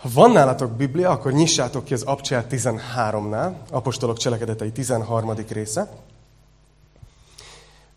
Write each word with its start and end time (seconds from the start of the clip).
Ha 0.00 0.08
van 0.14 0.30
nálatok 0.30 0.70
Biblia, 0.70 1.10
akkor 1.10 1.32
nyissátok 1.32 1.84
ki 1.84 1.94
az 1.94 2.02
Abcsel 2.02 2.46
13-nál, 2.50 3.52
Apostolok 3.70 4.16
cselekedetei 4.16 4.72
13. 4.72 5.32
része. 5.48 5.88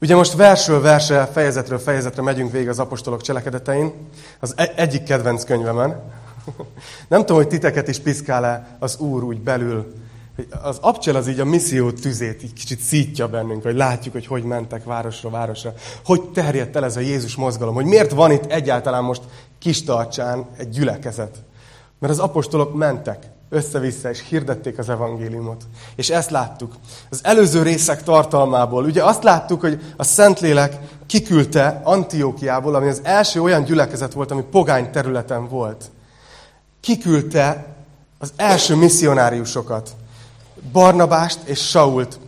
Ugye 0.02 0.16
most 0.16 0.34
versről 0.34 0.82
versre, 0.82 1.26
fejezetről 1.26 1.80
fejezetre 1.80 2.22
megyünk 2.22 2.52
végig 2.52 2.70
az 2.70 2.80
apostolok 2.80 3.22
cselekedetein, 3.22 3.94
az 4.40 4.54
e- 4.58 4.74
egyik 4.76 5.04
kedvenc 5.04 5.44
könyvemen. 5.44 6.02
Nem 7.10 7.20
tudom, 7.20 7.38
hogy 7.38 7.48
titeket 7.48 7.88
is 7.88 8.00
piszkál-e 8.00 8.78
az 8.80 8.98
Úr 8.98 9.24
úgy 9.24 9.42
belül. 9.42 9.94
Az 10.62 10.78
abcsel 10.82 11.16
az 11.16 11.28
így 11.28 11.40
a 11.40 11.46
misszió 11.46 11.92
tüzét 11.92 12.44
így 12.44 12.54
kicsit 12.54 12.80
szítja 12.80 13.28
bennünk, 13.28 13.64
hogy 13.64 13.76
látjuk, 13.76 14.14
hogy 14.14 14.28
hogy 14.28 14.44
mentek 14.44 14.84
városra, 14.84 15.30
városra. 15.30 15.74
Hogy 16.06 16.22
terjedt 16.22 16.76
el 16.76 16.86
ez 16.86 16.98
a 16.98 17.00
Jézus 17.00 17.36
mozgalom, 17.36 17.74
hogy 17.74 17.86
miért 17.86 18.12
van 18.12 18.32
itt 18.32 18.46
egyáltalán 18.46 19.04
most 19.04 19.22
kis 19.60 19.84
tartsán 19.84 20.46
egy 20.58 20.70
gyülekezet. 20.70 21.38
Mert 22.04 22.16
az 22.16 22.22
apostolok 22.22 22.74
mentek 22.76 23.30
össze-vissza, 23.50 24.10
és 24.10 24.24
hirdették 24.30 24.78
az 24.78 24.90
evangéliumot. 24.90 25.64
És 25.96 26.10
ezt 26.10 26.30
láttuk. 26.30 26.74
Az 27.10 27.20
előző 27.24 27.62
részek 27.62 28.04
tartalmából. 28.04 28.84
Ugye 28.84 29.04
azt 29.04 29.24
láttuk, 29.24 29.62
hogy 29.62 29.82
a 29.98 30.04
Szentlélek 30.04 30.80
kiküldte 31.06 31.82
Antiókiából, 31.84 32.76
ami 32.76 32.88
az 32.88 33.02
első 33.04 33.42
olyan 33.42 33.64
gyülekezet 33.64 34.14
volt, 34.14 34.32
ami 34.32 34.42
pogány 34.52 34.92
területen 34.92 35.48
volt. 35.48 35.92
Kiküldte 36.80 37.66
az 38.20 38.34
első 38.36 38.76
misszionáriusokat. 38.76 39.96
Barnabást 40.72 41.40
és 41.44 41.70
Sault 41.70 42.20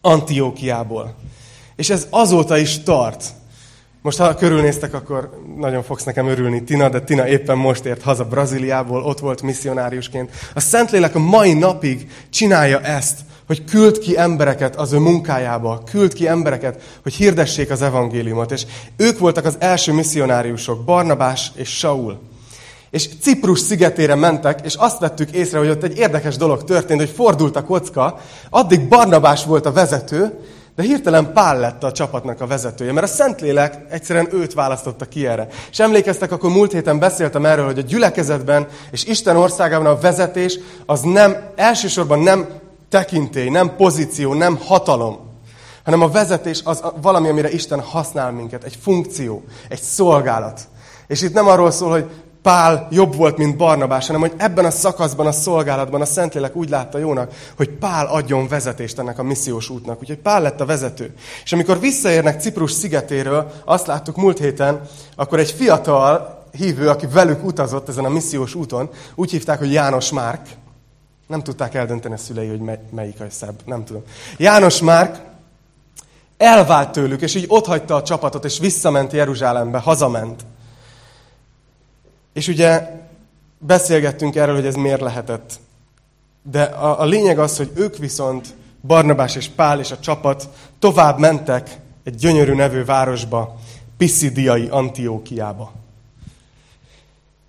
Antiókiából. 0.00 1.14
És 1.74 1.90
ez 1.90 2.06
azóta 2.10 2.56
is 2.56 2.82
tart. 2.82 3.24
Most 4.06 4.18
ha 4.18 4.34
körülnéztek, 4.34 4.94
akkor 4.94 5.30
nagyon 5.56 5.82
fogsz 5.82 6.04
nekem 6.04 6.26
örülni, 6.26 6.64
Tina, 6.64 6.88
de 6.88 7.00
Tina 7.00 7.28
éppen 7.28 7.56
most 7.56 7.84
ért 7.84 8.02
haza 8.02 8.24
Brazíliából, 8.24 9.02
ott 9.02 9.18
volt 9.18 9.42
misszionáriusként. 9.42 10.30
A 10.54 10.60
Szentlélek 10.60 11.14
a 11.14 11.18
mai 11.18 11.52
napig 11.52 12.10
csinálja 12.30 12.80
ezt, 12.80 13.18
hogy 13.46 13.64
küld 13.64 13.98
ki 13.98 14.18
embereket 14.18 14.76
az 14.76 14.92
ő 14.92 14.98
munkájába, 14.98 15.82
küld 15.90 16.12
ki 16.12 16.28
embereket, 16.28 16.82
hogy 17.02 17.14
hirdessék 17.14 17.70
az 17.70 17.82
evangéliumot. 17.82 18.52
És 18.52 18.66
ők 18.96 19.18
voltak 19.18 19.44
az 19.44 19.56
első 19.58 19.92
misszionáriusok, 19.92 20.84
Barnabás 20.84 21.52
és 21.54 21.68
Saul. 21.78 22.18
És 22.90 23.08
Ciprus 23.20 23.60
szigetére 23.60 24.14
mentek, 24.14 24.60
és 24.64 24.74
azt 24.74 24.98
vettük 24.98 25.30
észre, 25.30 25.58
hogy 25.58 25.68
ott 25.68 25.82
egy 25.82 25.98
érdekes 25.98 26.36
dolog 26.36 26.64
történt, 26.64 27.00
hogy 27.00 27.10
fordult 27.10 27.56
a 27.56 27.64
kocka, 27.64 28.20
addig 28.50 28.88
Barnabás 28.88 29.44
volt 29.44 29.66
a 29.66 29.72
vezető, 29.72 30.38
de 30.76 30.82
hirtelen 30.82 31.32
Pál 31.32 31.58
lett 31.58 31.82
a 31.82 31.92
csapatnak 31.92 32.40
a 32.40 32.46
vezetője, 32.46 32.92
mert 32.92 33.06
a 33.06 33.10
Szentlélek 33.10 33.78
egyszerűen 33.88 34.28
őt 34.34 34.54
választotta 34.54 35.04
ki 35.04 35.26
erre. 35.26 35.48
És 35.70 35.78
emlékeztek, 35.78 36.32
akkor 36.32 36.50
múlt 36.50 36.72
héten 36.72 36.98
beszéltem 36.98 37.46
erről, 37.46 37.64
hogy 37.64 37.78
a 37.78 37.82
gyülekezetben 37.82 38.66
és 38.90 39.04
Isten 39.04 39.36
országában 39.36 39.86
a 39.86 40.00
vezetés 40.00 40.58
az 40.86 41.00
nem, 41.00 41.36
elsősorban 41.54 42.18
nem 42.18 42.46
tekintély, 42.88 43.48
nem 43.48 43.76
pozíció, 43.76 44.34
nem 44.34 44.58
hatalom, 44.64 45.18
hanem 45.84 46.02
a 46.02 46.10
vezetés 46.10 46.60
az 46.64 46.82
valami, 47.02 47.28
amire 47.28 47.50
Isten 47.50 47.80
használ 47.80 48.30
minket, 48.30 48.64
egy 48.64 48.78
funkció, 48.82 49.44
egy 49.68 49.80
szolgálat. 49.80 50.60
És 51.06 51.22
itt 51.22 51.32
nem 51.32 51.48
arról 51.48 51.70
szól, 51.70 51.90
hogy 51.90 52.06
Pál 52.46 52.86
jobb 52.90 53.14
volt, 53.14 53.36
mint 53.36 53.56
Barnabás, 53.56 54.06
hanem 54.06 54.20
hogy 54.20 54.32
ebben 54.36 54.64
a 54.64 54.70
szakaszban, 54.70 55.26
a 55.26 55.32
szolgálatban 55.32 56.00
a 56.00 56.04
Szentlélek 56.04 56.56
úgy 56.56 56.68
látta 56.68 56.98
jónak, 56.98 57.32
hogy 57.56 57.70
Pál 57.70 58.06
adjon 58.06 58.48
vezetést 58.48 58.98
ennek 58.98 59.18
a 59.18 59.22
missziós 59.22 59.70
útnak. 59.70 60.00
Úgyhogy 60.00 60.18
Pál 60.18 60.42
lett 60.42 60.60
a 60.60 60.66
vezető. 60.66 61.14
És 61.44 61.52
amikor 61.52 61.80
visszaérnek 61.80 62.40
Ciprus 62.40 62.70
szigetéről, 62.70 63.52
azt 63.64 63.86
láttuk 63.86 64.16
múlt 64.16 64.38
héten, 64.38 64.80
akkor 65.16 65.38
egy 65.38 65.50
fiatal 65.50 66.44
hívő, 66.52 66.88
aki 66.88 67.06
velük 67.06 67.44
utazott 67.44 67.88
ezen 67.88 68.04
a 68.04 68.08
missziós 68.08 68.54
úton, 68.54 68.90
úgy 69.14 69.30
hívták, 69.30 69.58
hogy 69.58 69.72
János 69.72 70.10
Márk. 70.10 70.46
Nem 71.26 71.42
tudták 71.42 71.74
eldönteni 71.74 72.14
a 72.14 72.18
szülei, 72.18 72.48
hogy 72.48 72.60
melyik 72.90 73.20
a 73.20 73.24
szebb, 73.30 73.60
nem 73.64 73.84
tudom. 73.84 74.02
János 74.36 74.80
Márk 74.80 75.20
elvált 76.36 76.92
tőlük, 76.92 77.20
és 77.20 77.34
így 77.34 77.46
otthagyta 77.48 77.94
a 77.94 78.02
csapatot, 78.02 78.44
és 78.44 78.58
visszament 78.58 79.12
Jeruzsálembe, 79.12 79.78
hazament. 79.78 80.44
És 82.36 82.48
ugye 82.48 82.90
beszélgettünk 83.58 84.36
erről, 84.36 84.54
hogy 84.54 84.66
ez 84.66 84.74
miért 84.74 85.00
lehetett. 85.00 85.60
De 86.42 86.62
a, 86.62 87.00
a 87.00 87.04
lényeg 87.04 87.38
az, 87.38 87.56
hogy 87.56 87.70
ők 87.74 87.96
viszont, 87.96 88.54
Barnabás 88.86 89.36
és 89.36 89.48
Pál 89.48 89.80
és 89.80 89.90
a 89.90 89.98
csapat 89.98 90.48
tovább 90.78 91.18
mentek 91.18 91.78
egy 92.04 92.14
gyönyörű 92.14 92.54
nevű 92.54 92.84
városba, 92.84 93.56
Pisidiai 93.96 94.68
Antiókiába. 94.68 95.72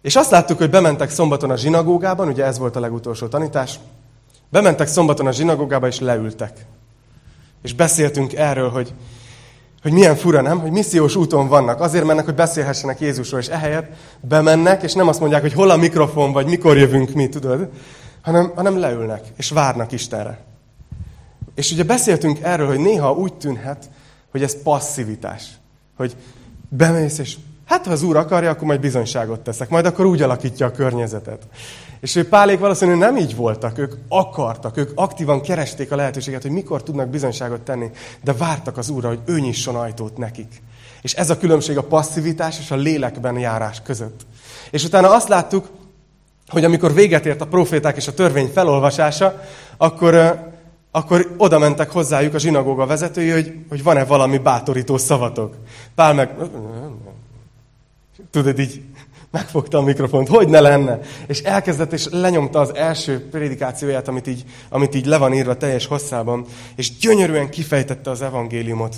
És 0.02 0.16
azt 0.16 0.32
láttuk, 0.32 0.58
hogy 0.58 0.70
bementek 0.70 1.10
szombaton 1.10 1.50
a 1.50 1.58
zsinagógában, 1.58 2.28
ugye 2.28 2.46
ez 2.46 2.58
volt 2.58 2.76
a 2.76 2.80
legutolsó 2.80 3.28
tanítás, 3.28 3.80
bementek 4.50 4.88
szombaton 4.88 5.28
a 5.28 5.32
zsinagógába 5.32 5.88
és 5.88 6.00
leültek. 6.00 6.66
És 7.62 7.74
beszéltünk 7.74 8.34
erről, 8.34 8.70
hogy 8.70 8.94
hogy 9.82 9.92
milyen 9.92 10.16
fura, 10.16 10.42
nem? 10.42 10.60
Hogy 10.60 10.72
missziós 10.72 11.16
úton 11.16 11.48
vannak. 11.48 11.82
Azért 11.82 12.06
mennek, 12.06 12.26
hogy 12.26 12.36
beszélhessenek 12.36 13.00
Jézusról, 13.00 13.40
és 13.40 13.48
ehelyett 13.48 13.92
bemennek, 14.22 14.84
és 14.84 14.94
nem 14.94 15.08
azt 15.08 15.20
mondják, 15.20 15.42
hogy 15.42 15.54
hol 15.54 15.70
a 15.70 15.78
mikrofon, 15.78 16.32
vagy 16.32 16.46
mikor 16.46 16.78
jövünk 16.78 17.14
mi, 17.14 17.30
tudod? 17.30 17.70
Hanem, 18.22 18.52
hanem 18.56 18.80
leülnek, 18.80 19.24
és 19.38 19.50
várnak 19.50 19.92
Istenre. 19.92 20.40
És 21.56 21.72
ugye 21.72 21.84
beszéltünk 21.84 22.40
erről, 22.42 22.68
hogy 22.68 22.80
néha 22.80 23.12
úgy 23.12 23.34
tűnhet, 23.34 23.90
hogy 24.32 24.44
ez 24.44 24.62
passzivitás. 24.64 25.44
Hogy 25.96 26.16
bemész, 26.70 27.18
és 27.18 27.38
hát 27.68 27.86
ha 27.86 27.92
az 27.92 28.04
Úr 28.04 28.18
akarja, 28.18 28.50
akkor 28.50 28.68
majd 28.68 28.80
bizonyságot 28.80 29.40
teszek. 29.40 29.70
Majd 29.70 29.86
akkor 29.86 30.06
úgy 30.06 30.22
alakítja 30.22 30.66
a 30.66 30.72
környezetet. 30.72 31.42
És 32.00 32.16
ő 32.16 32.28
Pálék 32.28 32.60
valószínűleg 32.60 33.00
nem 33.00 33.18
így 33.18 33.36
voltak, 33.36 33.78
ők 33.78 33.94
akartak, 34.08 34.78
ők 34.78 34.92
aktívan 34.96 35.42
keresték 35.42 35.92
a 35.92 35.96
lehetőséget, 35.96 36.42
hogy 36.42 36.52
mikor 36.52 36.84
tudnak 36.84 37.08
bizonyságot 37.08 37.62
tenni, 37.62 37.90
de 38.24 38.34
vártak 38.34 38.78
az 38.78 38.90
Úrra, 38.90 39.08
hogy 39.08 39.20
ő 39.26 39.40
nyisson 39.40 39.76
ajtót 39.76 40.18
nekik. 40.18 40.62
És 41.02 41.14
ez 41.14 41.30
a 41.30 41.38
különbség 41.38 41.78
a 41.78 41.84
passzivitás 41.84 42.60
és 42.60 42.72
a 42.72 42.76
lélekben 42.76 43.40
járás 43.40 43.82
között. 43.82 44.26
És 44.72 44.84
utána 44.84 45.14
azt 45.14 45.28
láttuk, 45.28 45.68
hogy 46.48 46.64
amikor 46.64 46.94
véget 46.94 47.26
ért 47.26 47.42
a 47.42 47.48
proféták 47.48 47.96
és 47.96 48.08
a 48.08 48.14
törvény 48.14 48.52
felolvasása, 48.54 49.42
akkor, 49.78 50.40
akkor 50.92 51.34
oda 51.38 51.60
mentek 51.60 51.92
hozzájuk 51.92 52.34
a 52.34 52.40
zsinagóga 52.40 52.86
vezetői, 52.86 53.30
hogy, 53.30 53.54
hogy 53.70 53.84
van-e 53.84 54.06
valami 54.06 54.38
bátorító 54.38 54.98
szavatok. 54.98 55.56
Pál 55.96 56.14
meg... 56.14 56.30
Tudod, 58.38 58.60
így 58.60 58.82
megfogta 59.32 59.78
a 59.78 59.82
mikrofont, 59.82 60.28
hogy 60.28 60.48
ne 60.48 60.60
lenne. 60.60 61.00
És 61.28 61.42
elkezdett, 61.42 61.94
és 61.94 62.08
lenyomta 62.12 62.60
az 62.60 62.76
első 62.76 63.30
prédikációját, 63.30 64.08
amit 64.08 64.28
így, 64.28 64.46
amit 64.70 64.96
így 64.96 65.06
le 65.06 65.18
van 65.18 65.34
írva 65.34 65.58
teljes 65.58 65.86
hosszában, 65.86 66.46
és 66.76 66.98
gyönyörűen 66.98 67.50
kifejtette 67.50 68.10
az 68.10 68.22
evangéliumot. 68.22 68.96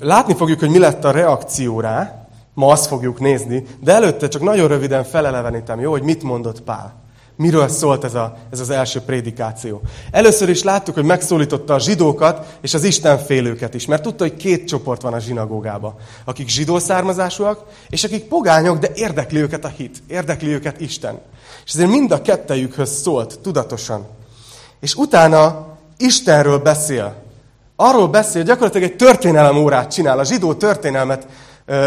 Látni 0.00 0.34
fogjuk, 0.34 0.58
hogy 0.58 0.70
mi 0.70 0.78
lett 0.78 1.04
a 1.04 1.10
reakció 1.10 1.80
rá, 1.80 2.28
ma 2.54 2.66
azt 2.66 2.86
fogjuk 2.86 3.20
nézni, 3.20 3.64
de 3.80 3.92
előtte 3.92 4.28
csak 4.28 4.42
nagyon 4.42 4.68
röviden 4.68 5.04
felelevenítem, 5.04 5.80
jó, 5.80 5.90
hogy 5.90 6.02
mit 6.02 6.22
mondott 6.22 6.62
Pál. 6.62 7.03
Miről 7.36 7.68
szólt 7.68 8.04
ez, 8.04 8.14
a, 8.14 8.36
ez 8.50 8.60
az 8.60 8.70
első 8.70 9.00
prédikáció? 9.00 9.80
Először 10.10 10.48
is 10.48 10.62
láttuk, 10.62 10.94
hogy 10.94 11.04
megszólította 11.04 11.74
a 11.74 11.78
zsidókat 11.78 12.58
és 12.60 12.74
az 12.74 12.84
istenfélőket 12.84 13.74
is, 13.74 13.86
mert 13.86 14.02
tudta, 14.02 14.24
hogy 14.24 14.36
két 14.36 14.66
csoport 14.66 15.02
van 15.02 15.12
a 15.12 15.18
zsinagógában. 15.18 15.94
Akik 16.24 16.48
zsidó 16.48 16.78
származásúak, 16.78 17.64
és 17.88 18.04
akik 18.04 18.24
pogányok, 18.24 18.78
de 18.78 18.90
érdekli 18.94 19.40
őket 19.40 19.64
a 19.64 19.68
hit, 19.68 20.02
érdekli 20.06 20.48
őket 20.48 20.80
Isten. 20.80 21.20
És 21.64 21.72
ezért 21.72 21.90
mind 21.90 22.10
a 22.10 22.22
kettejükhöz 22.22 22.90
szólt 22.90 23.38
tudatosan. 23.42 24.06
És 24.80 24.94
utána 24.94 25.66
Istenről 25.96 26.58
beszél. 26.58 27.14
Arról 27.76 28.08
beszél, 28.08 28.42
gyakorlatilag 28.42 28.90
egy 28.90 28.96
történelem 28.96 29.56
órát 29.56 29.92
csinál. 29.92 30.18
A 30.18 30.24
zsidó 30.24 30.54
történelmet 30.54 31.26
ö, 31.66 31.86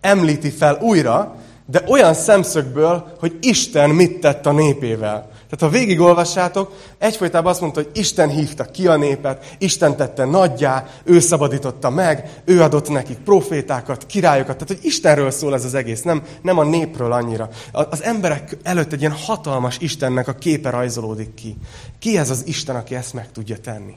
említi 0.00 0.50
fel 0.50 0.78
újra, 0.80 1.34
de 1.66 1.84
olyan 1.86 2.14
szemszögből, 2.14 3.16
hogy 3.18 3.36
Isten 3.40 3.90
mit 3.90 4.20
tett 4.20 4.46
a 4.46 4.52
népével. 4.52 5.34
Tehát 5.48 5.74
ha 5.74 5.78
végigolvassátok, 5.78 6.72
egyfolytában 6.98 7.50
azt 7.50 7.60
mondta, 7.60 7.82
hogy 7.82 7.90
Isten 7.94 8.28
hívta 8.28 8.64
ki 8.64 8.86
a 8.86 8.96
népet, 8.96 9.56
Isten 9.58 9.96
tette 9.96 10.24
nagyjá, 10.24 10.86
ő 11.04 11.20
szabadította 11.20 11.90
meg, 11.90 12.42
ő 12.44 12.62
adott 12.62 12.88
nekik 12.88 13.18
profétákat, 13.18 14.06
királyokat. 14.06 14.56
Tehát, 14.56 14.74
hogy 14.74 14.90
Istenről 14.90 15.30
szól 15.30 15.54
ez 15.54 15.64
az 15.64 15.74
egész, 15.74 16.02
nem, 16.02 16.22
nem 16.42 16.58
a 16.58 16.64
népről 16.64 17.12
annyira. 17.12 17.48
Az 17.72 18.02
emberek 18.02 18.56
előtt 18.62 18.92
egy 18.92 19.00
ilyen 19.00 19.12
hatalmas 19.12 19.78
Istennek 19.78 20.28
a 20.28 20.34
képe 20.34 20.70
rajzolódik 20.70 21.34
ki. 21.34 21.56
Ki 21.98 22.18
ez 22.18 22.30
az 22.30 22.42
Isten, 22.46 22.76
aki 22.76 22.94
ezt 22.94 23.14
meg 23.14 23.32
tudja 23.32 23.56
tenni? 23.58 23.94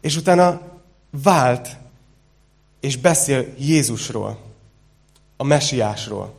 És 0.00 0.16
utána 0.16 0.60
vált, 1.22 1.68
és 2.80 2.96
beszél 2.96 3.46
Jézusról 3.58 4.47
a 5.40 5.44
mesiásról. 5.44 6.34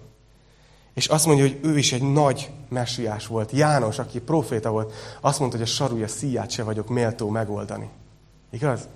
És 0.93 1.07
azt 1.07 1.25
mondja, 1.25 1.45
hogy 1.45 1.59
ő 1.61 1.77
is 1.77 1.93
egy 1.93 2.11
nagy 2.11 2.49
mesiás 2.69 3.27
volt. 3.27 3.51
János, 3.51 3.99
aki 3.99 4.19
proféta 4.19 4.69
volt, 4.69 4.93
azt 5.21 5.39
mondta, 5.39 5.57
hogy 5.57 5.65
a 5.65 5.69
sarúja 5.69 6.07
szíját 6.07 6.51
se 6.51 6.63
vagyok 6.63 6.89
méltó 6.89 7.29
megoldani. 7.29 7.89
Igaz? 8.51 8.87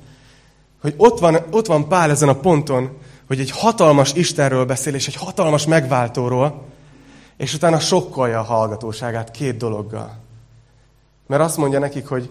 Hogy 0.81 0.94
ott 0.97 1.19
van, 1.19 1.38
ott 1.51 1.65
van 1.65 1.88
Pál 1.88 2.09
ezen 2.09 2.29
a 2.29 2.39
ponton, 2.39 2.97
hogy 3.27 3.39
egy 3.39 3.51
hatalmas 3.51 4.13
Istenről 4.13 4.65
beszél, 4.65 4.94
és 4.94 5.07
egy 5.07 5.15
hatalmas 5.15 5.65
megváltóról, 5.65 6.63
És 7.38 7.53
utána 7.53 7.79
sokkolja 7.79 8.39
a 8.39 8.44
hallgatóságát 8.44 9.31
két 9.31 9.57
dologgal. 9.57 10.17
Mert 11.27 11.41
azt 11.41 11.57
mondja 11.57 11.79
nekik, 11.79 12.07
hogy 12.07 12.29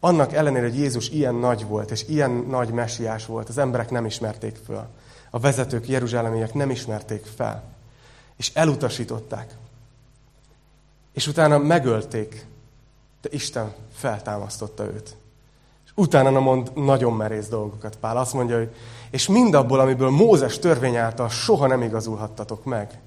annak 0.00 0.32
ellenére, 0.32 0.66
hogy 0.68 0.78
Jézus 0.78 1.08
ilyen 1.08 1.34
nagy 1.34 1.66
volt, 1.66 1.90
és 1.90 2.04
ilyen 2.08 2.30
nagy 2.30 2.68
messiás 2.68 3.26
volt, 3.26 3.48
az 3.48 3.58
emberek 3.58 3.90
nem 3.90 4.06
ismerték 4.06 4.56
föl. 4.66 4.86
A 5.30 5.38
vezetők, 5.38 5.88
jeruzsálemiek 5.88 6.54
nem 6.54 6.70
ismerték 6.70 7.24
fel. 7.36 7.62
És 8.36 8.50
elutasították. 8.54 9.56
És 11.12 11.26
utána 11.26 11.58
megölték, 11.58 12.46
de 13.20 13.28
Isten 13.32 13.74
feltámasztotta 13.92 14.84
őt. 14.84 15.16
És 15.84 15.90
utána 15.94 16.40
mond 16.40 16.70
nagyon 16.74 17.12
merész 17.12 17.48
dolgokat 17.48 17.96
Pál. 17.96 18.16
Azt 18.16 18.32
mondja, 18.32 18.56
hogy 18.56 18.74
és 19.10 19.28
mindabból, 19.28 19.80
amiből 19.80 20.10
Mózes 20.10 20.58
törvény 20.58 20.96
által 20.96 21.28
soha 21.28 21.66
nem 21.66 21.82
igazulhattatok 21.82 22.64
meg, 22.64 23.00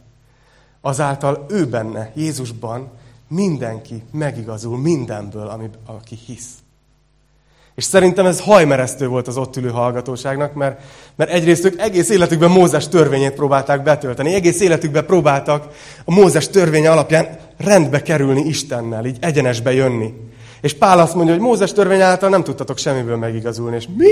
azáltal 0.81 1.45
ő 1.50 1.68
benne, 1.68 2.12
Jézusban 2.16 2.89
mindenki 3.27 4.04
megigazul 4.12 4.77
mindenből, 4.77 5.48
ami, 5.48 5.69
aki 5.86 6.16
hisz. 6.16 6.50
És 7.75 7.83
szerintem 7.83 8.25
ez 8.25 8.39
hajmeresztő 8.39 9.07
volt 9.07 9.27
az 9.27 9.38
ott 9.38 9.56
ülő 9.56 9.69
hallgatóságnak, 9.69 10.54
mert, 10.54 10.81
mert 11.16 11.31
egyrészt 11.31 11.66
ők 11.66 11.81
egész 11.81 12.10
életükben 12.10 12.51
Mózes 12.51 12.88
törvényét 12.88 13.33
próbálták 13.33 13.83
betölteni, 13.83 14.33
egész 14.33 14.60
életükben 14.60 15.06
próbáltak 15.06 15.68
a 16.06 16.12
Mózes 16.12 16.48
törvénye 16.48 16.92
alapján 16.92 17.38
rendbe 17.57 18.01
kerülni 18.01 18.42
Istennel, 18.42 19.06
így 19.06 19.18
egyenesbe 19.21 19.74
jönni. 19.74 20.13
És 20.62 20.74
Pál 20.74 21.00
azt 21.00 21.16
mondja, 21.16 21.33
hogy 21.33 21.44
Mózes 21.44 21.74
törvény 21.74 22.01
által 22.01 22.30
nem 22.30 22.44
tudtatok 22.44 22.77
semmiből 22.77 23.18
megigazulni. 23.18 23.75
És 23.75 23.88
mi? 23.95 24.12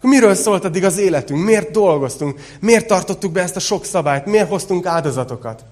Miről 0.00 0.34
szólt 0.34 0.64
addig 0.64 0.84
az 0.84 0.98
életünk? 0.98 1.44
Miért 1.44 1.70
dolgoztunk? 1.70 2.40
Miért 2.60 2.86
tartottuk 2.86 3.32
be 3.32 3.42
ezt 3.42 3.56
a 3.56 3.60
sok 3.60 3.84
szabályt? 3.84 4.26
Miért 4.26 4.48
hoztunk 4.48 4.86
áldozatokat? 4.86 5.64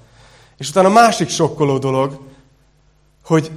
És 0.58 0.68
utána 0.68 0.88
a 0.88 0.92
másik 0.92 1.28
sokkoló 1.28 1.78
dolog, 1.78 2.20
hogy 3.24 3.50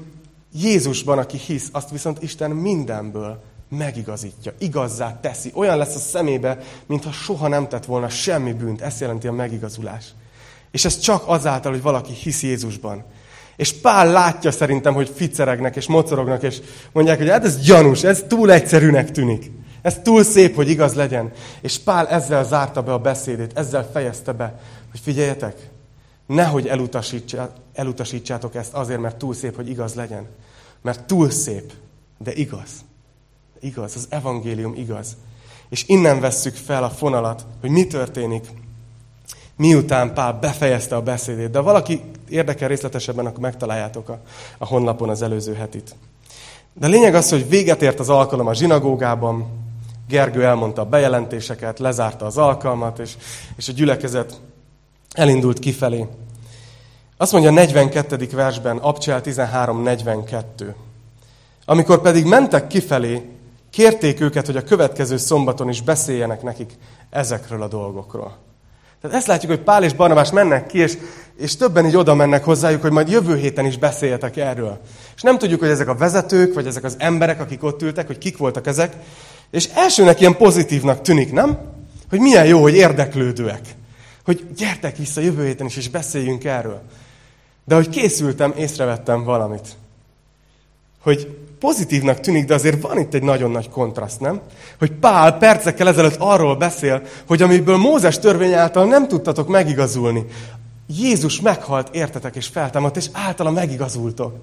Jézusban, 0.62 1.18
aki 1.18 1.38
hisz, 1.38 1.70
azt 1.72 1.90
viszont 1.90 2.24
Isten 2.24 2.52
mindenből 2.52 3.44
megigazítja, 3.70 4.54
igazzá 4.58 5.20
teszi. 5.22 5.52
Olyan 5.54 5.78
lesz 5.78 5.96
a 5.96 6.00
szemébe, 6.00 6.58
mintha 6.86 7.12
soha 7.12 7.48
nem 7.48 7.68
tett 7.68 7.86
volna 7.86 8.10
semmi 8.10 8.54
bűnt. 8.54 8.82
Ezt 8.82 9.00
jelenti 9.00 9.28
a 9.28 9.32
megigazulás. 9.32 10.06
És 10.72 10.86
ez 10.86 11.00
csak 11.00 11.24
azáltal, 11.26 11.72
hogy 11.72 11.82
valaki 11.82 12.14
hisz 12.14 12.44
Jézusban. 12.44 13.04
És 13.56 13.74
Pál 13.74 14.12
látja 14.12 14.52
szerintem, 14.52 14.94
hogy 14.94 15.12
ficeregnek 15.16 15.76
és 15.76 15.88
mocorognak, 15.88 16.44
és 16.44 16.62
mondják, 16.92 17.18
hogy 17.18 17.30
hát 17.30 17.46
ez 17.46 17.62
gyanús, 17.62 18.04
ez 18.04 18.24
túl 18.28 18.52
egyszerűnek 18.52 19.12
tűnik. 19.12 19.52
Ez 19.82 20.00
túl 20.04 20.24
szép, 20.24 20.56
hogy 20.56 20.70
igaz 20.70 20.94
legyen. 20.94 21.32
És 21.62 21.80
Pál 21.80 22.08
ezzel 22.08 22.44
zárta 22.44 22.82
be 22.82 22.94
a 22.94 23.00
beszédét, 23.00 23.58
ezzel 23.58 23.90
fejezte 23.94 24.32
be, 24.32 24.60
hogy 24.92 25.00
figyeljetek, 25.04 25.70
nehogy 26.28 26.68
elutasítsátok 27.74 28.56
ezt 28.56 28.74
azért, 28.74 29.00
mert 29.00 29.16
túl 29.16 29.34
szép, 29.34 29.56
hogy 29.56 29.70
igaz 29.70 29.94
legyen. 29.94 30.28
Mert 30.86 31.04
túl 31.04 31.30
szép, 31.30 31.74
de 32.18 32.34
igaz. 32.34 32.70
Igaz, 33.60 33.96
az 33.96 34.08
evangélium 34.10 34.74
igaz. 34.76 35.18
És 35.70 35.88
innen 35.88 36.20
vesszük 36.20 36.56
fel 36.56 36.84
a 36.84 36.90
fonalat, 36.90 37.46
hogy 37.62 37.70
mi 37.70 37.88
történik, 37.88 38.48
miután 39.56 40.14
Pál 40.14 40.34
befejezte 40.34 40.96
a 40.96 41.02
beszédét. 41.02 41.50
De 41.50 41.60
valaki 41.60 42.02
érdekel 42.30 42.68
részletesebben, 42.68 43.26
akkor 43.26 43.40
megtaláljátok 43.40 44.10
a, 44.10 44.20
a 44.58 44.66
honlapon 44.66 45.10
az 45.10 45.22
előző 45.22 45.54
hetit. 45.54 45.96
De 46.74 46.88
lényeg 46.88 47.16
az, 47.16 47.30
hogy 47.30 47.50
véget 47.50 47.82
ért 47.82 48.00
az 48.00 48.10
alkalom 48.10 48.48
a 48.48 48.54
zsinagógában, 48.54 49.48
Gergő 50.08 50.46
elmondta 50.46 50.82
a 50.82 50.86
bejelentéseket, 50.86 51.80
lezárta 51.80 52.26
az 52.26 52.38
alkalmat, 52.38 53.00
és, 53.00 53.16
és 53.56 53.70
a 53.70 53.72
gyülekezet 53.72 54.42
elindult 55.12 55.60
kifelé. 55.60 56.08
Azt 57.18 57.32
mondja 57.32 57.50
a 57.50 57.54
42. 57.54 58.28
versben, 58.32 58.78
Abcsel 58.78 59.22
13.42. 59.24 60.44
Amikor 61.66 62.02
pedig 62.02 62.26
mentek 62.26 62.68
kifelé, 62.68 63.22
kérték 63.70 64.22
őket, 64.22 64.46
hogy 64.46 64.58
a 64.58 64.64
következő 64.64 65.18
szombaton 65.18 65.70
is 65.70 65.82
beszéljenek 65.82 66.42
nekik 66.42 66.74
ezekről 67.10 67.62
a 67.62 67.68
dolgokról. 67.68 68.38
Tehát 69.02 69.18
ezt 69.18 69.28
látjuk, 69.28 69.52
hogy 69.52 69.62
Pál 69.62 69.84
és 69.84 69.94
Barnabás 69.94 70.32
mennek 70.32 70.66
ki, 70.66 70.78
és, 70.78 70.98
és 71.38 71.56
többen 71.56 71.86
így 71.86 71.96
oda 71.96 72.16
mennek 72.16 72.44
hozzájuk, 72.44 72.82
hogy 72.82 72.92
majd 72.92 73.10
jövő 73.10 73.38
héten 73.38 73.66
is 73.66 73.78
beszéljetek 73.78 74.38
erről. 74.38 74.80
És 75.16 75.22
nem 75.22 75.38
tudjuk, 75.38 75.60
hogy 75.60 75.70
ezek 75.70 75.88
a 75.88 75.96
vezetők, 75.96 76.54
vagy 76.54 76.68
ezek 76.68 76.84
az 76.84 76.96
emberek, 76.98 77.40
akik 77.40 77.64
ott 77.64 77.82
ültek, 77.82 78.08
hogy 78.08 78.18
kik 78.18 78.38
voltak 78.38 78.68
ezek. 78.68 78.96
És 79.52 79.70
elsőnek 79.74 80.20
ilyen 80.20 80.38
pozitívnak 80.38 81.02
tűnik, 81.02 81.32
nem? 81.32 81.60
Hogy 82.10 82.20
milyen 82.20 82.46
jó, 82.46 82.62
hogy 82.62 82.76
érdeklődőek. 82.76 83.62
Hogy 84.26 84.46
gyertek 84.58 84.98
vissza 84.98 85.22
jövő 85.22 85.46
héten 85.46 85.66
is, 85.66 85.78
és 85.78 85.90
beszéljünk 85.90 86.44
erről. 86.44 86.82
De 87.66 87.76
hogy 87.76 87.90
készültem, 87.90 88.54
észrevettem 88.58 89.24
valamit. 89.24 89.68
Hogy 91.02 91.38
pozitívnak 91.60 92.20
tűnik, 92.20 92.46
de 92.46 92.54
azért 92.54 92.82
van 92.82 93.00
itt 93.00 93.14
egy 93.14 93.24
nagyon 93.24 93.52
nagy 93.52 93.70
kontraszt, 93.70 94.20
nem? 94.20 94.42
Hogy 94.80 94.92
Pál 94.92 95.38
percekkel 95.38 95.88
ezelőtt 95.88 96.16
arról 96.20 96.56
beszél, 96.56 97.02
hogy 97.28 97.42
amiből 97.42 97.78
Mózes 97.78 98.20
törvény 98.20 98.54
által 98.54 98.86
nem 98.86 99.08
tudtatok 99.08 99.48
megigazulni, 99.48 100.26
Jézus 100.88 101.42
meghalt, 101.42 101.96
értetek, 101.96 102.36
és 102.36 102.48
feltámadt, 102.48 102.98
és 102.98 103.10
általa 103.12 103.52
megigazultok. 103.52 104.36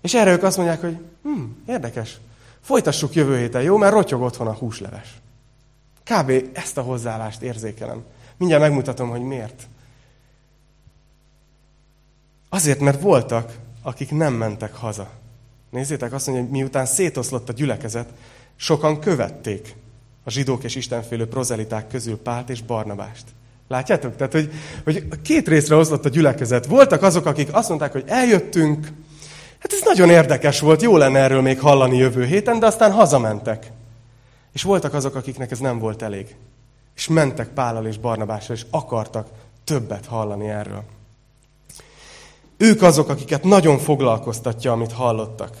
És 0.00 0.14
erre 0.14 0.32
ők 0.32 0.42
azt 0.42 0.56
mondják, 0.56 0.80
hogy 0.80 0.96
hm, 1.22 1.42
érdekes, 1.66 2.18
folytassuk 2.60 3.14
jövő 3.14 3.38
héten, 3.38 3.62
jó? 3.62 3.76
Mert 3.76 3.92
rotyog 3.92 4.22
otthon 4.22 4.46
a 4.46 4.52
húsleves. 4.52 5.20
Kb. 6.04 6.32
ezt 6.52 6.78
a 6.78 6.82
hozzáállást 6.82 7.42
érzékelem. 7.42 8.02
Mindjárt 8.36 8.62
megmutatom, 8.62 9.08
hogy 9.08 9.20
miért. 9.20 9.68
Azért, 12.52 12.80
mert 12.80 13.00
voltak, 13.00 13.58
akik 13.82 14.10
nem 14.10 14.34
mentek 14.34 14.74
haza. 14.74 15.08
Nézzétek, 15.70 16.12
azt 16.12 16.26
mondja, 16.26 16.44
hogy 16.44 16.52
miután 16.52 16.86
szétoszlott 16.86 17.48
a 17.48 17.52
gyülekezet, 17.52 18.08
sokan 18.56 19.00
követték 19.00 19.76
a 20.24 20.30
zsidók 20.30 20.64
és 20.64 20.74
istenfélő 20.74 21.28
prozeliták 21.28 21.88
közül 21.88 22.18
Pált 22.18 22.50
és 22.50 22.62
Barnabást. 22.62 23.24
Látjátok? 23.68 24.16
Tehát, 24.16 24.32
hogy, 24.32 24.50
hogy 24.84 25.20
két 25.22 25.48
részre 25.48 25.76
oszlott 25.76 26.04
a 26.04 26.08
gyülekezet. 26.08 26.66
Voltak 26.66 27.02
azok, 27.02 27.26
akik 27.26 27.48
azt 27.54 27.68
mondták, 27.68 27.92
hogy 27.92 28.04
eljöttünk, 28.06 28.86
hát 29.58 29.72
ez 29.72 29.80
nagyon 29.84 30.10
érdekes 30.10 30.60
volt, 30.60 30.82
jó 30.82 30.96
lenne 30.96 31.18
erről 31.18 31.42
még 31.42 31.60
hallani 31.60 31.96
jövő 31.96 32.24
héten, 32.24 32.58
de 32.58 32.66
aztán 32.66 32.92
hazamentek. 32.92 33.70
És 34.52 34.62
voltak 34.62 34.94
azok, 34.94 35.14
akiknek 35.14 35.50
ez 35.50 35.58
nem 35.58 35.78
volt 35.78 36.02
elég. 36.02 36.36
És 36.96 37.08
mentek 37.08 37.48
Pállal 37.48 37.86
és 37.86 37.98
Barnabással, 37.98 38.56
és 38.56 38.66
akartak 38.70 39.28
többet 39.64 40.06
hallani 40.06 40.48
erről. 40.48 40.84
Ők 42.62 42.82
azok, 42.82 43.08
akiket 43.08 43.44
nagyon 43.44 43.78
foglalkoztatja, 43.78 44.72
amit 44.72 44.92
hallottak. 44.92 45.56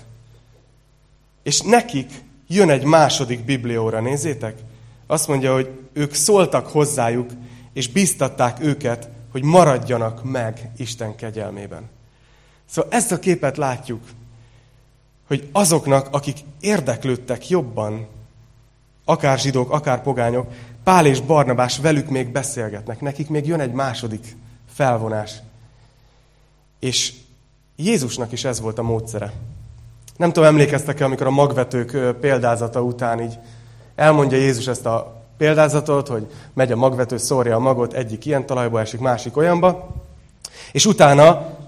És 1.42 1.60
nekik 1.60 2.10
jön 2.46 2.70
egy 2.70 2.84
második 2.84 3.44
biblióra, 3.44 4.00
nézzétek. 4.00 4.58
Azt 5.06 5.28
mondja, 5.28 5.52
hogy 5.52 5.70
ők 5.92 6.14
szóltak 6.14 6.66
hozzájuk, 6.66 7.30
és 7.72 7.88
biztatták 7.88 8.60
őket, 8.60 9.08
hogy 9.32 9.42
maradjanak 9.42 10.24
meg 10.24 10.70
Isten 10.76 11.14
kegyelmében. 11.14 11.88
Szóval 12.64 12.90
ezt 12.92 13.12
a 13.12 13.18
képet 13.18 13.56
látjuk, 13.56 14.02
hogy 15.26 15.48
azoknak, 15.52 16.08
akik 16.10 16.38
érdeklődtek 16.60 17.48
jobban, 17.48 18.06
akár 19.04 19.38
zsidók, 19.38 19.70
akár 19.70 20.02
pogányok, 20.02 20.52
Pál 20.84 21.06
és 21.06 21.20
Barnabás 21.20 21.78
velük 21.78 22.08
még 22.08 22.28
beszélgetnek, 22.28 23.00
nekik 23.00 23.28
még 23.28 23.46
jön 23.46 23.60
egy 23.60 23.72
második 23.72 24.36
felvonás. 24.72 25.32
És 26.80 27.12
Jézusnak 27.76 28.32
is 28.32 28.44
ez 28.44 28.60
volt 28.60 28.78
a 28.78 28.82
módszere. 28.82 29.32
Nem 30.16 30.32
tudom, 30.32 30.48
emlékeztek-e, 30.48 31.04
amikor 31.04 31.26
a 31.26 31.30
magvetők 31.30 32.16
példázata 32.20 32.82
után 32.82 33.22
így 33.22 33.38
elmondja 33.94 34.38
Jézus 34.38 34.66
ezt 34.66 34.86
a 34.86 35.24
példázatot, 35.36 36.08
hogy 36.08 36.26
megy 36.54 36.72
a 36.72 36.76
magvető, 36.76 37.16
szórja 37.16 37.56
a 37.56 37.58
magot, 37.58 37.92
egyik 37.92 38.26
ilyen 38.26 38.46
talajba 38.46 38.80
esik, 38.80 39.00
másik 39.00 39.36
olyanba, 39.36 39.94
és 40.72 40.86
utána 40.86 41.58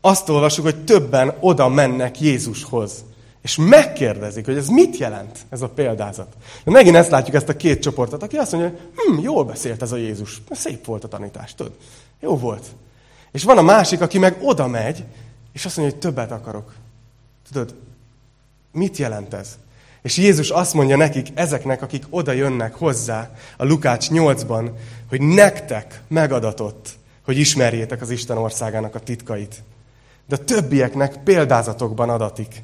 azt 0.00 0.28
olvasjuk, 0.28 0.66
hogy 0.66 0.84
többen 0.84 1.34
oda 1.40 1.68
mennek 1.68 2.20
Jézushoz. 2.20 3.04
És 3.42 3.56
megkérdezik, 3.56 4.44
hogy 4.44 4.56
ez 4.56 4.68
mit 4.68 4.96
jelent, 4.96 5.38
ez 5.48 5.62
a 5.62 5.68
példázat. 5.68 6.36
De 6.64 6.70
megint 6.70 6.96
ezt 6.96 7.10
látjuk, 7.10 7.36
ezt 7.36 7.48
a 7.48 7.56
két 7.56 7.82
csoportot, 7.82 8.22
aki 8.22 8.36
azt 8.36 8.52
mondja, 8.52 8.70
hogy 8.70 9.16
hm, 9.16 9.22
jól 9.22 9.44
beszélt 9.44 9.82
ez 9.82 9.92
a 9.92 9.96
Jézus. 9.96 10.42
Szép 10.50 10.84
volt 10.84 11.04
a 11.04 11.08
tanítás, 11.08 11.54
tudod. 11.54 11.72
Jó 12.20 12.36
volt. 12.38 12.64
És 13.34 13.42
van 13.42 13.58
a 13.58 13.62
másik, 13.62 14.00
aki 14.00 14.18
meg 14.18 14.36
oda 14.40 14.66
megy, 14.66 15.04
és 15.52 15.64
azt 15.64 15.76
mondja, 15.76 15.94
hogy 15.94 16.04
többet 16.04 16.30
akarok. 16.30 16.74
Tudod, 17.52 17.74
mit 18.72 18.96
jelent 18.96 19.34
ez? 19.34 19.58
És 20.02 20.16
Jézus 20.16 20.50
azt 20.50 20.74
mondja 20.74 20.96
nekik, 20.96 21.28
ezeknek, 21.34 21.82
akik 21.82 22.04
oda 22.10 22.32
jönnek 22.32 22.74
hozzá 22.74 23.30
a 23.56 23.64
Lukács 23.64 24.06
8-ban, 24.10 24.70
hogy 25.08 25.20
nektek 25.20 26.02
megadatott, 26.08 26.88
hogy 27.24 27.38
ismerjétek 27.38 28.00
az 28.00 28.10
Isten 28.10 28.36
országának 28.36 28.94
a 28.94 29.00
titkait. 29.00 29.62
De 30.28 30.34
a 30.34 30.44
többieknek 30.44 31.16
példázatokban 31.16 32.10
adatik, 32.10 32.62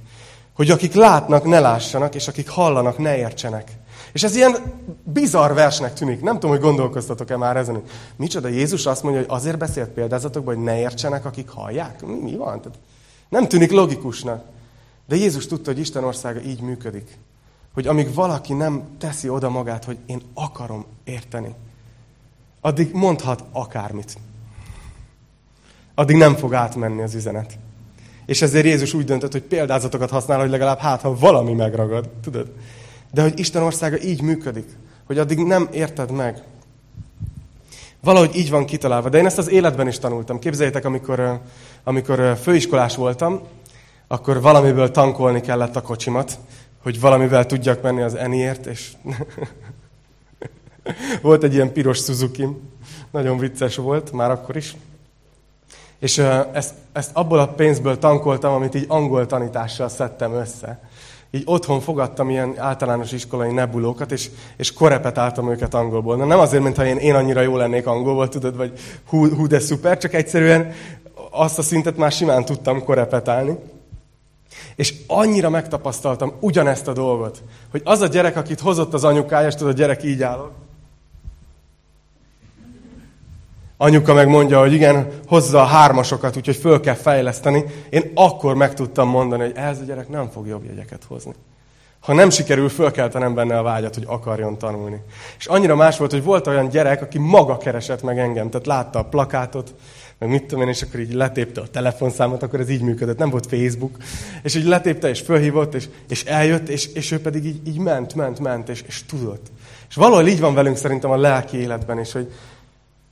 hogy 0.55 0.71
akik 0.71 0.95
látnak, 0.95 1.45
ne 1.45 1.61
lássanak, 1.61 2.15
és 2.15 2.29
akik 2.29 2.49
hallanak, 2.49 2.99
ne 2.99 3.17
értsenek. 3.17 3.79
És 4.13 4.23
ez 4.23 4.37
ilyen 4.37 4.57
bizarr 5.05 5.53
versnek 5.53 5.95
tűnik. 5.95 6.23
Nem 6.23 6.35
tudom, 6.35 6.51
hogy 6.51 6.61
gondolkoztatok-e 6.61 7.37
már 7.37 7.57
ezen. 7.57 7.83
Micsoda, 8.17 8.49
Jézus 8.49 8.87
azt 8.87 9.03
mondja, 9.03 9.21
hogy 9.21 9.31
azért 9.31 9.59
beszélt 9.59 9.89
példázatokban, 9.89 10.55
hogy 10.55 10.65
ne 10.65 10.79
értsenek, 10.79 11.25
akik 11.25 11.49
hallják? 11.49 12.07
Mi, 12.07 12.15
mi 12.15 12.37
van? 12.37 12.61
Tehát 12.61 12.79
nem 13.29 13.49
tűnik 13.49 13.71
logikusnak. 13.71 14.45
De 15.09 15.17
Jézus 15.17 15.47
tudta, 15.47 15.71
hogy 15.71 15.81
Isten 15.81 16.05
országa 16.05 16.41
így 16.41 16.61
működik. 16.61 17.19
Hogy 17.75 17.87
amíg 17.87 18.15
valaki 18.15 18.53
nem 18.53 18.83
teszi 18.99 19.29
oda 19.29 19.49
magát, 19.49 19.85
hogy 19.85 19.99
én 20.07 20.23
akarom 20.35 20.85
érteni, 21.05 21.55
addig 22.61 22.93
mondhat 22.93 23.45
akármit. 23.53 24.19
Addig 25.95 26.17
nem 26.17 26.35
fog 26.35 26.55
átmenni 26.55 27.03
az 27.03 27.15
üzenet. 27.15 27.59
És 28.31 28.43
ezért 28.43 28.65
Jézus 28.65 28.95
úgy 28.95 29.05
döntött, 29.05 29.33
hogy 29.33 29.43
példázatokat 29.43 30.11
használ, 30.11 30.41
hogy 30.41 30.51
legalább 30.51 30.79
hát, 30.79 31.01
ha 31.01 31.17
valami 31.17 31.53
megragad. 31.53 32.09
Tudod? 32.23 32.53
De 33.13 33.23
hogy 33.23 33.39
Isten 33.39 33.63
országa 33.63 34.01
így 34.01 34.23
működik, 34.23 34.67
hogy 35.07 35.19
addig 35.19 35.39
nem 35.39 35.69
érted 35.73 36.11
meg. 36.11 36.43
Valahogy 38.01 38.37
így 38.37 38.51
van 38.51 38.65
kitalálva. 38.65 39.09
De 39.09 39.19
én 39.19 39.27
ezt 39.27 39.39
az 39.39 39.49
életben 39.49 39.89
is 39.89 39.99
tanultam. 39.99 40.39
Képzeljétek, 40.39 40.85
amikor, 40.85 41.41
amikor 41.85 42.39
főiskolás 42.43 42.97
voltam, 42.97 43.41
akkor 44.07 44.41
valamiből 44.41 44.91
tankolni 44.91 45.41
kellett 45.41 45.77
a 45.77 45.83
kocsimat, 45.83 46.39
hogy 46.83 47.01
valamivel 47.01 47.47
tudjak 47.47 47.83
menni 47.83 48.03
az 48.03 48.15
Eniért, 48.15 48.67
és 48.67 48.93
volt 51.23 51.43
egy 51.43 51.55
ilyen 51.55 51.73
piros 51.73 51.99
suzuki 51.99 52.47
nagyon 53.11 53.39
vicces 53.39 53.77
volt, 53.77 54.13
már 54.13 54.31
akkor 54.31 54.57
is. 54.57 54.75
És 56.01 56.19
ezt, 56.53 56.75
ezt 56.93 57.11
abból 57.13 57.39
a 57.39 57.49
pénzből 57.49 57.99
tankoltam, 57.99 58.53
amit 58.53 58.75
így 58.75 58.85
angol 58.89 59.27
tanítással 59.27 59.89
szedtem 59.89 60.33
össze. 60.33 60.81
Így 61.31 61.43
otthon 61.45 61.81
fogadtam 61.81 62.31
ilyen 62.31 62.55
általános 62.59 63.13
iskolai 63.13 63.53
nebulókat, 63.53 64.13
és, 64.13 64.31
és 64.57 64.73
korepetáltam 64.73 65.51
őket 65.51 65.75
angolból. 65.75 66.17
Na, 66.17 66.25
nem 66.25 66.39
azért, 66.39 66.63
mintha 66.63 66.87
én, 66.87 66.97
én 66.97 67.15
annyira 67.15 67.41
jó 67.41 67.57
lennék 67.57 67.87
angolból, 67.87 68.29
tudod, 68.29 68.57
vagy 68.57 68.73
hú, 69.09 69.29
hú, 69.29 69.47
de 69.47 69.59
szuper, 69.59 69.99
csak 69.99 70.15
egyszerűen 70.15 70.73
azt 71.31 71.59
a 71.59 71.63
szintet 71.63 71.97
már 71.97 72.13
simán 72.13 72.45
tudtam 72.45 72.85
korepetálni. 72.85 73.59
És 74.77 74.95
annyira 75.07 75.51
megtapasztaltam 75.51 76.33
ugyanezt 76.41 76.89
a 76.89 76.93
dolgot, 76.93 77.43
hogy 77.71 77.83
az 77.85 78.01
a 78.01 78.07
gyerek, 78.07 78.37
akit 78.37 78.61
hozott 78.61 78.95
az 78.95 79.05
anyukája, 79.05 79.47
és 79.47 79.55
tudod, 79.55 79.73
a 79.73 79.77
gyerek 79.77 80.05
így 80.05 80.23
áll. 80.23 80.51
Anyuka 83.83 84.15
meg 84.15 84.29
mondja, 84.29 84.61
hogy 84.61 84.73
igen, 84.73 85.09
hozza 85.27 85.61
a 85.61 85.65
hármasokat, 85.65 86.37
úgyhogy 86.37 86.57
föl 86.57 86.81
kell 86.81 86.95
fejleszteni. 86.95 87.65
Én 87.91 88.11
akkor 88.15 88.55
meg 88.55 88.75
tudtam 88.75 89.09
mondani, 89.09 89.43
hogy 89.43 89.53
ez 89.55 89.79
a 89.81 89.85
gyerek 89.85 90.09
nem 90.09 90.29
fog 90.31 90.47
jobb 90.47 90.65
jegyeket 90.65 91.05
hozni. 91.09 91.33
Ha 92.01 92.13
nem 92.13 92.31
sikerül, 92.31 92.69
fölkeltenem 92.69 93.35
benne 93.35 93.59
a 93.59 93.63
vágyat, 93.63 93.95
hogy 93.95 94.05
akarjon 94.07 94.59
tanulni. 94.59 95.01
És 95.39 95.47
annyira 95.47 95.77
más 95.77 95.99
volt, 95.99 96.11
hogy 96.11 96.23
volt 96.23 96.47
olyan 96.47 96.69
gyerek, 96.69 97.03
aki 97.03 97.19
maga 97.19 97.57
keresett 97.57 98.03
meg 98.03 98.19
engem. 98.19 98.51
Tehát 98.51 98.67
látta 98.67 98.99
a 98.99 99.05
plakátot, 99.05 99.75
meg 100.19 100.29
mit 100.29 100.45
tudom 100.45 100.65
én, 100.65 100.71
és 100.71 100.83
akkor 100.83 101.01
így 101.01 101.13
letépte 101.13 101.61
a 101.61 101.69
telefonszámot, 101.69 102.43
akkor 102.43 102.61
ez 102.61 102.71
így 102.71 102.83
működött, 102.83 103.19
nem 103.19 103.31
volt 103.31 103.47
Facebook. 103.47 103.97
És 104.43 104.55
így 104.55 104.65
letépte, 104.65 105.09
és 105.09 105.21
fölhívott, 105.21 105.75
és, 105.75 105.89
és 106.09 106.25
eljött, 106.25 106.69
és, 106.69 106.87
és 106.87 107.11
ő 107.11 107.21
pedig 107.21 107.45
így, 107.45 107.67
így 107.67 107.79
ment, 107.79 108.15
ment, 108.15 108.41
ment, 108.41 108.69
és, 108.69 108.83
és 108.87 109.07
tudott. 109.07 109.47
És 109.89 109.95
valahol 109.95 110.27
így 110.27 110.41
van 110.41 110.55
velünk 110.55 110.77
szerintem 110.77 111.11
a 111.11 111.17
lelki 111.17 111.57
életben 111.57 112.01
is, 112.01 112.13
hogy 112.13 112.33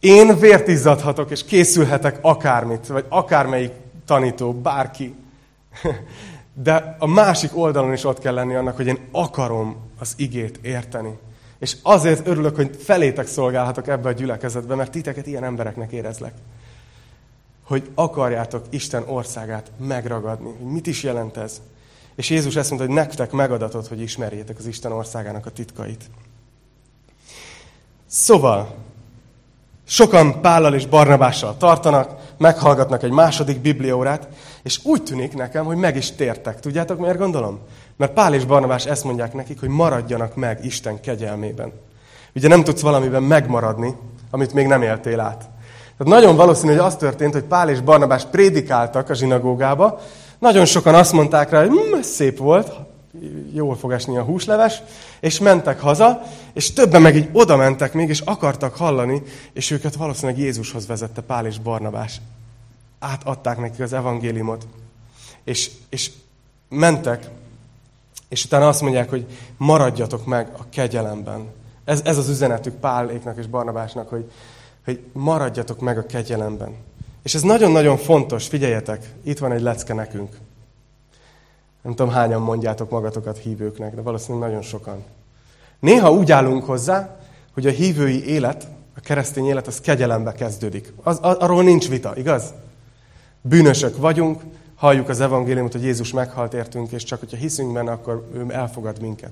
én 0.00 0.38
vért 0.38 0.69
izzadhatok, 0.69 1.31
és 1.31 1.45
készülhetek 1.45 2.19
akármit, 2.23 2.87
vagy 2.87 3.05
akármelyik 3.09 3.73
tanító, 4.07 4.52
bárki. 4.52 5.14
De 6.62 6.97
a 6.99 7.07
másik 7.07 7.57
oldalon 7.57 7.93
is 7.93 8.05
ott 8.05 8.19
kell 8.19 8.35
lenni 8.35 8.55
annak, 8.55 8.76
hogy 8.76 8.87
én 8.87 8.99
akarom 9.12 9.76
az 9.99 10.14
igét 10.17 10.59
érteni. 10.62 11.19
És 11.59 11.76
azért 11.83 12.26
örülök, 12.26 12.57
hogy 12.57 12.76
felétek 12.83 13.26
szolgálhatok 13.26 13.88
ebbe 13.88 14.09
a 14.09 14.12
gyülekezetbe, 14.12 14.75
mert 14.75 14.90
titeket 14.90 15.26
ilyen 15.26 15.45
embereknek 15.45 15.93
érezlek. 15.93 16.33
Hogy 17.62 17.90
akarjátok 17.95 18.64
Isten 18.71 19.02
országát 19.07 19.71
megragadni. 19.78 20.50
Mit 20.50 20.87
is 20.87 21.02
jelent 21.02 21.37
ez? 21.37 21.61
És 22.14 22.31
Jézus 22.31 22.57
ezt 22.57 22.71
mondta, 22.71 22.87
hogy 22.87 22.97
nektek 22.97 23.31
megadatot, 23.31 23.87
hogy 23.87 24.00
ismerjétek 24.00 24.59
az 24.59 24.67
Isten 24.67 24.93
országának 24.93 25.47
a 25.47 25.50
titkait. 25.50 26.05
Szóval, 28.07 28.76
Sokan 29.90 30.40
Pállal 30.40 30.75
és 30.75 30.87
Barnabással 30.87 31.57
tartanak, 31.57 32.11
meghallgatnak 32.38 33.02
egy 33.02 33.11
második 33.11 33.61
bibliórát, 33.61 34.28
és 34.62 34.80
úgy 34.83 35.02
tűnik 35.02 35.35
nekem, 35.35 35.64
hogy 35.64 35.76
meg 35.76 35.97
is 35.97 36.12
tértek. 36.12 36.61
Tudjátok, 36.61 36.99
miért 36.99 37.18
gondolom? 37.18 37.59
Mert 37.97 38.12
Pál 38.12 38.35
és 38.35 38.45
Barnabás 38.45 38.87
ezt 38.87 39.04
mondják 39.04 39.33
nekik, 39.33 39.61
hogy 39.61 39.68
maradjanak 39.68 40.35
meg 40.35 40.64
Isten 40.64 41.00
kegyelmében. 41.00 41.73
Ugye 42.35 42.49
nem 42.49 42.64
tudsz 42.64 42.80
valamiben 42.80 43.23
megmaradni, 43.23 43.95
amit 44.30 44.52
még 44.52 44.66
nem 44.66 44.83
éltél 44.83 45.21
át. 45.21 45.38
Tehát 45.99 46.12
nagyon 46.21 46.37
valószínű, 46.37 46.71
hogy 46.73 46.80
az 46.80 46.97
történt, 46.97 47.33
hogy 47.33 47.45
Pál 47.45 47.68
és 47.68 47.80
Barnabás 47.80 48.25
prédikáltak 48.25 49.11
a 49.11 49.14
zsinagógába, 49.14 50.00
nagyon 50.38 50.64
sokan 50.64 50.95
azt 50.95 51.12
mondták 51.12 51.50
rá, 51.50 51.66
hogy 51.66 51.68
hm, 51.68 52.00
szép 52.00 52.38
volt, 52.38 52.73
jól 53.52 53.76
fog 53.76 53.92
esni 53.92 54.16
a 54.16 54.22
húsleves, 54.22 54.82
és 55.20 55.38
mentek 55.38 55.80
haza, 55.80 56.22
és 56.52 56.72
többen 56.72 57.02
meg 57.02 57.16
így 57.16 57.28
oda 57.32 57.56
mentek 57.56 57.92
még, 57.92 58.08
és 58.08 58.20
akartak 58.20 58.76
hallani, 58.76 59.22
és 59.52 59.70
őket 59.70 59.94
valószínűleg 59.94 60.40
Jézushoz 60.40 60.87
vezette 60.87 61.20
Pál 61.20 61.46
és 61.46 61.58
Barnabás. 61.58 62.20
Átadták 62.98 63.58
nekik 63.58 63.80
az 63.80 63.92
evangéliumot. 63.92 64.66
És, 65.44 65.70
és 65.88 66.10
mentek, 66.68 67.28
és 68.28 68.44
utána 68.44 68.68
azt 68.68 68.80
mondják, 68.80 69.10
hogy 69.10 69.26
maradjatok 69.56 70.26
meg 70.26 70.48
a 70.58 70.66
kegyelemben. 70.70 71.46
Ez, 71.84 72.00
ez 72.04 72.18
az 72.18 72.28
üzenetük 72.28 72.75
Páléknak 72.75 73.38
és 73.38 73.46
Barnabásnak, 73.46 74.08
hogy, 74.08 74.30
hogy 74.84 75.00
maradjatok 75.12 75.80
meg 75.80 75.98
a 75.98 76.06
kegyelemben. 76.06 76.75
És 77.22 77.34
ez 77.34 77.42
nagyon-nagyon 77.42 77.96
fontos, 77.96 78.46
figyeljetek, 78.46 79.12
itt 79.25 79.38
van 79.38 79.52
egy 79.52 79.60
lecke 79.60 79.94
nekünk. 79.94 80.37
Nem 81.82 81.94
tudom, 81.94 82.12
hányan 82.12 82.42
mondjátok 82.42 82.90
magatokat 82.90 83.38
hívőknek, 83.38 83.94
de 83.94 84.00
valószínűleg 84.00 84.49
nagyon 84.49 84.62
sokan. 84.62 85.04
Néha 85.80 86.12
úgy 86.12 86.32
állunk 86.32 86.64
hozzá, 86.64 87.16
hogy 87.54 87.66
a 87.66 87.70
hívői 87.70 88.26
élet, 88.26 88.68
a 88.97 89.00
keresztény 89.00 89.47
élet, 89.47 89.66
az 89.66 89.80
kegyelembe 89.80 90.32
kezdődik. 90.32 90.92
Az, 91.02 91.18
arról 91.18 91.62
nincs 91.62 91.88
vita, 91.88 92.16
igaz? 92.16 92.54
Bűnösök 93.40 93.97
vagyunk, 93.97 94.42
halljuk 94.75 95.08
az 95.08 95.20
evangéliumot, 95.20 95.73
hogy 95.73 95.82
Jézus 95.82 96.12
meghalt 96.12 96.54
értünk, 96.54 96.90
és 96.90 97.02
csak 97.02 97.18
hogyha 97.18 97.37
hiszünk 97.37 97.73
benne, 97.73 97.90
akkor 97.90 98.28
ő 98.35 98.47
elfogad 98.49 99.00
minket. 99.00 99.30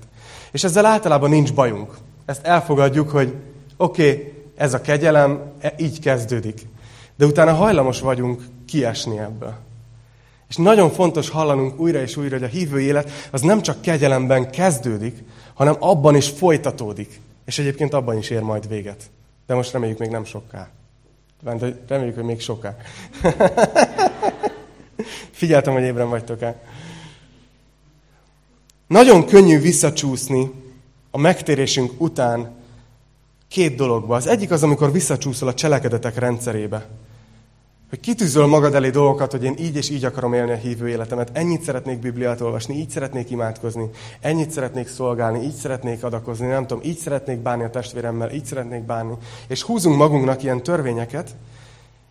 És 0.53 0.65
ezzel 0.65 0.87
általában 0.87 1.31
nincs 1.31 1.55
bajunk. 1.55 1.97
Ezt 2.25 2.47
elfogadjuk, 2.47 3.11
hogy 3.11 3.35
oké, 3.77 4.11
okay, 4.11 4.33
ez 4.57 4.75
a 4.75 4.81
kegyelem, 4.81 5.41
e, 5.61 5.75
így 5.79 6.01
kezdődik. 6.01 6.67
De 7.17 7.27
utána 7.27 7.55
hajlamos 7.55 8.01
vagyunk 8.01 8.43
kiesni 8.67 9.19
ebből. 9.19 9.55
És 10.49 10.57
nagyon 10.57 10.91
fontos 10.91 11.29
hallanunk 11.29 11.81
újra 11.81 12.01
és 12.01 12.17
újra, 12.17 12.35
hogy 12.35 12.45
a 12.45 12.51
hívő 12.51 12.81
élet 12.81 13.11
az 13.31 13.41
nem 13.41 13.63
csak 13.63 13.81
kegyelemben 13.81 14.51
kezdődik, 14.51 15.25
hanem 15.55 15.77
abban 15.79 16.17
is 16.17 16.29
folytatódik. 16.29 17.21
És 17.45 17.59
egyébként 17.59 17.95
abban 17.95 18.19
is 18.19 18.31
ér 18.31 18.41
majd 18.41 18.69
véget. 18.69 19.11
De 19.47 19.55
most 19.55 19.73
reméljük 19.73 19.99
még 19.99 20.11
nem 20.11 20.25
soká. 20.25 20.71
Reméljük, 21.89 22.15
hogy 22.15 22.25
még 22.25 22.41
soká. 22.41 22.77
Figyeltem, 25.31 25.73
hogy 25.73 25.83
ébren 25.83 26.09
vagytok 26.09 26.43
el. 26.43 26.61
Nagyon 28.87 29.27
könnyű 29.27 29.61
visszacsúszni 29.61 30.51
a 31.11 31.19
megtérésünk 31.19 32.01
után 32.01 32.55
két 33.49 33.77
dologba. 33.77 34.17
Az 34.17 34.27
egyik 34.27 34.51
az, 34.51 34.63
amikor 34.63 34.93
visszacsúszol 34.93 35.49
a 35.49 35.55
cselekedetek 35.55 36.19
rendszerébe. 36.19 36.89
Hogy 37.89 38.01
kitűzöl 38.01 38.47
magad 38.47 38.75
elé 38.75 38.91
dolgokat, 38.91 39.31
hogy 39.31 39.45
én 39.45 39.55
így 39.59 39.77
és 39.77 39.91
így 39.91 40.05
akarom 40.05 40.33
élni 40.33 40.51
a 40.51 40.57
hívő 40.57 40.89
életemet. 40.89 41.31
Ennyit 41.33 41.63
szeretnék 41.63 41.99
Bibliát 41.99 42.41
olvasni, 42.41 42.75
így 42.75 42.91
szeretnék 42.91 43.31
imádkozni, 43.31 43.91
ennyit 44.21 44.51
szeretnék 44.51 44.89
szolgálni, 44.89 45.45
így 45.45 45.55
szeretnék 45.55 46.05
adakozni, 46.05 46.47
nem 46.47 46.67
tudom, 46.67 46.83
így 46.85 46.99
szeretnék 46.99 47.39
bánni 47.39 47.65
a 47.65 47.71
testvéremmel, 47.71 48.31
így 48.31 48.45
szeretnék 48.45 48.83
bánni. 48.83 49.15
És 49.49 49.63
húzunk 49.63 49.97
magunknak 49.97 50.43
ilyen 50.43 50.63
törvényeket, 50.63 51.35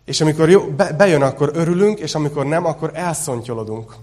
és 0.04 0.20
amikor 0.20 0.50
jó, 0.50 0.60
be, 0.60 0.92
bejön, 0.92 1.22
akkor 1.22 1.50
örülünk, 1.54 1.98
és 1.98 2.14
amikor 2.14 2.46
nem, 2.46 2.64
akkor 2.64 2.90
elszontyolodunk. 2.94 3.94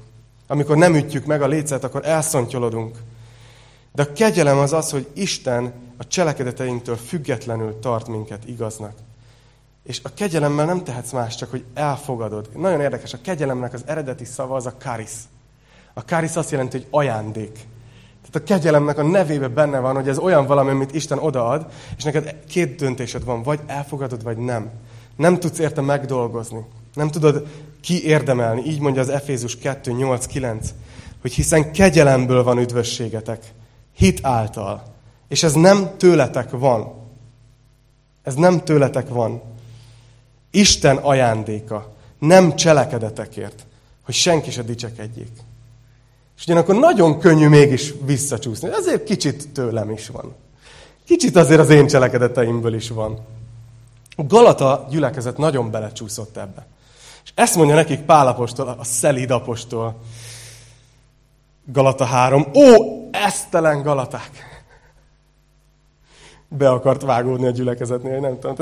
Amikor 0.48 0.78
nem 0.78 0.96
ütjük 0.96 1.26
meg 1.26 1.42
a 1.42 1.48
lécet, 1.48 1.84
akkor 1.84 2.06
elszontyolodunk. 2.06 2.98
De 3.94 4.02
a 4.02 4.14
kegyelem 4.14 4.58
az 4.58 4.74
az, 4.74 4.92
hogy 4.92 5.08
Isten 5.14 5.74
a 5.98 6.08
cselekedeteinktől 6.08 6.96
függetlenül 6.96 7.80
tart 7.80 8.08
minket 8.08 8.48
igaznak. 8.48 8.94
És 9.84 10.00
a 10.04 10.14
kegyelemmel 10.14 10.66
nem 10.66 10.84
tehetsz 10.84 11.12
más, 11.12 11.36
csak 11.36 11.50
hogy 11.50 11.64
elfogadod. 11.74 12.50
Nagyon 12.56 12.82
érdekes, 12.82 13.14
a 13.14 13.22
kegyelemnek 13.22 13.74
az 13.74 13.84
eredeti 13.86 14.26
szava 14.26 14.56
az 14.56 14.66
a 14.66 14.74
karisz. 14.80 15.24
A 15.94 16.06
karisz 16.06 16.36
azt 16.36 16.52
jelenti, 16.52 16.78
hogy 16.78 16.88
ajándék. 16.90 17.52
Tehát 18.22 18.50
a 18.50 18.54
kegyelemnek 18.54 18.98
a 18.98 19.04
nevébe 19.04 19.48
benne 19.48 19.80
van, 19.80 19.96
hogy 19.96 20.10
ez 20.10 20.18
olyan 20.18 20.46
valami, 20.46 20.70
amit 20.70 20.94
Isten 20.94 21.18
odaad, 21.18 21.66
és 21.98 22.04
neked 22.04 22.36
két 22.50 22.76
döntésed 22.76 23.24
van, 23.24 23.44
vagy 23.44 23.60
elfogadod, 23.66 24.24
vagy 24.24 24.38
nem. 24.38 24.72
Nem 25.16 25.40
tudsz 25.40 25.60
érte 25.60 25.82
megdolgozni. 25.82 26.66
Nem 26.94 27.10
tudod 27.10 27.48
kiérdemelni. 27.82 28.62
Így 28.66 28.80
mondja 28.80 29.02
az 29.02 29.10
Efézus 29.10 29.58
2, 29.58 29.92
8, 29.92 30.26
9, 30.26 30.74
hogy 31.22 31.34
hiszen 31.34 31.72
kegyelemből 31.72 32.44
van 32.44 32.58
üdvösségetek. 32.58 33.54
Hit 33.96 34.26
által. 34.26 34.84
És 35.28 35.44
ez 35.44 35.54
nem 35.54 35.98
tőletek 35.98 36.50
van. 36.52 36.94
Ez 38.24 38.36
nem 38.36 38.64
tőletek 38.64 39.10
van. 39.10 39.42
Isten 40.56 40.98
ajándéka, 40.98 41.94
nem 42.20 42.56
cselekedetekért, 42.56 43.66
hogy 44.04 44.14
senki 44.14 44.52
se 44.52 44.62
dicsekedjék. 44.62 45.32
És 46.38 46.44
ugyanakkor 46.44 46.76
nagyon 46.76 47.20
könnyű 47.20 47.48
mégis 47.48 47.94
visszacsúszni. 48.06 48.70
Ezért 48.70 49.04
kicsit 49.04 49.50
tőlem 49.50 49.90
is 49.92 50.08
van. 50.08 50.36
Kicsit 51.06 51.36
azért 51.36 51.60
az 51.60 51.70
én 51.70 51.88
cselekedeteimből 51.88 52.74
is 52.74 52.90
van. 52.90 53.20
A 54.16 54.24
Galata 54.24 54.88
gyülekezet 54.90 55.38
nagyon 55.38 55.72
belecsúszott 55.72 56.38
ebbe. 56.38 56.68
És 57.24 57.32
ezt 57.36 57.56
mondja 57.56 57.76
nekik 57.76 58.00
Pálapostól, 58.00 58.68
a 58.68 58.84
szelíd 58.84 59.32
apostol. 59.32 60.02
Galata 61.66 62.06
3. 62.06 62.48
Ó, 62.54 62.64
esztelen 63.12 63.82
Galaták! 63.82 64.64
Be 66.48 66.70
akart 66.70 67.02
vágódni 67.02 67.48
a 67.48 67.52
gyülekezetnél, 67.52 68.20
nem 68.20 68.40
tudom. 68.40 68.56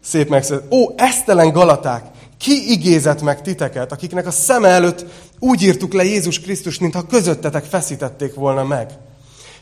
Szép 0.00 0.28
megszedett. 0.28 0.72
Ó, 0.72 0.92
esztelen 0.96 1.52
Galaták! 1.52 2.04
Ki 2.38 2.70
igézett 2.70 3.22
meg 3.22 3.42
titeket, 3.42 3.92
akiknek 3.92 4.26
a 4.26 4.30
szeme 4.30 4.68
előtt 4.68 5.04
úgy 5.38 5.62
írtuk 5.62 5.92
le 5.92 6.04
Jézus 6.04 6.40
Krisztus, 6.40 6.78
mintha 6.78 7.06
közöttetek 7.06 7.64
feszítették 7.64 8.34
volna 8.34 8.64
meg? 8.64 8.90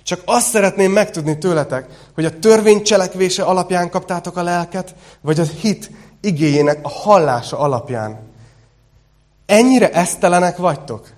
Csak 0.02 0.23
azt 0.25 0.49
szeretném 0.49 0.93
megtudni 0.93 1.38
tőletek, 1.38 1.87
hogy 2.14 2.25
a 2.25 2.38
törvény 2.38 2.83
cselekvése 2.83 3.43
alapján 3.43 3.90
kaptátok 3.90 4.37
a 4.37 4.43
lelket, 4.43 4.95
vagy 5.21 5.40
a 5.40 5.45
hit 5.61 5.90
igényének 6.21 6.78
a 6.83 6.88
hallása 6.88 7.59
alapján. 7.59 8.19
Ennyire 9.47 9.90
esztelenek 9.90 10.57
vagytok, 10.57 11.09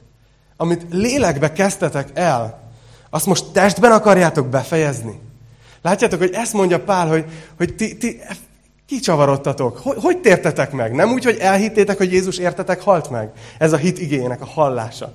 amit 0.57 0.87
lélekbe 0.91 1.53
kezdtetek 1.53 2.09
el, 2.15 2.71
azt 3.11 3.27
most 3.27 3.45
testben 3.53 3.93
akarjátok 3.93 4.47
befejezni? 4.47 5.21
Látjátok, 5.83 6.19
hogy 6.19 6.33
ezt 6.33 6.53
mondja 6.53 6.85
Pál, 6.85 7.09
hogy, 7.09 7.25
hogy 7.57 7.75
ti, 7.75 7.97
ti 7.97 8.21
kicsavarodtatok. 8.89 9.79
Hogy, 9.79 9.97
hogy 10.01 10.19
tértetek 10.19 10.73
meg? 10.73 10.93
Nem 10.93 11.11
úgy, 11.11 11.25
hogy 11.25 11.37
elhittétek, 11.37 11.97
hogy 11.97 12.13
Jézus 12.13 12.39
értetek 12.39 12.83
halt 12.83 13.11
meg? 13.11 13.31
Ez 13.59 13.73
a 13.73 13.77
hit 13.77 13.99
igényének 13.99 14.41
a 14.41 14.47
hallása. 14.47 15.13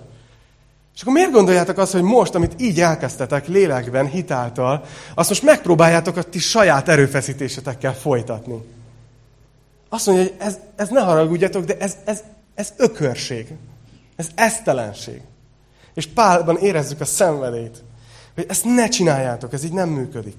És 0.95 1.01
akkor 1.01 1.13
miért 1.13 1.31
gondoljátok 1.31 1.77
azt, 1.77 1.91
hogy 1.91 2.01
most, 2.01 2.35
amit 2.35 2.61
így 2.61 2.81
elkezdtetek 2.81 3.47
lélekben, 3.47 4.07
hitáltal, 4.07 4.83
azt 5.15 5.29
most 5.29 5.43
megpróbáljátok 5.43 6.17
a 6.17 6.23
ti 6.23 6.39
saját 6.39 6.89
erőfeszítésetekkel 6.89 7.95
folytatni? 7.95 8.61
Azt 9.89 10.05
mondja, 10.05 10.23
hogy 10.25 10.33
ez, 10.37 10.57
ez 10.75 10.89
ne 10.89 11.01
haragudjatok, 11.01 11.65
de 11.65 11.77
ez, 11.77 11.97
ez, 12.05 12.23
ez 12.55 12.73
ökörség. 12.77 13.47
Ez 14.15 14.27
esztelenség. 14.35 15.21
És 15.93 16.07
Pálban 16.07 16.57
érezzük 16.57 17.01
a 17.01 17.05
szenvedét, 17.05 17.83
hogy 18.35 18.45
ezt 18.47 18.65
ne 18.65 18.87
csináljátok, 18.87 19.53
ez 19.53 19.63
így 19.63 19.73
nem 19.73 19.89
működik. 19.89 20.37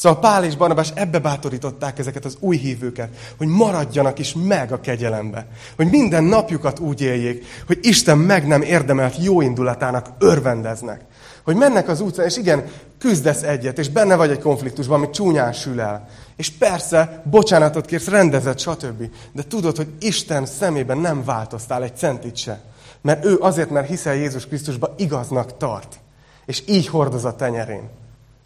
Szóval 0.00 0.18
Pál 0.18 0.44
és 0.44 0.56
Barnabás 0.56 0.92
ebbe 0.94 1.18
bátorították 1.18 1.98
ezeket 1.98 2.24
az 2.24 2.36
új 2.38 2.56
hívőket, 2.56 3.08
hogy 3.36 3.46
maradjanak 3.46 4.18
is 4.18 4.34
meg 4.42 4.72
a 4.72 4.80
kegyelembe. 4.80 5.46
Hogy 5.76 5.90
minden 5.90 6.24
napjukat 6.24 6.78
úgy 6.78 7.00
éljék, 7.00 7.44
hogy 7.66 7.78
Isten 7.82 8.18
meg 8.18 8.46
nem 8.46 8.62
érdemelt 8.62 9.24
jó 9.24 9.40
indulatának 9.40 10.08
örvendeznek. 10.18 11.00
Hogy 11.44 11.56
mennek 11.56 11.88
az 11.88 12.00
utcán, 12.00 12.26
és 12.26 12.36
igen, 12.36 12.64
küzdesz 12.98 13.42
egyet, 13.42 13.78
és 13.78 13.88
benne 13.88 14.16
vagy 14.16 14.30
egy 14.30 14.38
konfliktusban, 14.38 14.96
ami 14.96 15.10
csúnyán 15.10 15.52
sül 15.52 15.80
el. 15.80 16.08
És 16.36 16.50
persze, 16.50 17.22
bocsánatot 17.30 17.86
kérsz, 17.86 18.08
rendezett, 18.08 18.58
stb. 18.58 19.10
De 19.32 19.42
tudod, 19.42 19.76
hogy 19.76 19.88
Isten 20.00 20.46
szemében 20.46 20.98
nem 20.98 21.24
változtál 21.24 21.82
egy 21.82 21.96
centit 21.96 22.36
se. 22.36 22.60
Mert 23.00 23.24
ő 23.24 23.36
azért, 23.40 23.70
mert 23.70 23.88
hiszel 23.88 24.14
Jézus 24.14 24.46
Krisztusba, 24.46 24.94
igaznak 24.96 25.56
tart. 25.56 26.00
És 26.46 26.62
így 26.66 26.86
hordoz 26.86 27.24
a 27.24 27.36
tenyerén. 27.36 27.98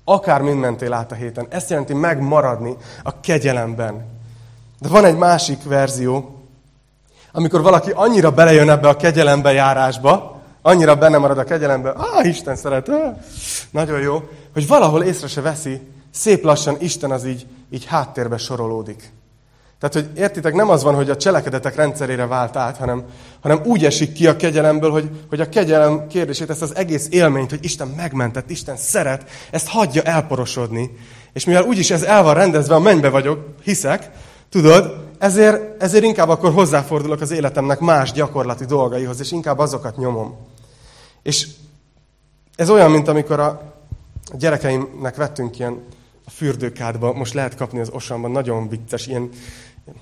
Akár 0.04 0.40
mind 0.40 0.58
mentél 0.58 0.92
át 0.92 1.12
a 1.12 1.14
héten. 1.14 1.46
Ezt 1.48 1.70
jelenti 1.70 1.94
megmaradni 1.94 2.76
a 3.02 3.20
kegyelemben. 3.20 4.06
De 4.80 4.88
van 4.88 5.04
egy 5.04 5.16
másik 5.16 5.62
verzió, 5.62 6.42
amikor 7.32 7.62
valaki 7.62 7.90
annyira 7.94 8.30
belejön 8.30 8.70
ebbe 8.70 8.88
a 8.88 8.96
kegyelembe 8.96 9.52
járásba, 9.52 10.40
annyira 10.62 10.96
benne 10.96 11.18
marad 11.18 11.38
a 11.38 11.44
kegyelembe, 11.44 11.90
ah, 11.90 12.26
Isten 12.26 12.56
szeret, 12.56 12.88
ah, 12.88 13.16
nagyon 13.70 14.00
jó, 14.00 14.28
hogy 14.52 14.66
valahol 14.66 15.02
észre 15.02 15.26
se 15.26 15.40
veszi, 15.40 15.80
szép 16.10 16.44
lassan 16.44 16.76
Isten 16.80 17.10
az 17.10 17.24
így, 17.24 17.46
így 17.70 17.84
háttérbe 17.84 18.36
sorolódik. 18.36 19.12
Tehát, 19.88 20.08
hogy 20.08 20.18
értitek, 20.18 20.54
nem 20.54 20.70
az 20.70 20.82
van, 20.82 20.94
hogy 20.94 21.10
a 21.10 21.16
cselekedetek 21.16 21.74
rendszerére 21.74 22.26
vált 22.26 22.56
át, 22.56 22.76
hanem, 22.76 23.04
hanem 23.40 23.60
úgy 23.64 23.84
esik 23.84 24.12
ki 24.12 24.26
a 24.26 24.36
kegyelemből, 24.36 24.90
hogy, 24.90 25.10
hogy 25.28 25.40
a 25.40 25.48
kegyelem 25.48 26.06
kérdését, 26.06 26.50
ezt 26.50 26.62
az 26.62 26.76
egész 26.76 27.06
élményt, 27.10 27.50
hogy 27.50 27.64
Isten 27.64 27.88
megmentett, 27.96 28.50
Isten 28.50 28.76
szeret, 28.76 29.30
ezt 29.50 29.68
hagyja 29.68 30.02
elporosodni. 30.02 30.90
És 31.32 31.44
mivel 31.44 31.62
úgyis 31.62 31.90
ez 31.90 32.02
el 32.02 32.22
van 32.22 32.34
rendezve, 32.34 32.74
a 32.74 32.78
mennybe 32.78 33.08
vagyok, 33.08 33.54
hiszek, 33.62 34.10
tudod, 34.48 35.04
ezért, 35.18 35.82
ezért 35.82 36.04
inkább 36.04 36.28
akkor 36.28 36.52
hozzáfordulok 36.52 37.20
az 37.20 37.30
életemnek 37.30 37.78
más 37.78 38.12
gyakorlati 38.12 38.64
dolgaihoz, 38.64 39.20
és 39.20 39.32
inkább 39.32 39.58
azokat 39.58 39.96
nyomom. 39.96 40.36
És 41.22 41.48
ez 42.56 42.70
olyan, 42.70 42.90
mint 42.90 43.08
amikor 43.08 43.40
a 43.40 43.74
gyerekeimnek 44.32 45.16
vettünk 45.16 45.58
ilyen 45.58 45.82
a 46.24 46.30
fürdőkádba, 46.30 47.12
most 47.12 47.34
lehet 47.34 47.56
kapni 47.56 47.80
az 47.80 47.90
osamban, 47.92 48.30
nagyon 48.30 48.68
vicces, 48.68 49.06
ilyen 49.06 49.28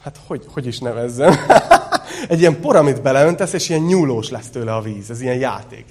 hát 0.03 0.21
hogy, 0.27 0.45
hogy 0.53 0.67
is 0.67 0.79
nevezzem, 0.79 1.35
egy 2.29 2.41
ilyen 2.41 2.61
por, 2.61 2.77
amit 2.77 3.03
beleöntesz, 3.03 3.53
és 3.53 3.69
ilyen 3.69 3.83
nyúlós 3.83 4.31
lesz 4.31 4.49
tőle 4.49 4.75
a 4.75 4.81
víz. 4.81 5.11
Ez 5.11 5.21
ilyen 5.21 5.39
játék. 5.39 5.85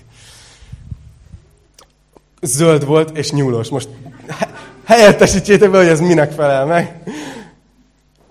Zöld 2.41 2.85
volt, 2.85 3.17
és 3.17 3.31
nyúlós. 3.31 3.69
Most 3.69 3.89
helyettesítsétek 4.83 5.71
be, 5.71 5.77
hogy 5.77 5.87
ez 5.87 5.99
minek 5.99 6.31
felel 6.31 6.65
meg. 6.65 7.03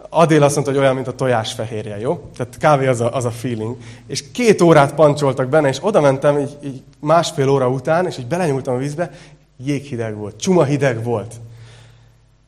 Adél 0.08 0.42
azt 0.42 0.54
mondta, 0.54 0.72
hogy 0.72 0.82
olyan, 0.82 0.94
mint 0.94 1.06
a 1.06 1.14
tojás 1.14 1.52
fehérje, 1.52 1.98
jó? 1.98 2.30
Tehát 2.36 2.56
kávé 2.58 2.86
az 2.86 3.00
a, 3.00 3.14
az 3.14 3.24
a 3.24 3.30
feeling. 3.30 3.76
És 4.06 4.30
két 4.30 4.60
órát 4.60 4.94
pancsoltak 4.94 5.48
benne, 5.48 5.68
és 5.68 5.78
oda 5.80 6.00
mentem 6.00 6.38
így, 6.38 6.56
így 6.64 6.82
másfél 7.00 7.48
óra 7.48 7.68
után, 7.68 8.06
és 8.06 8.18
így 8.18 8.26
belenyúltam 8.26 8.74
a 8.74 8.78
vízbe, 8.78 9.10
jéghideg 9.56 10.16
volt, 10.16 10.40
csuma 10.40 10.64
hideg 10.64 11.04
volt. 11.04 11.34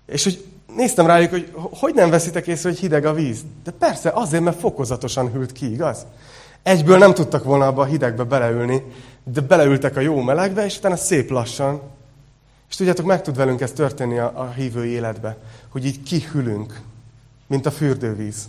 És 0.07 0.25
hogy 0.25 0.45
néztem 0.77 1.07
rájuk, 1.07 1.31
hogy 1.31 1.53
hogy 1.55 1.95
nem 1.95 2.11
veszitek 2.11 2.47
észre, 2.47 2.69
hogy 2.69 2.79
hideg 2.79 3.05
a 3.05 3.13
víz. 3.13 3.41
De 3.65 3.71
persze, 3.71 4.11
azért, 4.11 4.43
mert 4.43 4.59
fokozatosan 4.59 5.33
hűlt 5.33 5.53
ki, 5.53 5.73
igaz? 5.73 6.07
Egyből 6.63 6.99
nem 6.99 7.15
tudtak 7.15 7.45
volna 7.45 7.67
abba 7.67 7.83
a 7.83 7.87
hidegbe 7.87 8.23
beleülni, 8.23 8.83
de 9.25 9.41
beleültek 9.41 9.97
a 9.97 10.01
jó 10.01 10.21
melegbe, 10.21 10.65
és 10.65 10.79
utána 10.79 10.97
szép 10.97 11.31
lassan. 11.31 11.81
És 12.69 12.77
tudjátok, 12.77 13.07
meg 13.07 13.23
tud 13.23 13.37
velünk 13.37 13.61
ez 13.61 13.73
történni 13.73 14.19
a, 14.19 14.33
a 14.35 14.51
hívő 14.51 14.85
életbe, 14.85 15.37
hogy 15.69 15.85
így 15.85 16.03
kihűlünk, 16.03 16.81
mint 17.47 17.67
a 17.67 17.71
fürdővíz. 17.71 18.49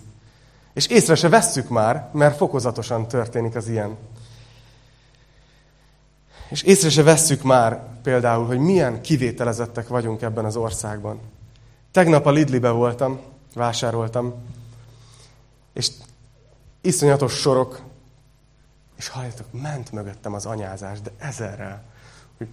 És 0.74 0.88
észre 0.88 1.16
se 1.16 1.30
vesszük 1.30 1.70
már, 1.70 2.10
mert 2.12 2.38
fokozatosan 2.38 3.08
történik 3.08 3.56
az 3.56 3.68
ilyen. 3.68 3.98
És 6.50 6.62
észre 6.62 6.90
se 6.90 7.04
vesszük 7.04 7.44
már 7.44 7.82
például, 8.04 8.46
hogy 8.46 8.60
milyen 8.60 9.02
kivételezettek 9.02 9.88
vagyunk 9.88 10.22
ebben 10.22 10.46
az 10.46 10.56
országban. 10.56 11.20
Tegnap 11.94 12.26
a 12.26 12.32
Lidlibe 12.32 12.70
voltam, 12.70 13.20
vásároltam, 13.54 14.34
és 15.74 15.90
iszonyatos 16.82 17.34
sorok, 17.34 17.82
és 18.98 19.08
halljátok, 19.08 19.46
ment 19.62 19.92
mögöttem 19.92 20.34
az 20.34 20.46
anyázás, 20.46 21.02
de 21.02 21.12
ezerrel. 21.18 21.84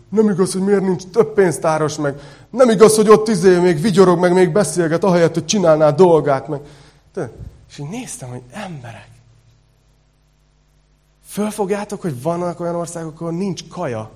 Nem 0.08 0.30
igaz, 0.30 0.52
hogy 0.52 0.62
miért 0.62 0.80
nincs 0.80 1.06
több 1.06 1.34
pénztáros, 1.34 1.96
meg 1.96 2.20
nem 2.50 2.70
igaz, 2.70 2.96
hogy 2.96 3.08
ott 3.08 3.28
izé 3.28 3.58
még 3.58 3.80
vigyorog, 3.80 4.18
meg 4.18 4.32
még 4.32 4.52
beszélget, 4.52 5.04
ahelyett, 5.04 5.34
hogy 5.34 5.44
csinálná 5.44 5.90
dolgát, 5.90 6.48
meg... 6.48 6.60
De, 7.12 7.30
és 7.68 7.78
így 7.78 7.88
néztem, 7.88 8.28
hogy 8.28 8.42
emberek, 8.50 9.08
fölfogjátok, 11.26 12.00
hogy 12.00 12.22
vannak 12.22 12.60
olyan 12.60 12.74
országok, 12.74 13.20
ahol 13.20 13.32
nincs 13.32 13.68
kaja, 13.68 14.10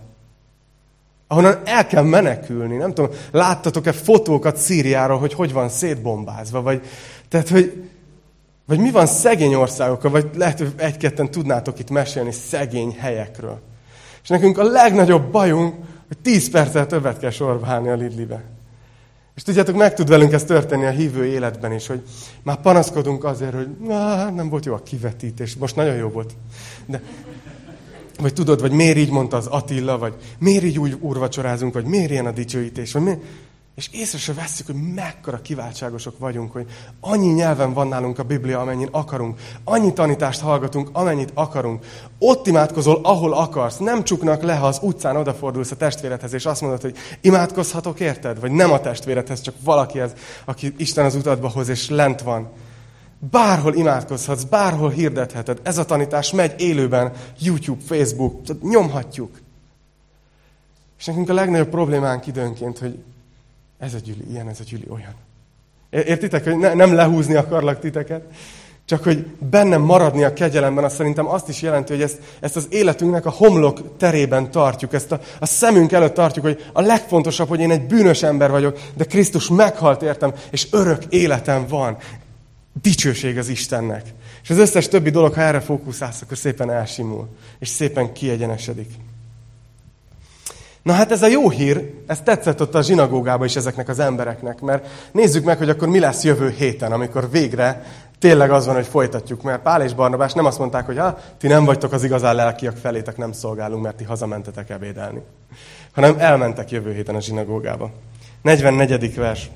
ahonnan 1.34 1.58
el 1.64 1.86
kell 1.86 2.02
menekülni. 2.02 2.76
Nem 2.76 2.94
tudom, 2.94 3.10
láttatok-e 3.30 3.92
fotókat 3.92 4.56
Szíriáról, 4.56 5.18
hogy 5.18 5.32
hogy 5.32 5.52
van 5.52 5.68
szétbombázva, 5.68 6.62
vagy, 6.62 6.82
tehát, 7.28 7.48
hogy, 7.48 7.90
vagy 8.66 8.78
mi 8.78 8.90
van 8.90 9.06
szegény 9.06 9.54
országokkal, 9.54 10.10
vagy 10.10 10.30
lehet, 10.36 10.58
hogy 10.58 10.72
egy-ketten 10.76 11.30
tudnátok 11.30 11.78
itt 11.78 11.90
mesélni 11.90 12.32
szegény 12.32 12.96
helyekről. 12.98 13.60
És 14.22 14.28
nekünk 14.28 14.58
a 14.58 14.62
legnagyobb 14.64 15.30
bajunk, 15.30 15.74
hogy 16.06 16.18
tíz 16.18 16.50
perccel 16.50 16.86
többet 16.86 17.18
kell 17.18 17.30
sorba 17.30 17.66
állni 17.66 17.88
a 17.88 17.94
Lidlibe. 17.94 18.42
És 19.36 19.42
tudjátok, 19.42 19.76
meg 19.76 19.94
tud 19.94 20.08
velünk 20.08 20.32
ez 20.32 20.44
történni 20.44 20.84
a 20.84 20.90
hívő 20.90 21.24
életben 21.24 21.72
is, 21.72 21.86
hogy 21.86 22.02
már 22.42 22.60
panaszkodunk 22.60 23.24
azért, 23.24 23.54
hogy 23.54 23.68
nem 24.34 24.48
volt 24.48 24.64
jó 24.64 24.74
a 24.74 24.82
kivetítés. 24.82 25.56
Most 25.56 25.76
nagyon 25.76 25.94
jó 25.94 26.08
volt. 26.08 26.32
De 26.86 27.00
vagy 28.18 28.33
tudod, 28.33 28.61
vagy 28.61 28.72
miért 28.72 28.96
így 28.96 29.11
mondta 29.11 29.37
az 29.37 29.46
Attila, 29.46 29.98
vagy 29.98 30.14
miért 30.38 30.64
így 30.64 30.79
úgy 30.79 30.96
úrvacsorázunk, 31.00 31.74
vagy 31.74 31.85
miért 31.85 32.11
ilyen 32.11 32.27
a 32.27 32.33
dicsőítés, 32.33 32.92
vagy 32.92 33.03
miért... 33.03 33.20
És 33.74 33.88
észre 33.92 34.18
se 34.18 34.33
vesszük, 34.33 34.66
hogy 34.66 34.92
mekkora 34.94 35.40
kiváltságosok 35.42 36.18
vagyunk, 36.18 36.53
hogy 36.53 36.66
annyi 37.00 37.27
nyelven 37.27 37.72
van 37.72 37.88
nálunk 37.88 38.18
a 38.18 38.22
Biblia, 38.22 38.61
amennyit 38.61 38.88
akarunk. 38.90 39.40
Annyi 39.64 39.92
tanítást 39.92 40.40
hallgatunk, 40.40 40.88
amennyit 40.92 41.31
akarunk. 41.35 41.85
Ott 42.18 42.46
imádkozol, 42.46 43.00
ahol 43.03 43.33
akarsz. 43.33 43.77
Nem 43.77 44.05
csuknak 44.05 44.42
le, 44.42 44.55
ha 44.55 44.66
az 44.66 44.79
utcán 44.83 45.16
odafordulsz 45.16 45.70
a 45.70 45.77
testvéredhez, 45.77 46.33
és 46.33 46.46
azt 46.46 46.61
mondod, 46.61 46.81
hogy 46.81 46.96
imádkozhatok, 47.20 48.00
érted? 48.00 48.40
Vagy 48.40 48.50
nem 48.50 48.72
a 48.72 48.81
testvéredhez, 48.81 49.40
csak 49.40 49.55
valakihez, 49.64 50.12
aki 50.44 50.74
Isten 50.77 51.05
az 51.05 51.14
utadba 51.14 51.48
hoz, 51.48 51.68
és 51.68 51.88
lent 51.88 52.22
van. 52.22 52.50
Bárhol 53.30 53.74
imádkozhatsz, 53.74 54.42
bárhol 54.42 54.90
hirdetheted. 54.90 55.60
Ez 55.62 55.78
a 55.78 55.84
tanítás 55.84 56.32
megy 56.32 56.60
élőben, 56.60 57.12
YouTube, 57.38 57.82
Facebook, 57.84 58.62
nyomhatjuk. 58.62 59.40
És 60.98 61.04
nekünk 61.04 61.28
a 61.28 61.34
legnagyobb 61.34 61.68
problémánk 61.68 62.26
időnként, 62.26 62.78
hogy 62.78 62.98
ez 63.78 63.94
a 63.94 63.98
gyüli 63.98 64.30
ilyen, 64.30 64.48
ez 64.48 64.60
a 64.60 64.64
gyüli 64.66 64.87
olyan. 64.88 65.14
Értitek, 65.90 66.44
hogy 66.44 66.56
ne, 66.56 66.74
nem 66.74 66.94
lehúzni 66.94 67.34
akarlak 67.34 67.80
titeket, 67.80 68.24
csak 68.87 69.02
hogy 69.02 69.26
bennem 69.26 69.82
maradni 69.82 70.24
a 70.24 70.32
kegyelemben, 70.32 70.84
azt 70.84 70.96
szerintem 70.96 71.28
azt 71.28 71.48
is 71.48 71.62
jelenti, 71.62 71.92
hogy 71.92 72.02
ezt, 72.02 72.18
ezt 72.40 72.56
az 72.56 72.66
életünknek 72.70 73.26
a 73.26 73.30
homlok 73.30 73.96
terében 73.96 74.50
tartjuk, 74.50 74.92
ezt 74.92 75.12
a, 75.12 75.20
a 75.38 75.46
szemünk 75.46 75.92
előtt 75.92 76.14
tartjuk, 76.14 76.44
hogy 76.44 76.64
a 76.72 76.80
legfontosabb, 76.80 77.48
hogy 77.48 77.60
én 77.60 77.70
egy 77.70 77.87
bűnös 77.87 78.22
ember 78.22 78.50
vagyok, 78.50 78.78
de 78.94 79.04
Krisztus 79.04 79.48
meghalt 79.48 80.02
értem, 80.02 80.32
és 80.50 80.68
örök 80.70 81.04
életem 81.08 81.66
van. 81.68 81.96
Dicsőség 82.82 83.38
az 83.38 83.48
Istennek. 83.48 84.02
És 84.42 84.50
az 84.50 84.58
összes 84.58 84.88
többi 84.88 85.10
dolog, 85.10 85.34
ha 85.34 85.40
erre 85.40 85.60
fókuszálsz, 85.60 86.22
akkor 86.22 86.37
szépen 86.37 86.70
elsimul, 86.70 87.28
és 87.58 87.68
szépen 87.68 88.12
kiegyenesedik. 88.12 88.90
Na 90.82 90.92
hát 90.92 91.12
ez 91.12 91.22
a 91.22 91.26
jó 91.26 91.50
hír, 91.50 91.94
ez 92.06 92.20
tetszett 92.20 92.60
ott 92.60 92.74
a 92.74 92.82
zsinagógába 92.82 93.44
is 93.44 93.56
ezeknek 93.56 93.88
az 93.88 93.98
embereknek, 93.98 94.60
mert 94.60 94.87
nézzük 95.12 95.44
meg, 95.44 95.58
hogy 95.58 95.68
akkor 95.68 95.88
mi 95.88 95.98
lesz 95.98 96.24
jövő 96.24 96.50
héten, 96.50 96.92
amikor 96.92 97.30
végre 97.30 97.84
tényleg 98.18 98.50
az 98.50 98.66
van, 98.66 98.74
hogy 98.74 98.87
folytatjuk, 98.87 99.42
mert 99.42 99.62
Pál 99.62 99.82
és 99.82 99.94
Barnabás 99.94 100.32
nem 100.32 100.44
azt 100.44 100.58
mondták, 100.58 100.87
hogy 100.87 100.98
ha 100.98 101.18
ti 101.38 101.46
nem 101.46 101.64
vagytok 101.64 101.92
az 101.92 102.04
igazán 102.04 102.34
lelkiak 102.34 102.76
felétek, 102.76 103.16
nem 103.16 103.32
szolgálunk, 103.32 103.82
mert 103.82 103.96
ti 103.96 104.04
hazamentetek 104.04 104.70
ebédelni. 104.70 105.20
Hanem 105.92 106.14
elmentek 106.18 106.70
jövő 106.70 106.92
héten 106.92 107.14
a 107.14 107.20
zsinagógába. 107.20 107.90
44. 108.42 109.14
vers. 109.14 109.50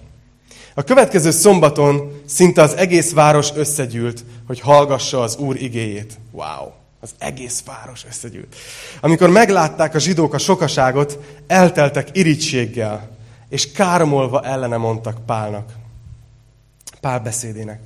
A 0.75 0.83
következő 0.83 1.31
szombaton 1.31 2.23
szinte 2.27 2.63
az 2.63 2.77
egész 2.77 3.13
város 3.13 3.49
összegyűlt, 3.55 4.25
hogy 4.47 4.61
hallgassa 4.61 5.21
az 5.21 5.37
Úr 5.37 5.63
igéjét. 5.63 6.19
Wow! 6.31 6.71
Az 7.01 7.11
egész 7.19 7.63
város 7.67 8.05
összegyűlt. 8.09 8.55
Amikor 9.01 9.31
meglátták 9.31 9.95
a 9.95 9.99
zsidók 9.99 10.35
a 10.35 10.39
sokaságot, 10.39 11.19
elteltek 11.47 12.09
irítséggel, 12.13 13.11
és 13.49 13.73
káromolva 13.73 14.43
ellene 14.43 14.77
mondtak 14.77 15.27
Pálnak. 15.27 15.73
Pál 17.01 17.21
beszédének. 17.21 17.81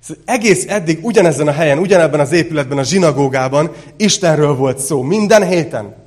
Szóval 0.00 0.22
egész 0.26 0.64
eddig 0.68 1.04
ugyanezen 1.04 1.48
a 1.48 1.52
helyen, 1.52 1.78
ugyanebben 1.78 2.20
az 2.20 2.32
épületben, 2.32 2.78
a 2.78 2.82
zsinagógában 2.82 3.72
Istenről 3.96 4.54
volt 4.54 4.78
szó. 4.78 5.02
Minden 5.02 5.46
héten. 5.46 6.03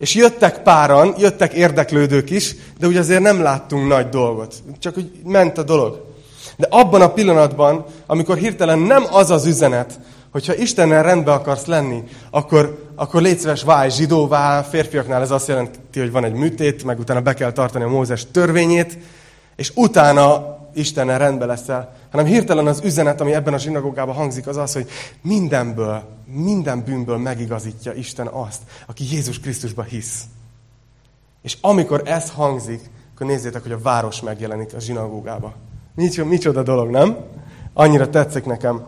És 0.00 0.14
jöttek 0.14 0.62
páran, 0.62 1.14
jöttek 1.18 1.52
érdeklődők 1.52 2.30
is, 2.30 2.54
de 2.78 2.86
ugye 2.86 2.98
azért 2.98 3.22
nem 3.22 3.42
láttunk 3.42 3.88
nagy 3.88 4.08
dolgot. 4.08 4.54
Csak 4.78 4.96
úgy 4.96 5.10
ment 5.24 5.58
a 5.58 5.62
dolog. 5.62 6.04
De 6.56 6.66
abban 6.70 7.00
a 7.00 7.12
pillanatban, 7.12 7.84
amikor 8.06 8.36
hirtelen 8.36 8.78
nem 8.78 9.04
az 9.10 9.30
az 9.30 9.46
üzenet, 9.46 10.00
hogyha 10.32 10.54
Istennel 10.54 11.02
rendben 11.02 11.34
akarsz 11.34 11.64
lenni, 11.64 12.02
akkor, 12.30 12.90
akkor 12.94 13.22
légy 13.22 13.38
szíves, 13.38 13.62
válj 13.62 13.90
zsidóvá, 13.90 14.62
férfiaknál 14.62 15.22
ez 15.22 15.30
azt 15.30 15.48
jelenti, 15.48 15.98
hogy 15.98 16.10
van 16.10 16.24
egy 16.24 16.32
műtét, 16.32 16.84
meg 16.84 16.98
utána 16.98 17.20
be 17.20 17.34
kell 17.34 17.52
tartani 17.52 17.84
a 17.84 17.88
Mózes 17.88 18.26
törvényét, 18.30 18.98
és 19.56 19.72
utána 19.74 20.58
Istennel 20.74 21.18
rendben 21.18 21.48
leszel, 21.48 21.96
hanem 22.10 22.26
hirtelen 22.26 22.66
az 22.66 22.80
üzenet, 22.84 23.20
ami 23.20 23.34
ebben 23.34 23.54
a 23.54 23.58
zsinagógában 23.58 24.14
hangzik, 24.14 24.46
az 24.46 24.56
az, 24.56 24.72
hogy 24.72 24.88
mindenből, 25.22 26.02
minden 26.26 26.84
bűnből 26.84 27.16
megigazítja 27.16 27.92
Isten 27.92 28.26
azt, 28.26 28.60
aki 28.86 29.04
Jézus 29.10 29.40
Krisztusba 29.40 29.82
hisz. 29.82 30.24
És 31.42 31.56
amikor 31.60 32.02
ez 32.04 32.30
hangzik, 32.30 32.90
akkor 33.14 33.26
nézzétek, 33.26 33.62
hogy 33.62 33.72
a 33.72 33.80
város 33.80 34.20
megjelenik 34.20 34.74
a 34.74 34.80
zsinagógába. 34.80 35.54
Micsoda, 35.94 36.28
micsoda 36.28 36.62
dolog, 36.62 36.90
nem? 36.90 37.16
Annyira 37.72 38.10
tetszik 38.10 38.44
nekem. 38.44 38.86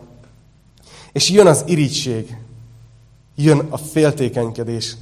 És 1.11 1.29
jön 1.29 1.47
az 1.47 1.63
irítség, 1.67 2.37
jön 3.35 3.67
a 3.69 3.77
féltékenykedés, 3.77 4.95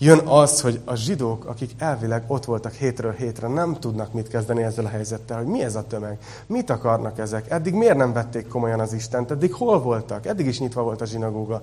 jön 0.00 0.18
az, 0.18 0.60
hogy 0.60 0.80
a 0.84 0.94
zsidók, 0.94 1.44
akik 1.44 1.70
elvileg 1.78 2.24
ott 2.26 2.44
voltak 2.44 2.72
hétről 2.72 3.12
hétre, 3.12 3.48
nem 3.48 3.74
tudnak 3.74 4.12
mit 4.12 4.28
kezdeni 4.28 4.62
ezzel 4.62 4.84
a 4.84 4.88
helyzettel, 4.88 5.36
hogy 5.36 5.46
mi 5.46 5.62
ez 5.62 5.74
a 5.74 5.86
tömeg, 5.86 6.18
mit 6.46 6.70
akarnak 6.70 7.18
ezek, 7.18 7.50
eddig 7.50 7.74
miért 7.74 7.96
nem 7.96 8.12
vették 8.12 8.48
komolyan 8.48 8.80
az 8.80 8.92
Istent, 8.92 9.30
eddig 9.30 9.52
hol 9.52 9.80
voltak, 9.80 10.26
eddig 10.26 10.46
is 10.46 10.60
nyitva 10.60 10.82
volt 10.82 11.00
a 11.00 11.04
zsinagóga. 11.04 11.62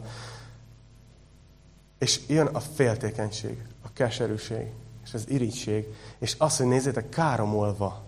És 1.99 2.19
jön 2.27 2.47
a 2.47 2.59
féltékenység, 2.59 3.61
a 3.83 3.87
keserűség, 3.93 4.67
és 5.03 5.13
az 5.13 5.29
irítség, 5.29 5.85
és 6.19 6.35
az, 6.37 6.57
hogy 6.57 6.67
nézzétek, 6.67 7.09
káromolva 7.09 8.03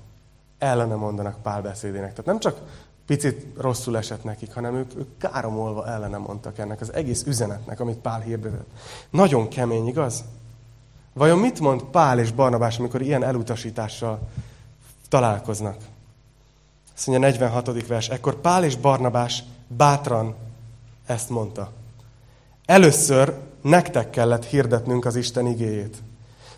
ellene 0.57 0.95
mondanak 0.95 1.41
Pál. 1.41 1.61
Tehát 1.61 2.25
nem 2.25 2.39
csak 2.39 2.59
picit 3.09 3.45
rosszul 3.57 3.97
esett 3.97 4.23
nekik, 4.23 4.53
hanem 4.53 4.75
ők, 4.75 4.91
ők 4.97 5.17
káromolva 5.17 5.87
ellene 5.87 6.17
mondtak 6.17 6.57
ennek 6.57 6.81
az 6.81 6.93
egész 6.93 7.23
üzenetnek, 7.25 7.79
amit 7.79 7.97
Pál 7.97 8.19
hirdetett. 8.19 8.67
Nagyon 9.09 9.47
kemény, 9.47 9.87
igaz? 9.87 10.23
Vajon 11.13 11.39
mit 11.39 11.59
mond 11.59 11.83
Pál 11.83 12.19
és 12.19 12.31
Barnabás, 12.31 12.79
amikor 12.79 13.01
ilyen 13.01 13.23
elutasítással 13.23 14.19
találkoznak? 15.07 15.77
Azt 16.95 17.07
mondja 17.07 17.27
46. 17.27 17.87
vers. 17.87 18.09
Ekkor 18.09 18.35
Pál 18.35 18.63
és 18.63 18.75
Barnabás 18.75 19.43
bátran 19.67 20.35
ezt 21.05 21.29
mondta. 21.29 21.71
Először 22.65 23.33
nektek 23.61 24.09
kellett 24.09 24.45
hirdetnünk 24.45 25.05
az 25.05 25.15
Isten 25.15 25.47
igéjét. 25.47 25.97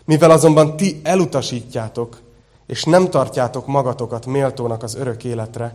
Mivel 0.04 0.30
azonban 0.30 0.76
ti 0.76 1.00
elutasítjátok, 1.02 2.20
és 2.66 2.84
nem 2.84 3.10
tartjátok 3.10 3.66
magatokat 3.66 4.26
méltónak 4.26 4.82
az 4.82 4.94
örök 4.94 5.24
életre, 5.24 5.74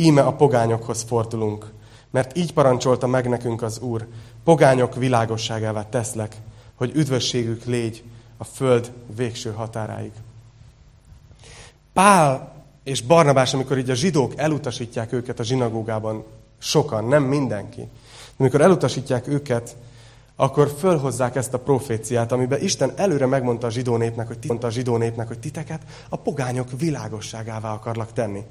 íme 0.00 0.22
a 0.22 0.32
pogányokhoz 0.32 1.02
fordulunk, 1.02 1.72
mert 2.10 2.36
így 2.36 2.52
parancsolta 2.52 3.06
meg 3.06 3.28
nekünk 3.28 3.62
az 3.62 3.78
Úr, 3.78 4.06
pogányok 4.44 4.94
világosságává 4.94 5.88
teszlek, 5.88 6.36
hogy 6.74 6.92
üdvösségük 6.94 7.64
légy 7.64 8.02
a 8.36 8.44
föld 8.44 8.92
végső 9.16 9.52
határáig. 9.52 10.12
Pál 11.92 12.52
és 12.84 13.02
Barnabás, 13.02 13.54
amikor 13.54 13.78
így 13.78 13.90
a 13.90 13.94
zsidók 13.94 14.32
elutasítják 14.36 15.12
őket 15.12 15.38
a 15.38 15.42
zsinagógában, 15.42 16.24
sokan, 16.58 17.04
nem 17.04 17.22
mindenki, 17.22 17.88
amikor 18.36 18.60
elutasítják 18.60 19.26
őket, 19.26 19.76
akkor 20.36 20.74
fölhozzák 20.78 21.36
ezt 21.36 21.54
a 21.54 21.58
proféciát, 21.58 22.32
amiben 22.32 22.62
Isten 22.62 22.92
előre 22.96 23.26
megmondta 23.26 23.66
a 23.66 23.70
zsidó 23.70 23.96
népnek, 23.96 24.26
hogy, 24.26 24.38
mondta 24.46 24.66
a 24.66 24.70
zsidó 24.70 24.96
népnek, 24.96 25.28
hogy 25.28 25.38
titeket 25.38 25.82
a 26.08 26.16
pogányok 26.16 26.68
világosságává 26.78 27.72
akarlak 27.72 28.12
tenni. 28.12 28.42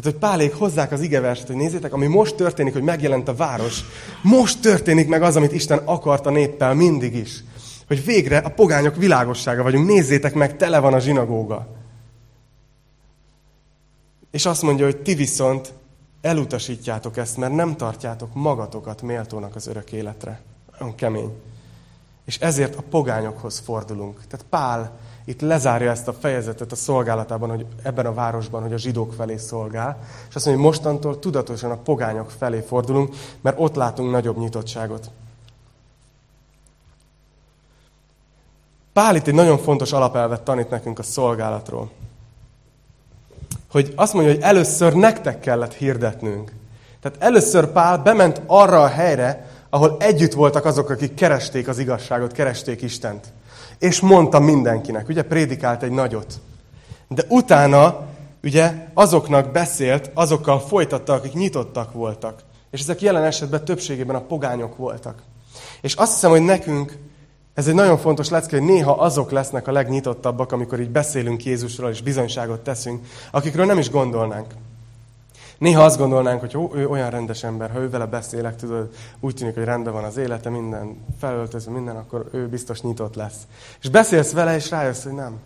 Tehát, 0.00 0.18
hogy 0.18 0.28
Pálék 0.30 0.54
hozzák 0.54 0.92
az 0.92 1.00
igeverset, 1.00 1.46
hogy 1.46 1.56
nézzétek, 1.56 1.92
ami 1.92 2.06
most 2.06 2.34
történik, 2.34 2.72
hogy 2.72 2.82
megjelent 2.82 3.28
a 3.28 3.34
város, 3.34 3.80
most 4.22 4.60
történik 4.60 5.08
meg 5.08 5.22
az, 5.22 5.36
amit 5.36 5.52
Isten 5.52 5.78
akart 5.78 6.26
a 6.26 6.30
néppel 6.30 6.74
mindig 6.74 7.14
is. 7.14 7.44
Hogy 7.86 8.04
végre 8.04 8.38
a 8.38 8.48
pogányok 8.48 8.96
világossága 8.96 9.62
vagyunk. 9.62 9.86
Nézzétek 9.86 10.34
meg, 10.34 10.56
tele 10.56 10.78
van 10.78 10.94
a 10.94 10.98
zsinagóga. 10.98 11.68
És 14.30 14.46
azt 14.46 14.62
mondja, 14.62 14.84
hogy 14.84 14.96
ti 14.96 15.14
viszont 15.14 15.72
elutasítjátok 16.20 17.16
ezt, 17.16 17.36
mert 17.36 17.54
nem 17.54 17.76
tartjátok 17.76 18.34
magatokat 18.34 19.02
méltónak 19.02 19.56
az 19.56 19.66
örök 19.66 19.92
életre. 19.92 20.40
Nagyon 20.78 20.94
kemény. 20.94 21.32
És 22.24 22.38
ezért 22.38 22.74
a 22.74 22.82
pogányokhoz 22.90 23.58
fordulunk. 23.58 24.26
Tehát 24.28 24.46
Pál 24.48 24.98
itt 25.24 25.40
lezárja 25.40 25.90
ezt 25.90 26.08
a 26.08 26.12
fejezetet 26.12 26.72
a 26.72 26.76
szolgálatában, 26.76 27.48
hogy 27.48 27.66
ebben 27.82 28.06
a 28.06 28.14
városban, 28.14 28.62
hogy 28.62 28.72
a 28.72 28.78
zsidók 28.78 29.12
felé 29.12 29.36
szolgál, 29.36 29.98
és 30.28 30.34
azt 30.34 30.46
mondja, 30.46 30.64
hogy 30.64 30.72
mostantól 30.72 31.18
tudatosan 31.18 31.70
a 31.70 31.76
pogányok 31.76 32.30
felé 32.30 32.60
fordulunk, 32.60 33.14
mert 33.40 33.60
ott 33.60 33.74
látunk 33.74 34.10
nagyobb 34.10 34.38
nyitottságot. 34.38 35.10
Pál 38.92 39.16
itt 39.16 39.26
egy 39.26 39.34
nagyon 39.34 39.58
fontos 39.58 39.92
alapelvet 39.92 40.42
tanít 40.42 40.70
nekünk 40.70 40.98
a 40.98 41.02
szolgálatról. 41.02 41.90
Hogy 43.70 43.92
azt 43.96 44.12
mondja, 44.12 44.32
hogy 44.32 44.42
először 44.42 44.92
nektek 44.94 45.40
kellett 45.40 45.74
hirdetnünk. 45.74 46.52
Tehát 47.00 47.22
először 47.22 47.66
Pál 47.66 47.98
bement 47.98 48.42
arra 48.46 48.82
a 48.82 48.86
helyre, 48.86 49.49
ahol 49.70 49.96
együtt 49.98 50.32
voltak 50.32 50.64
azok, 50.64 50.90
akik 50.90 51.14
keresték 51.14 51.68
az 51.68 51.78
igazságot, 51.78 52.32
keresték 52.32 52.82
Istent 52.82 53.32
és 53.80 54.00
mondta 54.00 54.38
mindenkinek. 54.38 55.08
Ugye 55.08 55.22
prédikált 55.22 55.82
egy 55.82 55.90
nagyot. 55.90 56.40
De 57.08 57.24
utána 57.28 58.06
ugye 58.42 58.72
azoknak 58.94 59.52
beszélt, 59.52 60.10
azokkal 60.14 60.60
folytatta, 60.60 61.12
akik 61.12 61.32
nyitottak 61.32 61.92
voltak. 61.92 62.42
És 62.70 62.80
ezek 62.80 63.00
jelen 63.00 63.24
esetben 63.24 63.64
többségében 63.64 64.16
a 64.16 64.20
pogányok 64.20 64.76
voltak. 64.76 65.22
És 65.80 65.94
azt 65.94 66.12
hiszem, 66.12 66.30
hogy 66.30 66.42
nekünk 66.42 66.98
Ez 67.54 67.68
egy 67.68 67.74
nagyon 67.74 67.98
fontos 67.98 68.28
lecke, 68.28 68.58
hogy 68.58 68.66
néha 68.66 68.92
azok 68.92 69.30
lesznek 69.30 69.68
a 69.68 69.72
legnyitottabbak, 69.72 70.52
amikor 70.52 70.80
így 70.80 70.90
beszélünk 70.90 71.44
Jézusról 71.44 71.90
és 71.90 72.02
bizonyságot 72.02 72.60
teszünk, 72.60 73.06
akikről 73.30 73.66
nem 73.66 73.78
is 73.78 73.90
gondolnánk. 73.90 74.54
Néha 75.60 75.84
azt 75.84 75.98
gondolnánk, 75.98 76.40
hogy 76.40 76.56
ó, 76.56 76.70
ő 76.74 76.88
olyan 76.88 77.10
rendes 77.10 77.44
ember, 77.44 77.70
ha 77.70 77.78
ő 77.78 77.90
vele 77.90 78.06
beszélek, 78.06 78.56
tudod, 78.56 78.88
úgy 79.20 79.34
tűnik, 79.34 79.54
hogy 79.54 79.64
rendben 79.64 79.92
van 79.92 80.04
az 80.04 80.16
élete, 80.16 80.50
minden 80.50 81.04
felöltözve, 81.18 81.72
minden, 81.72 81.96
akkor 81.96 82.28
ő 82.32 82.48
biztos 82.48 82.80
nyitott 82.80 83.14
lesz. 83.14 83.36
És 83.82 83.88
beszélsz 83.88 84.32
vele, 84.32 84.54
és 84.54 84.70
rájössz, 84.70 85.02
hogy 85.02 85.12
nem. 85.12 85.38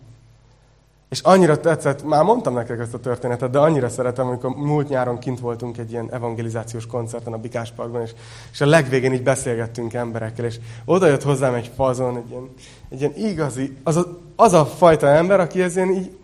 És 1.08 1.20
annyira 1.20 1.60
tetszett, 1.60 2.04
már 2.04 2.24
mondtam 2.24 2.54
nektek 2.54 2.78
ezt 2.78 2.94
a 2.94 3.00
történetet, 3.00 3.50
de 3.50 3.58
annyira 3.58 3.88
szeretem, 3.88 4.26
amikor 4.26 4.50
múlt 4.50 4.88
nyáron 4.88 5.18
kint 5.18 5.40
voltunk 5.40 5.78
egy 5.78 5.90
ilyen 5.90 6.12
evangelizációs 6.12 6.86
koncerten 6.86 7.32
a 7.32 7.38
Bikás 7.38 7.72
Parkban, 7.72 8.02
és, 8.02 8.14
és 8.52 8.60
a 8.60 8.66
legvégén 8.66 9.12
így 9.12 9.22
beszélgettünk 9.22 9.94
emberekkel, 9.94 10.44
és 10.44 10.58
oda 10.84 11.06
jött 11.06 11.22
hozzám 11.22 11.54
egy 11.54 11.70
fazon, 11.74 12.16
egy 12.16 12.30
ilyen, 12.30 12.48
egy 12.88 13.00
ilyen 13.00 13.14
igazi, 13.16 13.76
az 13.82 13.96
a, 13.96 14.20
az 14.36 14.52
a 14.52 14.64
fajta 14.66 15.06
ember, 15.06 15.40
aki 15.40 15.62
ez 15.62 15.76
ilyen 15.76 15.90
így 15.90 16.16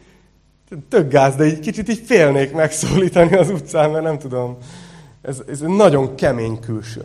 tök 0.88 1.10
gáz, 1.10 1.36
de 1.36 1.44
egy 1.44 1.60
kicsit 1.60 1.88
így 1.88 2.02
félnék 2.06 2.52
megszólítani 2.52 3.36
az 3.36 3.50
utcán, 3.50 3.90
mert 3.90 4.04
nem 4.04 4.18
tudom. 4.18 4.56
Ez, 5.22 5.42
ez 5.48 5.60
nagyon 5.60 6.14
kemény 6.14 6.60
külső. 6.60 7.04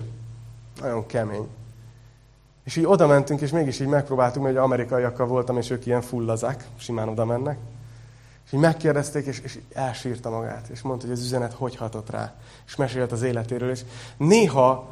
Nagyon 0.82 1.06
kemény. 1.06 1.48
És 2.64 2.76
így 2.76 2.86
oda 2.86 3.08
mentünk, 3.08 3.42
és 3.42 3.52
mégis 3.52 3.80
így 3.80 3.88
megpróbáltuk, 3.88 4.44
mert 4.44 4.58
amerikaiakkal 4.58 5.28
voltam, 5.28 5.58
és 5.58 5.70
ők 5.70 5.86
ilyen 5.86 6.02
fullazák, 6.02 6.68
simán 6.78 7.10
oda 7.10 7.26
mennek. 7.26 7.58
És 8.46 8.54
így 8.54 8.60
megkérdezték, 8.60 9.26
és, 9.26 9.40
és 9.40 9.60
elsírta 9.74 10.30
magát, 10.30 10.68
és 10.68 10.82
mondta, 10.82 11.06
hogy 11.06 11.16
az 11.16 11.24
üzenet 11.24 11.54
hogy 11.54 11.76
hatott 11.76 12.10
rá. 12.10 12.34
És 12.68 12.76
mesélt 12.76 13.12
az 13.12 13.22
életéről, 13.22 13.70
és 13.70 13.82
néha 14.18 14.88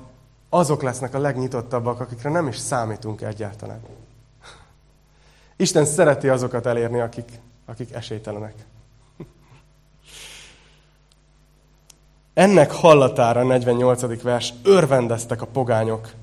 azok 0.49 0.81
lesznek 0.81 1.13
a 1.13 1.19
legnyitottabbak, 1.19 1.99
akikre 1.99 2.29
nem 2.29 2.47
is 2.47 2.57
számítunk 2.57 3.21
egyáltalán. 3.21 3.79
Isten 5.55 5.85
szereti 5.85 6.29
azokat 6.29 6.65
elérni, 6.65 6.99
akik, 6.99 7.29
akik 7.65 7.91
esélytelenek. 7.91 8.53
Ennek 12.33 12.71
hallatára, 12.71 13.43
48. 13.43 14.21
vers, 14.21 14.53
örvendeztek 14.63 15.41
a 15.41 15.45
pogányok, 15.45 16.13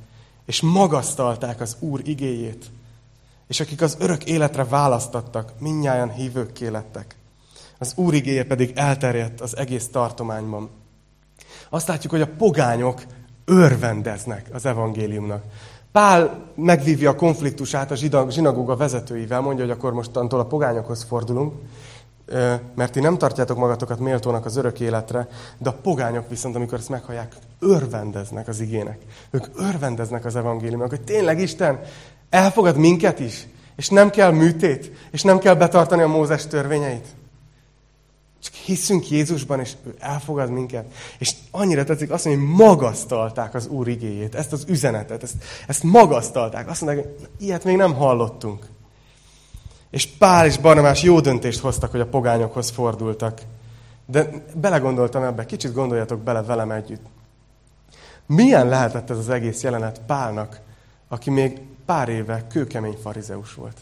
és 0.47 0.61
magasztalták 0.61 1.61
az 1.61 1.77
Úr 1.79 2.01
igéjét. 2.05 2.71
És 3.47 3.61
akik 3.61 3.83
az 3.83 3.97
örök 3.99 4.25
életre 4.25 4.65
választattak, 4.65 5.53
minnyáján 5.59 6.13
hívőkké 6.13 6.67
lettek. 6.67 7.17
Az 7.79 7.93
Úr 7.97 8.15
igéje 8.15 8.45
pedig 8.45 8.73
elterjedt 8.75 9.41
az 9.41 9.57
egész 9.57 9.89
tartományban. 9.89 10.71
Azt 11.69 11.89
látjuk, 11.89 12.13
hogy 12.13 12.21
a 12.21 12.35
pogányok 12.37 13.03
örvendeznek 13.45 14.49
az 14.53 14.67
evangéliumnak. 14.67 15.45
Pál 15.93 16.47
megvívja 16.55 17.11
a 17.11 17.15
konfliktusát 17.15 17.91
a 17.91 17.97
zsinagóga 18.31 18.77
vezetőivel, 18.77 19.41
mondja, 19.41 19.65
hogy 19.65 19.73
akkor 19.73 19.93
mostantól 19.93 20.41
a 20.41 20.45
pogányokhoz 20.45 21.03
fordulunk, 21.03 21.55
mert 22.75 22.93
ti 22.93 23.01
nem 23.01 23.19
tartjátok 23.19 23.59
magatokat 23.59 23.99
méltónak 23.99 24.45
az 24.45 24.57
örök 24.57 24.81
életre, 24.81 25.29
de 25.59 25.69
a 25.69 25.79
pogányok 25.83 26.29
viszont, 26.29 26.57
amikor 26.57 26.79
ezt 26.79 26.89
meghallják, 26.89 27.35
örvendeznek 27.59 28.49
az 28.49 28.61
igének. 28.61 28.99
Ők 29.31 29.45
örvendeznek 29.57 30.25
az 30.25 30.37
evangéliumnak, 30.37 30.91
hogy 30.91 31.01
tényleg 31.01 31.41
Isten 31.41 31.81
elfogad 32.31 32.77
minket 32.77 33.19
is, 33.19 33.47
és 33.77 33.89
nem 33.89 34.11
kell 34.11 34.31
műtét, 34.31 34.93
és 35.11 35.23
nem 35.23 35.39
kell 35.39 35.55
betartani 35.55 36.03
a 36.03 36.09
Mózes 36.09 36.47
törvényeit. 36.47 37.07
Csak 38.43 38.55
hiszünk 38.55 39.11
Jézusban, 39.11 39.61
és 39.61 39.73
ő 39.87 39.95
elfogad 39.99 40.51
minket. 40.51 40.93
És 41.19 41.35
annyira 41.51 41.85
tetszik, 41.85 42.11
azt 42.11 42.25
mondja, 42.25 42.47
hogy 42.47 42.55
magasztalták 42.57 43.55
az 43.55 43.67
Úr 43.67 43.89
igéjét, 43.89 44.35
ezt 44.35 44.53
az 44.53 44.65
üzenetet, 44.69 45.23
ezt, 45.23 45.35
ezt 45.67 45.83
magasztalták. 45.83 46.69
Azt 46.69 46.81
mondják, 46.81 47.07
hogy 47.07 47.29
ilyet 47.39 47.65
még 47.65 47.77
nem 47.77 47.95
hallottunk. 47.95 48.67
És 49.91 50.07
Pál 50.07 50.47
és 50.47 50.59
Barnabás 50.59 51.03
jó 51.03 51.21
döntést 51.21 51.61
hoztak, 51.61 51.91
hogy 51.91 52.01
a 52.01 52.07
pogányokhoz 52.07 52.71
fordultak. 52.71 53.41
De 54.07 54.31
belegondoltam 54.55 55.23
ebbe, 55.23 55.47
kicsit 55.47 55.73
gondoljatok 55.73 56.21
bele 56.21 56.43
velem 56.43 56.71
együtt. 56.71 57.05
Milyen 58.27 58.69
lehetett 58.69 59.11
ez 59.11 59.19
az 59.19 59.29
egész 59.29 59.63
jelenet 59.63 60.01
Pálnak, 60.07 60.61
aki 61.09 61.31
még 61.31 61.61
pár 61.85 62.09
éve 62.09 62.47
kőkemény 62.47 62.97
farizeus 63.03 63.55
volt? 63.55 63.77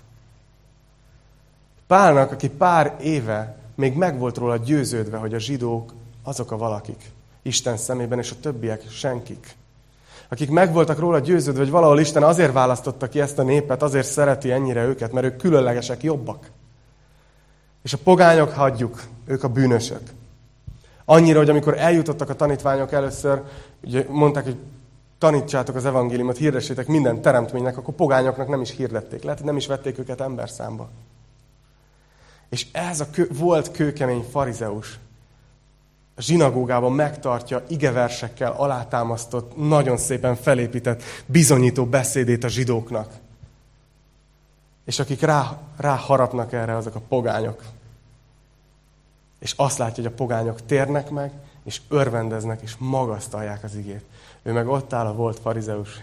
Pálnak, 1.87 2.33
aki 2.33 2.49
pár 2.49 2.97
éve 3.01 3.57
még 3.78 3.94
meg 3.94 4.18
volt 4.18 4.36
róla 4.36 4.56
győződve, 4.56 5.16
hogy 5.16 5.34
a 5.34 5.38
zsidók 5.38 5.92
azok 6.22 6.50
a 6.50 6.56
valakik 6.56 7.10
Isten 7.42 7.76
szemében, 7.76 8.18
és 8.18 8.30
a 8.30 8.40
többiek 8.40 8.90
senkik 8.90 9.56
akik 10.28 10.50
meg 10.50 10.72
voltak 10.72 10.98
róla 10.98 11.18
győződve, 11.18 11.60
hogy 11.60 11.70
valahol 11.70 12.00
Isten 12.00 12.22
azért 12.22 12.52
választotta 12.52 13.08
ki 13.08 13.20
ezt 13.20 13.38
a 13.38 13.42
népet, 13.42 13.82
azért 13.82 14.06
szereti 14.06 14.50
ennyire 14.50 14.84
őket, 14.84 15.12
mert 15.12 15.26
ők 15.26 15.36
különlegesek, 15.36 16.02
jobbak. 16.02 16.50
És 17.82 17.92
a 17.92 17.98
pogányok 18.04 18.50
hagyjuk, 18.50 19.02
ők 19.26 19.44
a 19.44 19.48
bűnösök. 19.48 20.02
Annyira, 21.04 21.38
hogy 21.38 21.50
amikor 21.50 21.78
eljutottak 21.78 22.28
a 22.28 22.34
tanítványok 22.34 22.92
először, 22.92 23.42
ugye 23.84 24.04
mondták, 24.08 24.44
hogy 24.44 24.56
tanítsátok 25.18 25.74
az 25.74 25.84
evangéliumot, 25.84 26.36
hirdessétek 26.36 26.86
minden 26.86 27.20
teremtménynek, 27.20 27.76
akkor 27.76 27.94
pogányoknak 27.94 28.48
nem 28.48 28.60
is 28.60 28.76
hirdették. 28.76 29.22
Lehet, 29.22 29.38
hogy 29.38 29.46
nem 29.46 29.56
is 29.56 29.66
vették 29.66 29.98
őket 29.98 30.20
ember 30.20 30.50
számba. 30.50 30.88
És 32.48 32.66
ez 32.72 33.00
a 33.00 33.11
kő, 33.11 33.28
volt 33.32 33.70
kőkemény 33.70 34.22
farizeus, 34.30 34.98
a 36.18 36.20
zsinagógában 36.20 36.92
megtartja 36.92 37.64
igeversekkel 37.68 38.52
alátámasztott, 38.52 39.56
nagyon 39.56 39.96
szépen 39.96 40.37
felépített, 40.37 41.02
bizonyító 41.26 41.87
beszédét 41.87 42.44
a 42.44 42.48
zsidóknak. 42.48 43.12
És 44.84 44.98
akik 44.98 45.20
rá, 45.20 45.58
rá 45.76 45.94
harapnak 45.94 46.52
erre, 46.52 46.76
azok 46.76 46.94
a 46.94 47.00
pogányok. 47.08 47.62
És 49.38 49.54
azt 49.56 49.78
látja, 49.78 50.02
hogy 50.02 50.12
a 50.12 50.16
pogányok 50.16 50.66
térnek 50.66 51.11
meg, 51.11 51.32
és 51.64 51.80
örvendeznek, 51.88 52.61
és 52.62 52.76
magasztalják 52.78 53.64
az 53.64 53.74
igét. 53.74 54.04
Ő 54.42 54.52
meg 54.52 54.68
ott 54.68 54.92
áll 54.92 55.06
a 55.06 55.14
volt 55.14 55.38
farizeus, 55.38 55.96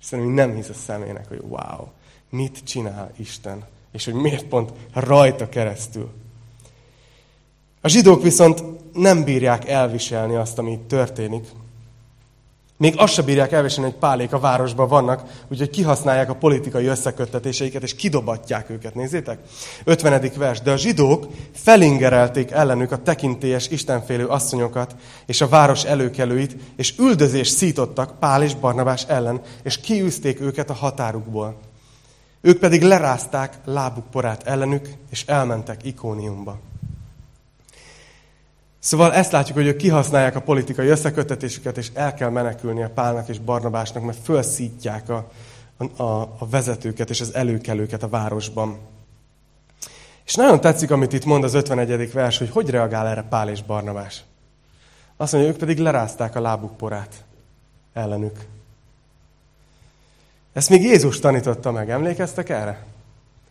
és 0.00 0.06
szerintem 0.06 0.34
nem 0.34 0.54
hisz 0.54 0.68
a 0.68 0.74
szemének, 0.74 1.28
hogy 1.28 1.42
wow, 1.42 1.86
mit 2.30 2.64
csinál 2.64 3.12
Isten, 3.16 3.64
és 3.92 4.04
hogy 4.04 4.14
miért 4.14 4.44
pont 4.44 4.72
rajta 4.94 5.48
keresztül. 5.48 6.10
A 7.80 7.88
zsidók 7.88 8.22
viszont 8.22 8.62
nem 8.92 9.24
bírják 9.24 9.68
elviselni 9.68 10.34
azt, 10.34 10.58
ami 10.58 10.72
itt 10.72 10.88
történik. 10.88 11.44
Még 12.78 12.94
azt 12.96 13.12
se 13.12 13.22
bírják 13.22 13.52
elviselni, 13.52 13.90
hogy 13.90 13.98
pálék 13.98 14.32
a 14.32 14.38
városban 14.38 14.88
vannak, 14.88 15.22
úgyhogy 15.48 15.70
kihasználják 15.70 16.30
a 16.30 16.34
politikai 16.34 16.86
összeköttetéseiket, 16.86 17.82
és 17.82 17.94
kidobatják 17.94 18.70
őket. 18.70 18.94
Nézzétek? 18.94 19.38
50. 19.84 20.30
vers. 20.36 20.60
De 20.60 20.70
a 20.70 20.76
zsidók 20.76 21.26
felingerelték 21.52 22.50
ellenük 22.50 22.92
a 22.92 23.02
tekintélyes, 23.02 23.68
istenfélő 23.68 24.26
asszonyokat 24.26 24.94
és 25.26 25.40
a 25.40 25.48
város 25.48 25.84
előkelőit, 25.84 26.56
és 26.76 26.94
üldözést 26.98 27.56
szítottak 27.56 28.18
Pál 28.18 28.42
és 28.42 28.54
Barnabás 28.54 29.04
ellen, 29.08 29.40
és 29.62 29.80
kiűzték 29.80 30.40
őket 30.40 30.70
a 30.70 30.74
határukból. 30.74 31.67
Ők 32.40 32.58
pedig 32.58 32.82
lerázták 32.82 33.58
lábuk 33.64 34.10
porát 34.10 34.46
ellenük, 34.46 34.88
és 35.10 35.24
elmentek 35.26 35.84
Ikóniumba. 35.84 36.58
Szóval 38.78 39.14
ezt 39.14 39.32
látjuk, 39.32 39.56
hogy 39.56 39.66
ők 39.66 39.76
kihasználják 39.76 40.36
a 40.36 40.40
politikai 40.40 40.88
összekötetésüket, 40.88 41.76
és 41.76 41.90
el 41.94 42.14
kell 42.14 42.30
menekülni 42.30 42.82
a 42.82 42.90
Pálnak 42.90 43.28
és 43.28 43.38
Barnabásnak, 43.38 44.04
mert 44.04 44.18
felszítják 44.22 45.08
a, 45.08 45.30
a, 45.96 46.02
a 46.20 46.48
vezetőket 46.50 47.10
és 47.10 47.20
az 47.20 47.34
előkelőket 47.34 48.02
a 48.02 48.08
városban. 48.08 48.78
És 50.24 50.34
nagyon 50.34 50.60
tetszik, 50.60 50.90
amit 50.90 51.12
itt 51.12 51.24
mond 51.24 51.44
az 51.44 51.54
51. 51.54 52.12
vers, 52.12 52.38
hogy 52.38 52.50
hogy 52.50 52.70
reagál 52.70 53.06
erre 53.06 53.22
Pál 53.22 53.48
és 53.48 53.62
Barnabás. 53.62 54.24
Azt 55.16 55.32
mondja, 55.32 55.50
ők 55.50 55.58
pedig 55.58 55.78
lerázták 55.78 56.36
a 56.36 56.40
lábuk 56.40 56.76
porát 56.76 57.24
ellenük. 57.92 58.46
Ezt 60.52 60.70
még 60.70 60.82
Jézus 60.82 61.18
tanította 61.18 61.72
meg, 61.72 61.90
emlékeztek 61.90 62.48
erre? 62.48 62.84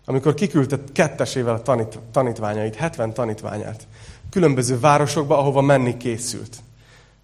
Amikor 0.06 0.34
kiküldte 0.34 0.80
kettesével 0.94 1.54
a 1.54 1.62
tanít, 1.62 2.00
tanítványait, 2.12 2.76
70 2.76 3.14
tanítványát 3.14 3.88
különböző 4.30 4.80
városokba, 4.80 5.38
ahova 5.38 5.62
menni 5.62 5.98
készült. 5.98 6.58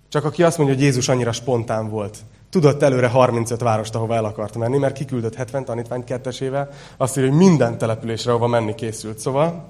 Csak 0.09 0.25
aki 0.25 0.43
azt 0.43 0.57
mondja, 0.57 0.75
hogy 0.75 0.83
Jézus 0.83 1.09
annyira 1.09 1.31
spontán 1.31 1.89
volt. 1.89 2.17
Tudott 2.49 2.81
előre 2.81 3.07
35 3.07 3.61
várost, 3.61 3.95
ahova 3.95 4.15
el 4.15 4.25
akart 4.25 4.57
menni, 4.57 4.77
mert 4.77 4.97
kiküldött 4.97 5.35
70 5.35 5.65
tanítványt 5.65 6.03
kettesével, 6.03 6.69
azt 6.97 7.17
írja, 7.17 7.29
hogy 7.29 7.39
minden 7.39 7.77
településre, 7.77 8.31
ahova 8.31 8.47
menni 8.47 8.75
készült. 8.75 9.19
Szóval 9.19 9.69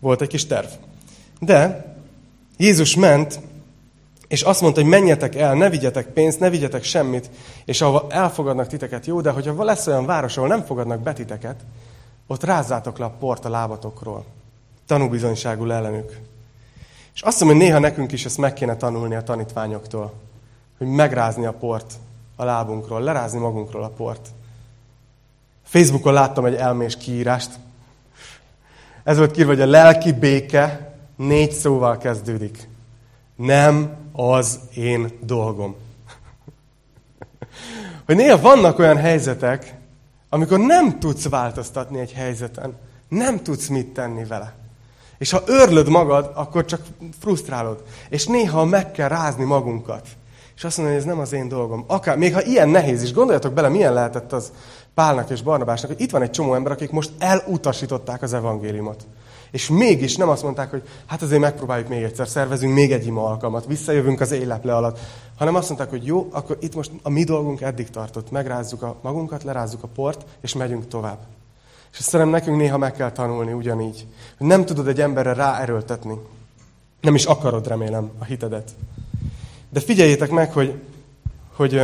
volt 0.00 0.20
egy 0.20 0.28
kis 0.28 0.46
terv. 0.46 0.66
De 1.40 1.84
Jézus 2.56 2.96
ment, 2.96 3.40
és 4.32 4.42
azt 4.42 4.60
mondta, 4.60 4.80
hogy 4.80 4.90
menjetek 4.90 5.34
el, 5.34 5.54
ne 5.54 5.70
vigyetek 5.70 6.06
pénzt, 6.06 6.40
ne 6.40 6.50
vigyetek 6.50 6.82
semmit, 6.82 7.30
és 7.64 7.80
ahova 7.80 8.06
elfogadnak 8.08 8.66
titeket, 8.66 9.06
jó, 9.06 9.20
de 9.20 9.30
hogyha 9.30 9.64
lesz 9.64 9.86
olyan 9.86 10.06
város, 10.06 10.36
ahol 10.36 10.48
nem 10.48 10.64
fogadnak 10.64 11.00
be 11.00 11.12
titeket, 11.12 11.60
ott 12.26 12.44
rázzátok 12.44 12.98
le 12.98 13.04
a 13.04 13.14
port 13.18 13.44
a 13.44 13.48
lábatokról 13.48 14.24
tanúbizonyságul 14.86 15.72
ellenük. 15.72 16.20
És 17.14 17.22
azt 17.22 17.40
mondom, 17.40 17.58
hogy 17.58 17.66
néha 17.66 17.78
nekünk 17.78 18.12
is 18.12 18.24
ezt 18.24 18.38
meg 18.38 18.52
kéne 18.52 18.76
tanulni 18.76 19.14
a 19.14 19.22
tanítványoktól, 19.22 20.12
hogy 20.78 20.86
megrázni 20.86 21.46
a 21.46 21.52
port 21.52 21.92
a 22.36 22.44
lábunkról, 22.44 23.00
lerázni 23.00 23.38
magunkról 23.38 23.82
a 23.82 23.92
port. 23.96 24.28
Facebookon 25.62 26.12
láttam 26.12 26.44
egy 26.44 26.54
elmés 26.54 26.96
kiírást. 26.96 27.50
Ez 29.04 29.16
volt 29.16 29.30
kírva, 29.30 29.50
hogy 29.50 29.60
a 29.60 29.66
lelki 29.66 30.12
béke 30.12 30.94
négy 31.16 31.52
szóval 31.52 31.98
kezdődik. 31.98 32.70
Nem 33.42 33.96
az 34.12 34.60
én 34.74 35.18
dolgom. 35.20 35.74
Hogy 38.06 38.16
néha 38.16 38.40
vannak 38.40 38.78
olyan 38.78 38.96
helyzetek, 38.96 39.74
amikor 40.28 40.58
nem 40.58 40.98
tudsz 40.98 41.28
változtatni 41.28 41.98
egy 41.98 42.12
helyzeten. 42.12 42.76
Nem 43.08 43.42
tudsz 43.42 43.66
mit 43.66 43.86
tenni 43.86 44.24
vele. 44.24 44.54
És 45.18 45.30
ha 45.30 45.42
örlöd 45.46 45.88
magad, 45.88 46.30
akkor 46.34 46.64
csak 46.64 46.80
frusztrálod. 47.20 47.82
És 48.08 48.26
néha 48.26 48.64
meg 48.64 48.92
kell 48.92 49.08
rázni 49.08 49.44
magunkat. 49.44 50.06
És 50.56 50.64
azt 50.64 50.76
mondani, 50.76 50.98
hogy 50.98 51.08
ez 51.08 51.14
nem 51.14 51.22
az 51.22 51.32
én 51.32 51.48
dolgom. 51.48 51.84
Akár, 51.86 52.16
még 52.16 52.34
ha 52.34 52.42
ilyen 52.42 52.68
nehéz 52.68 53.02
is, 53.02 53.12
gondoljatok 53.12 53.52
bele, 53.52 53.68
milyen 53.68 53.92
lehetett 53.92 54.32
az 54.32 54.52
Pálnak 54.94 55.30
és 55.30 55.42
Barnabásnak, 55.42 55.90
hogy 55.90 56.00
itt 56.00 56.10
van 56.10 56.22
egy 56.22 56.30
csomó 56.30 56.54
ember, 56.54 56.72
akik 56.72 56.90
most 56.90 57.10
elutasították 57.18 58.22
az 58.22 58.32
evangéliumot. 58.32 59.06
És 59.52 59.68
mégis 59.68 60.16
nem 60.16 60.28
azt 60.28 60.42
mondták, 60.42 60.70
hogy 60.70 60.82
hát 61.06 61.22
azért 61.22 61.40
megpróbáljuk 61.40 61.88
még 61.88 62.02
egyszer, 62.02 62.28
szervezünk 62.28 62.74
még 62.74 62.92
egy 62.92 63.06
ima 63.06 63.24
alkalmat, 63.24 63.66
visszajövünk 63.66 64.20
az 64.20 64.30
éleple 64.30 64.76
alatt, 64.76 64.98
hanem 65.36 65.54
azt 65.54 65.68
mondták, 65.68 65.90
hogy 65.90 66.06
jó, 66.06 66.28
akkor 66.30 66.56
itt 66.60 66.74
most 66.74 66.90
a 67.02 67.10
mi 67.10 67.24
dolgunk 67.24 67.60
eddig 67.60 67.90
tartott, 67.90 68.30
megrázzuk 68.30 68.82
a 68.82 68.96
magunkat, 69.02 69.42
lerázzuk 69.42 69.82
a 69.82 69.88
port, 69.94 70.24
és 70.40 70.54
megyünk 70.54 70.88
tovább. 70.88 71.18
És 71.92 71.98
szerintem 71.98 72.34
nekünk 72.34 72.56
néha 72.56 72.78
meg 72.78 72.92
kell 72.92 73.12
tanulni 73.12 73.52
ugyanígy, 73.52 74.06
hogy 74.38 74.46
nem 74.46 74.64
tudod 74.64 74.88
egy 74.88 75.00
emberre 75.00 75.32
ráerőltetni. 75.32 76.18
Nem 77.00 77.14
is 77.14 77.24
akarod, 77.24 77.66
remélem, 77.66 78.10
a 78.18 78.24
hitedet. 78.24 78.70
De 79.68 79.80
figyeljétek 79.80 80.30
meg, 80.30 80.52
hogy, 80.52 80.80
hogy 81.56 81.78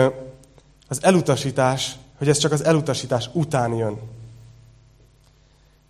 az 0.88 0.98
elutasítás, 1.00 1.96
hogy 2.18 2.28
ez 2.28 2.38
csak 2.38 2.52
az 2.52 2.64
elutasítás 2.64 3.30
után 3.32 3.74
jön. 3.74 3.98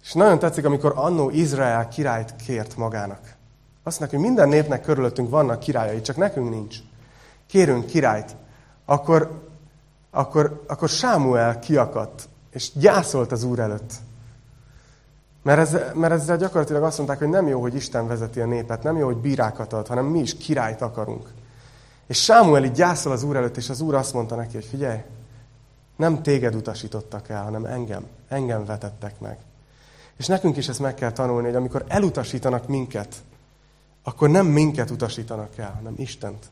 És 0.09 0.15
nagyon 0.15 0.39
tetszik, 0.39 0.65
amikor 0.65 0.93
annó 0.97 1.31
Izrael 1.31 1.89
királyt 1.89 2.37
kért 2.37 2.77
magának. 2.77 3.21
Azt 3.83 4.01
mondják, 4.01 4.21
hogy 4.21 4.31
minden 4.31 4.49
népnek 4.49 4.83
körülöttünk 4.83 5.31
vannak 5.31 5.59
királyai, 5.59 6.01
csak 6.01 6.17
nekünk 6.17 6.51
nincs. 6.51 6.77
Kérünk 7.47 7.87
királyt. 7.87 8.37
Akkor, 8.85 9.43
akkor, 10.11 10.65
akkor 10.67 10.89
Sámuel 10.89 11.59
kiakadt, 11.59 12.29
és 12.51 12.73
gyászolt 12.75 13.33
az 13.33 13.43
Úr 13.43 13.59
előtt. 13.59 13.93
Mert, 15.43 15.59
ez, 15.59 15.77
mert 15.95 16.13
ezzel 16.13 16.37
gyakorlatilag 16.37 16.83
azt 16.83 16.97
mondták, 16.97 17.19
hogy 17.19 17.29
nem 17.29 17.49
jó, 17.49 17.61
hogy 17.61 17.75
Isten 17.75 18.07
vezeti 18.07 18.41
a 18.41 18.47
népet, 18.47 18.83
nem 18.83 18.97
jó, 18.97 19.07
hogy 19.07 19.17
bírákat 19.17 19.73
ad, 19.73 19.87
hanem 19.87 20.05
mi 20.05 20.19
is 20.19 20.37
királyt 20.37 20.83
akarunk. 20.83 21.29
És 22.07 22.23
Sámuel 22.23 22.65
így 22.65 22.73
gyászol 22.73 23.13
az 23.13 23.23
Úr 23.23 23.37
előtt, 23.37 23.57
és 23.57 23.69
az 23.69 23.81
Úr 23.81 23.95
azt 23.95 24.13
mondta 24.13 24.35
neki, 24.35 24.55
hogy 24.55 24.65
figyelj, 24.65 24.99
nem 25.97 26.23
téged 26.23 26.55
utasítottak 26.55 27.29
el, 27.29 27.43
hanem 27.43 27.65
engem. 27.65 28.07
Engem 28.29 28.65
vetettek 28.65 29.21
meg. 29.21 29.39
És 30.19 30.27
nekünk 30.27 30.57
is 30.57 30.69
ezt 30.69 30.81
meg 30.81 30.95
kell 30.95 31.13
tanulni, 31.13 31.47
hogy 31.47 31.57
amikor 31.57 31.85
elutasítanak 31.89 32.69
minket, 32.69 33.15
akkor 34.03 34.29
nem 34.31 34.47
minket 34.47 34.91
utasítanak 34.91 35.59
el, 35.59 35.73
hanem 35.77 35.95
Istent. 35.97 36.47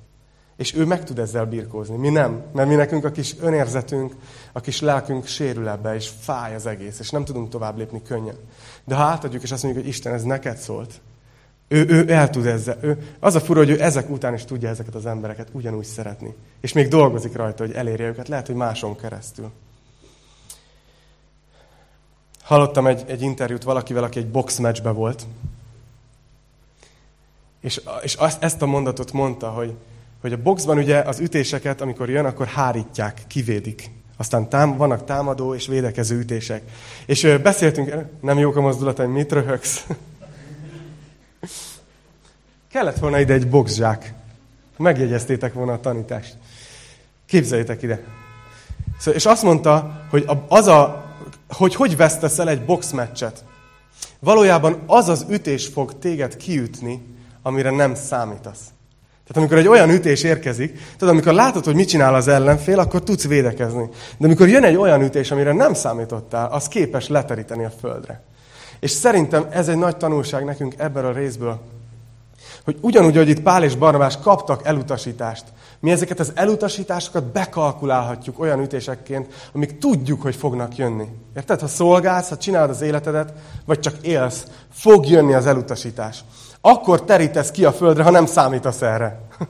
És 0.56 0.74
ő 0.74 0.84
meg 0.84 1.04
tud 1.04 1.18
ezzel 1.18 1.44
birkózni. 1.44 1.96
Mi 1.96 2.08
nem. 2.08 2.42
Mert 2.52 2.68
mi 2.68 2.74
nekünk 2.74 3.04
a 3.04 3.10
kis 3.10 3.34
önérzetünk, 3.40 4.14
a 4.52 4.60
kis 4.60 4.80
lelkünk 4.80 5.26
sérül 5.26 5.68
ebbe, 5.68 5.94
és 5.94 6.10
fáj 6.20 6.54
az 6.54 6.66
egész, 6.66 6.98
és 6.98 7.10
nem 7.10 7.24
tudunk 7.24 7.48
tovább 7.48 7.76
lépni 7.76 8.02
könnyen. 8.02 8.36
De 8.84 8.94
ha 8.94 9.02
átadjuk, 9.02 9.42
és 9.42 9.52
azt 9.52 9.62
mondjuk, 9.62 9.84
hogy 9.84 9.94
Isten, 9.94 10.12
ez 10.12 10.22
neked 10.22 10.56
szólt, 10.56 11.00
ő, 11.68 11.86
ő 11.88 12.12
el 12.12 12.30
tud 12.30 12.46
ezzel. 12.46 12.78
Ő, 12.80 12.98
az 13.20 13.34
a 13.34 13.40
fura, 13.40 13.58
hogy 13.58 13.70
ő 13.70 13.82
ezek 13.82 14.10
után 14.10 14.34
is 14.34 14.44
tudja 14.44 14.68
ezeket 14.68 14.94
az 14.94 15.06
embereket 15.06 15.48
ugyanúgy 15.52 15.84
szeretni. 15.84 16.34
És 16.60 16.72
még 16.72 16.88
dolgozik 16.88 17.36
rajta, 17.36 17.64
hogy 17.64 17.74
elérje 17.74 18.06
őket, 18.06 18.28
lehet, 18.28 18.46
hogy 18.46 18.54
máson 18.54 18.96
keresztül. 18.96 19.50
Hallottam 22.46 22.86
egy, 22.86 23.04
egy 23.06 23.22
interjút 23.22 23.62
valakivel, 23.62 24.04
aki 24.04 24.18
egy 24.18 24.28
boxmeccsbe 24.28 24.90
volt, 24.90 25.26
és, 27.60 27.80
és 28.02 28.14
azt, 28.14 28.42
ezt 28.42 28.62
a 28.62 28.66
mondatot 28.66 29.12
mondta, 29.12 29.48
hogy, 29.48 29.74
hogy 30.20 30.32
a 30.32 30.42
boxban 30.42 30.78
ugye 30.78 30.98
az 30.98 31.20
ütéseket, 31.20 31.80
amikor 31.80 32.10
jön, 32.10 32.24
akkor 32.24 32.46
hárítják, 32.46 33.22
kivédik. 33.26 33.90
Aztán 34.16 34.48
tám, 34.48 34.76
vannak 34.76 35.04
támadó 35.04 35.54
és 35.54 35.66
védekező 35.66 36.18
ütések. 36.18 36.62
És 37.06 37.22
ö, 37.22 37.38
beszéltünk, 37.38 37.94
nem 38.20 38.38
jók 38.38 38.56
a 38.56 38.60
mozdulataim, 38.60 39.10
mit 39.10 39.32
röhögsz? 39.32 39.86
Kellett 42.72 42.98
volna 42.98 43.20
ide 43.20 43.32
egy 43.32 43.48
boxzsák. 43.48 44.12
Megjegyeztétek 44.76 45.52
volna 45.52 45.72
a 45.72 45.80
tanítást. 45.80 46.36
Képzeljétek 47.26 47.82
ide. 47.82 48.04
Szóval, 48.98 49.14
és 49.14 49.26
azt 49.26 49.42
mondta, 49.42 50.04
hogy 50.10 50.24
az 50.48 50.66
a, 50.66 51.05
hogy 51.48 51.74
hogy 51.74 51.96
vesztesz 51.96 52.38
el 52.38 52.48
egy 52.48 52.64
boxmeccset. 52.64 53.44
Valójában 54.18 54.82
az 54.86 55.08
az 55.08 55.26
ütés 55.28 55.66
fog 55.66 55.98
téged 55.98 56.36
kiütni, 56.36 57.14
amire 57.42 57.70
nem 57.70 57.94
számítasz. 57.94 58.60
Tehát 59.26 59.36
amikor 59.42 59.58
egy 59.58 59.68
olyan 59.68 59.90
ütés 59.90 60.22
érkezik, 60.22 60.78
tudod, 60.96 61.14
amikor 61.14 61.32
látod, 61.32 61.64
hogy 61.64 61.74
mit 61.74 61.88
csinál 61.88 62.14
az 62.14 62.28
ellenfél, 62.28 62.78
akkor 62.78 63.02
tudsz 63.02 63.26
védekezni. 63.26 63.88
De 64.18 64.26
amikor 64.26 64.48
jön 64.48 64.64
egy 64.64 64.76
olyan 64.76 65.02
ütés, 65.02 65.30
amire 65.30 65.52
nem 65.52 65.74
számítottál, 65.74 66.52
az 66.52 66.68
képes 66.68 67.08
leteríteni 67.08 67.64
a 67.64 67.72
földre. 67.80 68.22
És 68.80 68.90
szerintem 68.90 69.46
ez 69.50 69.68
egy 69.68 69.76
nagy 69.76 69.96
tanulság 69.96 70.44
nekünk 70.44 70.74
ebből 70.76 71.06
a 71.06 71.12
részből, 71.12 71.60
hogy 72.64 72.78
ugyanúgy, 72.80 73.16
hogy 73.16 73.28
itt 73.28 73.40
Pál 73.40 73.64
és 73.64 73.74
Barnabás 73.74 74.18
kaptak 74.18 74.66
elutasítást, 74.66 75.44
mi 75.80 75.90
ezeket 75.90 76.20
az 76.20 76.32
elutasításokat 76.34 77.24
bekalkulálhatjuk 77.24 78.38
olyan 78.38 78.62
ütésekként, 78.62 79.50
amik 79.52 79.78
tudjuk, 79.78 80.22
hogy 80.22 80.36
fognak 80.36 80.76
jönni. 80.76 81.06
Érted? 81.36 81.60
Ha 81.60 81.66
szolgálsz, 81.66 82.28
ha 82.28 82.36
csinálod 82.36 82.70
az 82.70 82.80
életedet, 82.80 83.32
vagy 83.64 83.80
csak 83.80 83.94
élsz, 84.02 84.44
fog 84.72 85.08
jönni 85.08 85.34
az 85.34 85.46
elutasítás. 85.46 86.24
Akkor 86.60 87.04
terítesz 87.04 87.50
ki 87.50 87.64
a 87.64 87.72
földre, 87.72 88.02
ha 88.02 88.10
nem 88.10 88.26
számítasz 88.26 88.82
erre. 88.82 89.20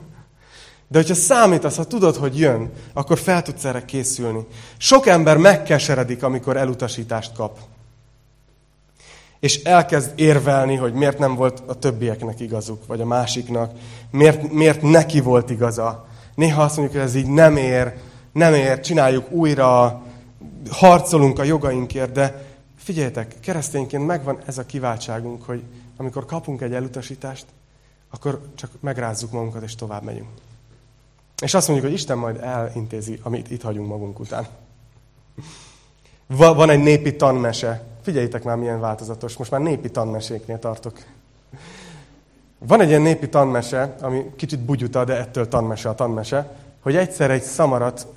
De 0.89 0.97
hogyha 0.97 1.15
számítasz, 1.15 1.75
ha 1.75 1.83
tudod, 1.83 2.15
hogy 2.15 2.39
jön, 2.39 2.71
akkor 2.93 3.17
fel 3.17 3.41
tudsz 3.41 3.65
erre 3.65 3.85
készülni. 3.85 4.47
Sok 4.77 5.07
ember 5.07 5.37
megkeseredik, 5.37 6.23
amikor 6.23 6.57
elutasítást 6.57 7.33
kap 7.33 7.57
és 9.39 9.63
elkezd 9.63 10.11
érvelni, 10.15 10.75
hogy 10.75 10.93
miért 10.93 11.19
nem 11.19 11.35
volt 11.35 11.63
a 11.65 11.73
többieknek 11.73 12.39
igazuk, 12.39 12.85
vagy 12.85 13.01
a 13.01 13.05
másiknak, 13.05 13.71
miért, 14.11 14.51
miért 14.51 14.81
neki 14.81 15.19
volt 15.19 15.49
igaza. 15.49 16.06
Néha 16.37 16.63
azt 16.63 16.77
mondjuk, 16.77 16.97
hogy 16.97 17.07
ez 17.09 17.15
így 17.15 17.27
nem 17.27 17.57
ér, 17.57 17.93
nem 18.31 18.53
ér, 18.53 18.79
csináljuk 18.79 19.31
újra, 19.31 20.01
harcolunk 20.69 21.39
a 21.39 21.43
jogainkért, 21.43 22.11
de 22.11 22.45
figyeljetek, 22.77 23.35
keresztényként 23.39 24.05
megvan 24.05 24.37
ez 24.45 24.57
a 24.57 24.65
kiváltságunk, 24.65 25.43
hogy 25.43 25.63
amikor 25.97 26.25
kapunk 26.25 26.61
egy 26.61 26.73
elutasítást, 26.73 27.45
akkor 28.09 28.41
csak 28.55 28.69
megrázzuk 28.79 29.31
magunkat, 29.31 29.63
és 29.63 29.75
tovább 29.75 30.03
megyünk. 30.03 30.29
És 31.41 31.53
azt 31.53 31.67
mondjuk, 31.67 31.89
hogy 31.89 31.99
Isten 31.99 32.17
majd 32.17 32.37
elintézi, 32.41 33.19
amit 33.23 33.51
itt 33.51 33.61
hagyunk 33.61 33.87
magunk 33.87 34.19
után. 34.19 34.47
Van 36.27 36.69
egy 36.69 36.83
népi 36.83 37.15
tanmese, 37.15 37.85
Figyeljétek 38.07 38.43
már, 38.43 38.57
milyen 38.57 38.79
változatos. 38.79 39.37
Most 39.37 39.51
már 39.51 39.61
népi 39.61 39.89
tanmeséknél 39.89 40.59
tartok. 40.59 41.03
Van 42.59 42.81
egy 42.81 42.89
ilyen 42.89 43.01
népi 43.01 43.29
tanmese, 43.29 43.95
ami 44.01 44.31
kicsit 44.35 44.59
bugyuta, 44.59 45.05
de 45.05 45.17
ettől 45.17 45.47
tanmese 45.47 45.89
a 45.89 45.95
tanmese, 45.95 46.49
hogy 46.81 46.95
egyszer 46.95 47.31
egy 47.31 47.43
szamarat 47.43 48.07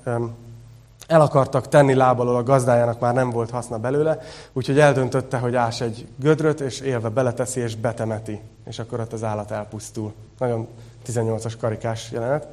el 1.07 1.21
akartak 1.21 1.67
tenni 1.67 1.93
lábalól 1.93 2.35
a 2.35 2.43
gazdájának, 2.43 2.99
már 2.99 3.13
nem 3.13 3.29
volt 3.29 3.49
haszna 3.49 3.77
belőle, 3.77 4.19
úgyhogy 4.53 4.79
eldöntötte, 4.79 5.37
hogy 5.37 5.55
ás 5.55 5.81
egy 5.81 6.07
gödröt, 6.15 6.59
és 6.59 6.79
élve 6.79 7.09
beleteszi, 7.09 7.59
és 7.59 7.75
betemeti. 7.75 8.39
És 8.65 8.79
akkor 8.79 8.99
ott 8.99 9.13
az 9.13 9.23
állat 9.23 9.51
elpusztul. 9.51 10.13
Nagyon 10.39 10.67
18-as 11.07 11.53
karikás 11.59 12.11
jelenet. 12.11 12.47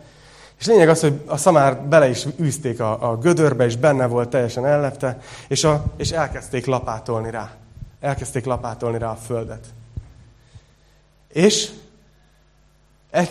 És 0.59 0.66
lényeg 0.66 0.88
az, 0.88 1.01
hogy 1.01 1.20
a 1.27 1.37
szamár 1.37 1.81
bele 1.83 2.09
is 2.09 2.27
űzték 2.40 2.81
a, 2.81 3.11
a 3.11 3.16
gödörbe, 3.16 3.64
és 3.64 3.77
benne 3.77 4.07
volt, 4.07 4.29
teljesen 4.29 4.66
ellepte, 4.66 5.18
és, 5.48 5.64
a, 5.64 5.85
és 5.96 6.11
elkezdték 6.11 6.66
lapátolni 6.66 7.31
rá. 7.31 7.51
Elkezdték 8.01 8.44
lapátolni 8.44 8.98
rá 8.98 9.11
a 9.11 9.18
földet. 9.27 9.66
És 11.33 11.71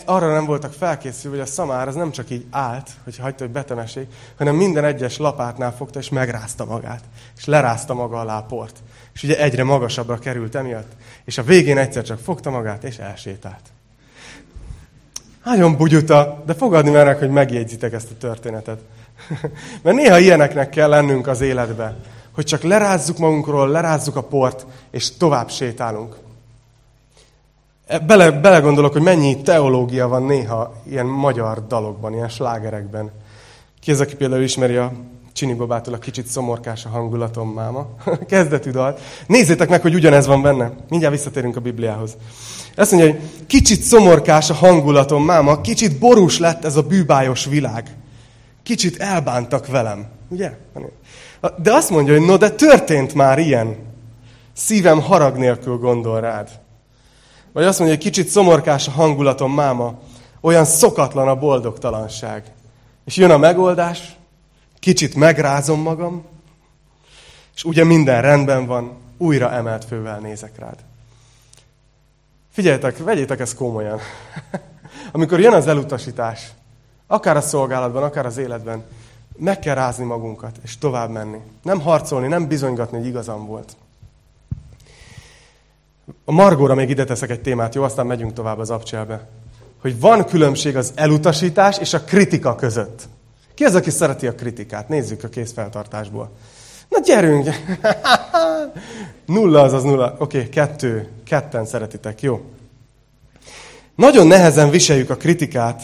arra 0.05 0.33
nem 0.33 0.45
voltak 0.45 0.73
felkészülve, 0.73 1.38
hogy 1.38 1.45
a 1.47 1.51
szamár 1.51 1.88
az 1.88 1.95
nem 1.95 2.12
csak 2.12 2.29
így 2.29 2.45
állt, 2.49 2.89
hogy 3.03 3.17
hagyta, 3.17 3.43
hogy 3.43 3.53
betemessék, 3.53 4.07
hanem 4.38 4.55
minden 4.55 4.83
egyes 4.83 5.17
lapátnál 5.17 5.75
fogta, 5.75 5.99
és 5.99 6.10
megrázta 6.10 6.65
magát. 6.65 7.03
És 7.38 7.45
lerázta 7.45 7.93
maga 7.93 8.19
alá 8.19 8.38
a 8.38 8.43
port. 8.43 8.75
És 9.13 9.23
ugye 9.23 9.39
egyre 9.39 9.63
magasabbra 9.63 10.19
került 10.19 10.56
emiatt. 10.56 10.91
És 11.25 11.37
a 11.37 11.43
végén 11.43 11.77
egyszer 11.77 12.04
csak 12.04 12.19
fogta 12.19 12.50
magát, 12.50 12.83
és 12.83 12.98
elsétált. 12.98 13.62
Nagyon 15.43 15.77
bugyuta, 15.77 16.43
de 16.45 16.54
fogadni 16.54 16.89
merek, 16.89 17.19
hogy 17.19 17.29
megjegyzitek 17.29 17.93
ezt 17.93 18.12
a 18.12 18.17
történetet. 18.17 18.79
Mert 19.83 19.95
néha 19.95 20.17
ilyeneknek 20.17 20.69
kell 20.69 20.89
lennünk 20.89 21.27
az 21.27 21.41
életbe, 21.41 21.95
hogy 22.31 22.45
csak 22.45 22.62
lerázzuk 22.62 23.17
magunkról, 23.17 23.69
lerázzuk 23.69 24.15
a 24.15 24.23
port, 24.23 24.65
és 24.91 25.17
tovább 25.17 25.50
sétálunk. 25.50 26.15
Bele, 28.08 28.31
belegondolok, 28.31 28.92
hogy 28.92 29.02
mennyi 29.02 29.42
teológia 29.42 30.08
van 30.08 30.23
néha 30.23 30.73
ilyen 30.90 31.06
magyar 31.06 31.67
dalokban, 31.67 32.13
ilyen 32.13 32.29
slágerekben. 32.29 33.12
Ki 33.81 33.92
az, 33.92 34.00
aki 34.00 34.15
például 34.15 34.42
ismeri 34.42 34.75
a 34.75 34.92
Csini 35.33 35.54
Babától 35.54 35.94
a 35.94 35.98
kicsit 35.98 36.27
szomorkás 36.27 36.85
a 36.85 36.90
hangulatom, 36.90 37.50
máma. 37.50 37.88
Kezdetű 38.27 38.69
dal. 38.69 38.98
Nézzétek 39.27 39.69
meg, 39.69 39.81
hogy 39.81 39.94
ugyanez 39.94 40.25
van 40.25 40.42
benne. 40.42 40.71
Mindjárt 40.90 41.13
visszatérünk 41.13 41.56
a 41.56 41.60
Bibliához. 41.60 42.17
Ezt 42.75 42.92
mondja, 42.92 43.12
hogy 43.12 43.21
kicsit 43.48 43.81
szomorkás 43.81 44.50
a 44.50 44.54
hangulatom, 44.54 45.23
máma, 45.23 45.62
kicsit 45.62 46.00
borús 46.00 46.40
lett 46.40 46.65
ez 46.65 46.75
a 46.75 46.81
bűbájos 46.81 47.46
világ. 47.46 47.96
Kicsit 48.63 48.98
elbántak 48.98 49.67
velem. 49.67 50.06
Ugye? 50.29 50.52
De 51.62 51.73
azt 51.73 51.90
mondja, 51.90 52.17
hogy 52.17 52.25
no, 52.25 52.38
de 52.38 52.50
történt 52.50 53.13
már 53.13 53.40
ilyen. 53.40 53.75
Szívem 54.54 55.02
harag 55.02 55.38
nélkül 55.38 55.77
gondol 55.77 56.19
rád. 56.21 56.50
Vagy 57.58 57.65
azt 57.65 57.79
mondja, 57.79 57.97
hogy 57.97 58.05
kicsit 58.05 58.27
szomorkás 58.27 58.87
a 58.87 58.91
hangulatom, 58.91 59.53
máma, 59.53 59.99
olyan 60.41 60.65
szokatlan 60.65 61.27
a 61.27 61.35
boldogtalanság. 61.35 62.51
És 63.05 63.15
jön 63.15 63.31
a 63.31 63.37
megoldás, 63.37 64.15
kicsit 64.79 65.15
megrázom 65.15 65.81
magam, 65.81 66.25
és 67.55 67.63
ugye 67.63 67.83
minden 67.83 68.21
rendben 68.21 68.65
van, 68.65 68.97
újra 69.17 69.51
emelt 69.51 69.85
fővel 69.85 70.19
nézek 70.19 70.60
rád. 70.60 70.75
Figyeljetek, 72.51 72.97
vegyétek 72.97 73.39
ezt 73.39 73.55
komolyan. 73.55 73.99
Amikor 75.12 75.39
jön 75.39 75.53
az 75.53 75.67
elutasítás, 75.67 76.51
akár 77.08 77.37
a 77.37 77.41
szolgálatban, 77.41 78.03
akár 78.03 78.25
az 78.25 78.37
életben, 78.37 78.83
meg 79.37 79.60
kell 79.60 79.75
rázni 79.75 80.05
magunkat, 80.05 80.58
és 80.63 80.77
tovább 80.77 81.10
menni. 81.10 81.37
Nem 81.63 81.81
harcolni, 81.81 82.27
nem 82.27 82.47
bizonygatni, 82.47 82.97
hogy 82.97 83.08
igazam 83.08 83.45
volt. 83.45 83.75
A 86.25 86.31
Margóra 86.31 86.75
még 86.75 86.89
ide 86.89 87.03
teszek 87.03 87.29
egy 87.29 87.41
témát, 87.41 87.75
jó? 87.75 87.83
Aztán 87.83 88.05
megyünk 88.05 88.33
tovább 88.33 88.60
az 88.60 88.69
abcselbe. 88.69 89.27
Hogy 89.81 89.99
van 89.99 90.25
különbség 90.25 90.75
az 90.75 90.91
elutasítás 90.95 91.77
és 91.77 91.93
a 91.93 92.01
kritika 92.01 92.55
között. 92.55 93.08
Ki 93.53 93.63
az, 93.63 93.75
aki 93.75 93.89
szereti 93.89 94.27
a 94.27 94.35
kritikát? 94.35 94.89
Nézzük 94.89 95.23
a 95.23 95.27
készfeltartásból. 95.27 96.31
Na 96.89 96.99
gyerünk! 96.99 97.49
nulla 99.25 99.62
az 99.62 99.73
az 99.73 99.83
nulla. 99.83 100.15
Oké, 100.19 100.37
okay, 100.37 100.49
kettő. 100.49 101.08
Ketten 101.25 101.65
szeretitek, 101.65 102.21
jó? 102.21 102.41
Nagyon 103.95 104.27
nehezen 104.27 104.69
viseljük 104.69 105.10
a 105.10 105.15
kritikát, 105.15 105.81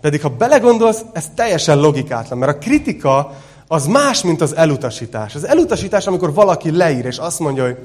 pedig 0.00 0.22
ha 0.22 0.28
belegondolsz, 0.28 1.02
ez 1.12 1.30
teljesen 1.34 1.78
logikátlan, 1.78 2.38
mert 2.38 2.56
a 2.56 2.58
kritika 2.58 3.32
az 3.68 3.86
más, 3.86 4.22
mint 4.22 4.40
az 4.40 4.56
elutasítás. 4.56 5.34
Az 5.34 5.46
elutasítás, 5.46 6.06
amikor 6.06 6.34
valaki 6.34 6.70
leír, 6.76 7.04
és 7.04 7.18
azt 7.18 7.38
mondja, 7.38 7.64
hogy 7.64 7.76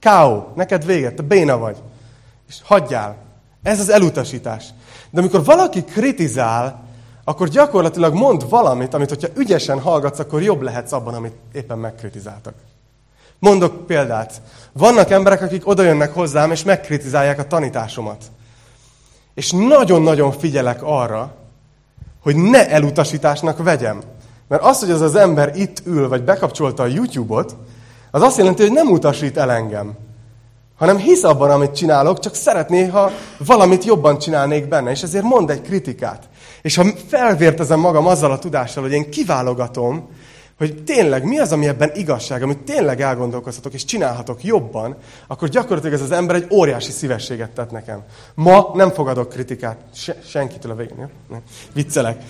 káó, 0.00 0.52
neked 0.54 0.84
véget, 0.84 1.14
te 1.14 1.22
béna 1.22 1.58
vagy, 1.58 1.76
és 2.48 2.56
hagyjál. 2.64 3.16
Ez 3.62 3.80
az 3.80 3.88
elutasítás. 3.88 4.64
De 5.10 5.20
amikor 5.20 5.44
valaki 5.44 5.84
kritizál, 5.84 6.84
akkor 7.24 7.48
gyakorlatilag 7.48 8.14
mond 8.14 8.48
valamit, 8.48 8.94
amit, 8.94 9.08
hogyha 9.08 9.28
ügyesen 9.36 9.80
hallgatsz, 9.80 10.18
akkor 10.18 10.42
jobb 10.42 10.62
lehetsz 10.62 10.92
abban, 10.92 11.14
amit 11.14 11.34
éppen 11.52 11.78
megkritizáltak. 11.78 12.54
Mondok 13.38 13.86
példát. 13.86 14.40
Vannak 14.72 15.10
emberek, 15.10 15.42
akik 15.42 15.66
odajönnek 15.66 16.14
hozzám, 16.14 16.50
és 16.50 16.64
megkritizálják 16.64 17.38
a 17.38 17.46
tanításomat. 17.46 18.24
És 19.34 19.50
nagyon-nagyon 19.50 20.32
figyelek 20.32 20.82
arra, 20.82 21.34
hogy 22.22 22.36
ne 22.36 22.70
elutasításnak 22.70 23.62
vegyem. 23.62 24.02
Mert 24.48 24.62
az, 24.62 24.80
hogy 24.80 24.90
az 24.90 25.00
az 25.00 25.14
ember 25.14 25.56
itt 25.56 25.82
ül, 25.86 26.08
vagy 26.08 26.22
bekapcsolta 26.22 26.82
a 26.82 26.86
YouTube-ot, 26.86 27.56
az 28.16 28.22
azt 28.22 28.36
jelenti, 28.36 28.62
hogy 28.62 28.72
nem 28.72 28.90
utasít 28.90 29.36
el 29.36 29.50
engem. 29.50 29.92
Hanem 30.76 30.96
hisz 30.96 31.22
abban, 31.22 31.50
amit 31.50 31.74
csinálok, 31.74 32.18
csak 32.18 32.34
szeretné, 32.34 32.86
ha 32.86 33.10
valamit 33.38 33.84
jobban 33.84 34.18
csinálnék 34.18 34.68
benne. 34.68 34.90
És 34.90 35.02
ezért 35.02 35.24
mond 35.24 35.50
egy 35.50 35.62
kritikát. 35.62 36.28
És 36.62 36.76
ha 36.76 36.84
felvértezem 37.08 37.80
magam 37.80 38.06
azzal 38.06 38.32
a 38.32 38.38
tudással, 38.38 38.82
hogy 38.82 38.92
én 38.92 39.10
kiválogatom, 39.10 40.08
hogy 40.58 40.82
tényleg 40.84 41.24
mi 41.24 41.38
az, 41.38 41.52
ami 41.52 41.66
ebben 41.66 41.90
igazság, 41.94 42.42
amit 42.42 42.58
tényleg 42.58 43.00
elgondolkozhatok 43.00 43.72
és 43.72 43.84
csinálhatok 43.84 44.44
jobban, 44.44 44.96
akkor 45.26 45.48
gyakorlatilag 45.48 45.94
ez 45.94 46.02
az 46.02 46.10
ember 46.10 46.36
egy 46.36 46.46
óriási 46.50 46.90
szívességet 46.90 47.50
tett 47.50 47.70
nekem. 47.70 48.02
Ma 48.34 48.70
nem 48.74 48.90
fogadok 48.90 49.28
kritikát 49.28 49.76
se, 49.94 50.16
senkitől 50.26 50.72
a 50.72 50.74
végén. 50.74 50.98
Ja? 50.98 51.08
Nem. 51.30 51.40
Viccelek. 51.72 52.22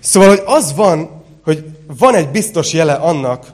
Szóval, 0.00 0.28
hogy 0.28 0.42
az 0.44 0.74
van, 0.74 1.22
hogy 1.44 1.64
van 1.98 2.14
egy 2.14 2.28
biztos 2.28 2.72
jele 2.72 2.92
annak, 2.92 3.46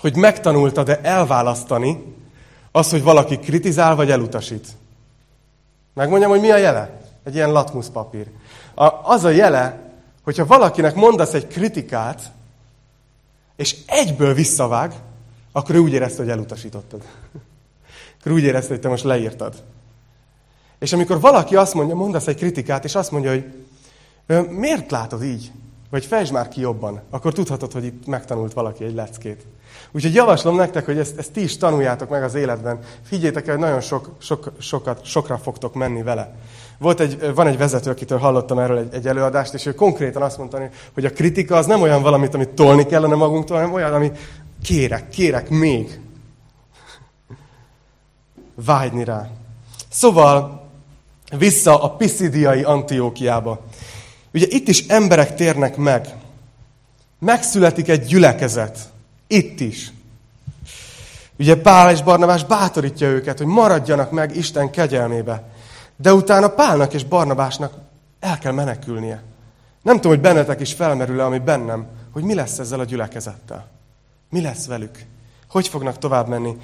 hogy 0.00 0.16
megtanultad-e 0.16 1.00
elválasztani 1.02 2.16
az, 2.72 2.90
hogy 2.90 3.02
valaki 3.02 3.38
kritizál 3.38 3.94
vagy 3.94 4.10
elutasít. 4.10 4.66
Megmondjam, 5.94 6.30
hogy 6.30 6.40
mi 6.40 6.50
a 6.50 6.56
jele? 6.56 7.00
Egy 7.24 7.34
ilyen 7.34 7.52
latmuszpapír. 7.52 8.26
A, 8.74 8.84
az 9.02 9.24
a 9.24 9.30
jele, 9.30 9.80
hogyha 10.24 10.46
valakinek 10.46 10.94
mondasz 10.94 11.34
egy 11.34 11.46
kritikát, 11.46 12.22
és 13.56 13.76
egyből 13.86 14.34
visszavág, 14.34 14.94
akkor 15.52 15.74
ő 15.74 15.78
úgy 15.78 15.92
érezte, 15.92 16.22
hogy 16.22 16.30
elutasítottad. 16.30 17.02
Akkor 18.20 18.32
úgy 18.32 18.42
érezte, 18.42 18.68
hogy 18.68 18.80
te 18.80 18.88
most 18.88 19.04
leírtad. 19.04 19.62
És 20.78 20.92
amikor 20.92 21.20
valaki 21.20 21.56
azt 21.56 21.74
mondja, 21.74 21.94
mondasz 21.94 22.26
egy 22.26 22.36
kritikát, 22.36 22.84
és 22.84 22.94
azt 22.94 23.10
mondja, 23.10 23.30
hogy 23.30 23.44
miért 24.48 24.90
látod 24.90 25.22
így? 25.22 25.52
Vagy 25.90 26.04
fejtsd 26.04 26.32
már 26.32 26.48
ki 26.48 26.60
jobban, 26.60 27.00
akkor 27.10 27.32
tudhatod, 27.32 27.72
hogy 27.72 27.84
itt 27.84 28.06
megtanult 28.06 28.52
valaki 28.52 28.84
egy 28.84 28.94
leckét. 28.94 29.46
Úgyhogy 29.92 30.14
javaslom 30.14 30.56
nektek, 30.56 30.84
hogy 30.84 30.98
ezt, 30.98 31.18
ezt 31.18 31.32
ti 31.32 31.42
is 31.42 31.56
tanuljátok 31.56 32.08
meg 32.08 32.22
az 32.22 32.34
életben. 32.34 32.78
Figyeljétek 33.04 33.46
el, 33.46 33.54
hogy 33.54 33.64
nagyon 33.64 33.80
sok, 33.80 34.10
sok, 34.18 34.52
sokat, 34.58 35.04
sokra 35.04 35.38
fogtok 35.38 35.74
menni 35.74 36.02
vele. 36.02 36.34
Volt 36.78 37.00
egy, 37.00 37.34
van 37.34 37.46
egy 37.46 37.58
vezető, 37.58 37.90
akitől 37.90 38.18
hallottam 38.18 38.58
erről 38.58 38.78
egy, 38.78 38.94
egy 38.94 39.06
előadást, 39.06 39.54
és 39.54 39.66
ő 39.66 39.74
konkrétan 39.74 40.22
azt 40.22 40.38
mondta, 40.38 40.68
hogy 40.94 41.04
a 41.04 41.12
kritika 41.12 41.56
az 41.56 41.66
nem 41.66 41.82
olyan 41.82 42.02
valamit, 42.02 42.34
amit 42.34 42.48
tolni 42.48 42.86
kellene 42.86 43.14
magunktól, 43.14 43.56
hanem 43.56 43.72
olyan, 43.72 43.94
ami 43.94 44.12
kérek, 44.62 45.08
kérek 45.08 45.48
még. 45.48 46.00
Vágyni 48.54 49.04
rá. 49.04 49.28
Szóval 49.88 50.66
vissza 51.38 51.82
a 51.82 51.90
Pisidiai 51.90 52.62
Antiókiába. 52.62 53.60
Ugye 54.34 54.46
itt 54.48 54.68
is 54.68 54.86
emberek 54.86 55.34
térnek 55.34 55.76
meg. 55.76 56.06
Megszületik 57.18 57.88
egy 57.88 58.04
gyülekezet. 58.04 58.78
Itt 59.28 59.60
is. 59.60 59.92
Ugye 61.38 61.60
Pál 61.60 61.90
és 61.90 62.02
Barnabás 62.02 62.44
bátorítja 62.44 63.08
őket, 63.08 63.38
hogy 63.38 63.46
maradjanak 63.46 64.10
meg 64.10 64.36
Isten 64.36 64.70
kegyelmébe. 64.70 65.42
De 65.96 66.12
utána 66.12 66.48
Pálnak 66.48 66.94
és 66.94 67.04
Barnabásnak 67.04 67.72
el 68.20 68.38
kell 68.38 68.52
menekülnie. 68.52 69.22
Nem 69.82 69.94
tudom, 69.94 70.12
hogy 70.12 70.20
bennetek 70.20 70.60
is 70.60 70.72
felmerül-e, 70.72 71.24
ami 71.24 71.38
bennem, 71.38 71.86
hogy 72.12 72.22
mi 72.22 72.34
lesz 72.34 72.58
ezzel 72.58 72.80
a 72.80 72.84
gyülekezettel. 72.84 73.66
Mi 74.30 74.40
lesz 74.40 74.66
velük? 74.66 75.04
Hogy 75.48 75.68
fognak 75.68 75.98
tovább 75.98 76.28
menni 76.28 76.56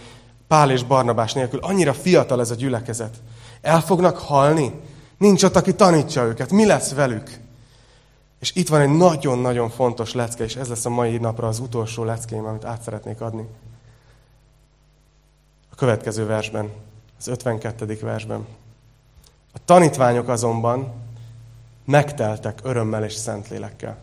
Pál 0.49 0.71
és 0.71 0.83
Barnabás 0.83 1.33
nélkül? 1.33 1.59
Annyira 1.63 1.95
fiatal 1.95 2.41
ez 2.41 2.51
a 2.51 2.55
gyülekezet. 2.55 3.15
El 3.61 3.81
fognak 3.81 4.19
halni? 4.19 4.81
Nincs 5.19 5.43
ott, 5.43 5.57
aki 5.57 5.75
tanítsa 5.75 6.25
őket. 6.25 6.51
Mi 6.51 6.67
lesz 6.67 6.93
velük? 6.93 7.31
És 8.45 8.55
itt 8.55 8.69
van 8.69 8.81
egy 8.81 8.97
nagyon-nagyon 8.97 9.71
fontos 9.71 10.13
lecke, 10.13 10.45
és 10.45 10.57
ez 10.57 10.69
lesz 10.69 10.85
a 10.85 10.91
mai 10.91 11.17
napra 11.17 11.49
az 11.49 11.59
utolsó 11.59 12.05
leckém, 12.05 12.45
amit 12.45 12.65
át 12.65 12.83
szeretnék 12.83 13.21
adni. 13.21 13.47
A 15.71 15.75
következő 15.75 16.27
versben, 16.27 16.73
az 17.19 17.27
52. 17.27 17.99
versben. 18.01 18.47
A 19.53 19.59
tanítványok 19.65 20.29
azonban 20.29 20.93
megteltek 21.85 22.61
örömmel 22.63 23.05
és 23.05 23.13
szentlélekkel. 23.13 24.03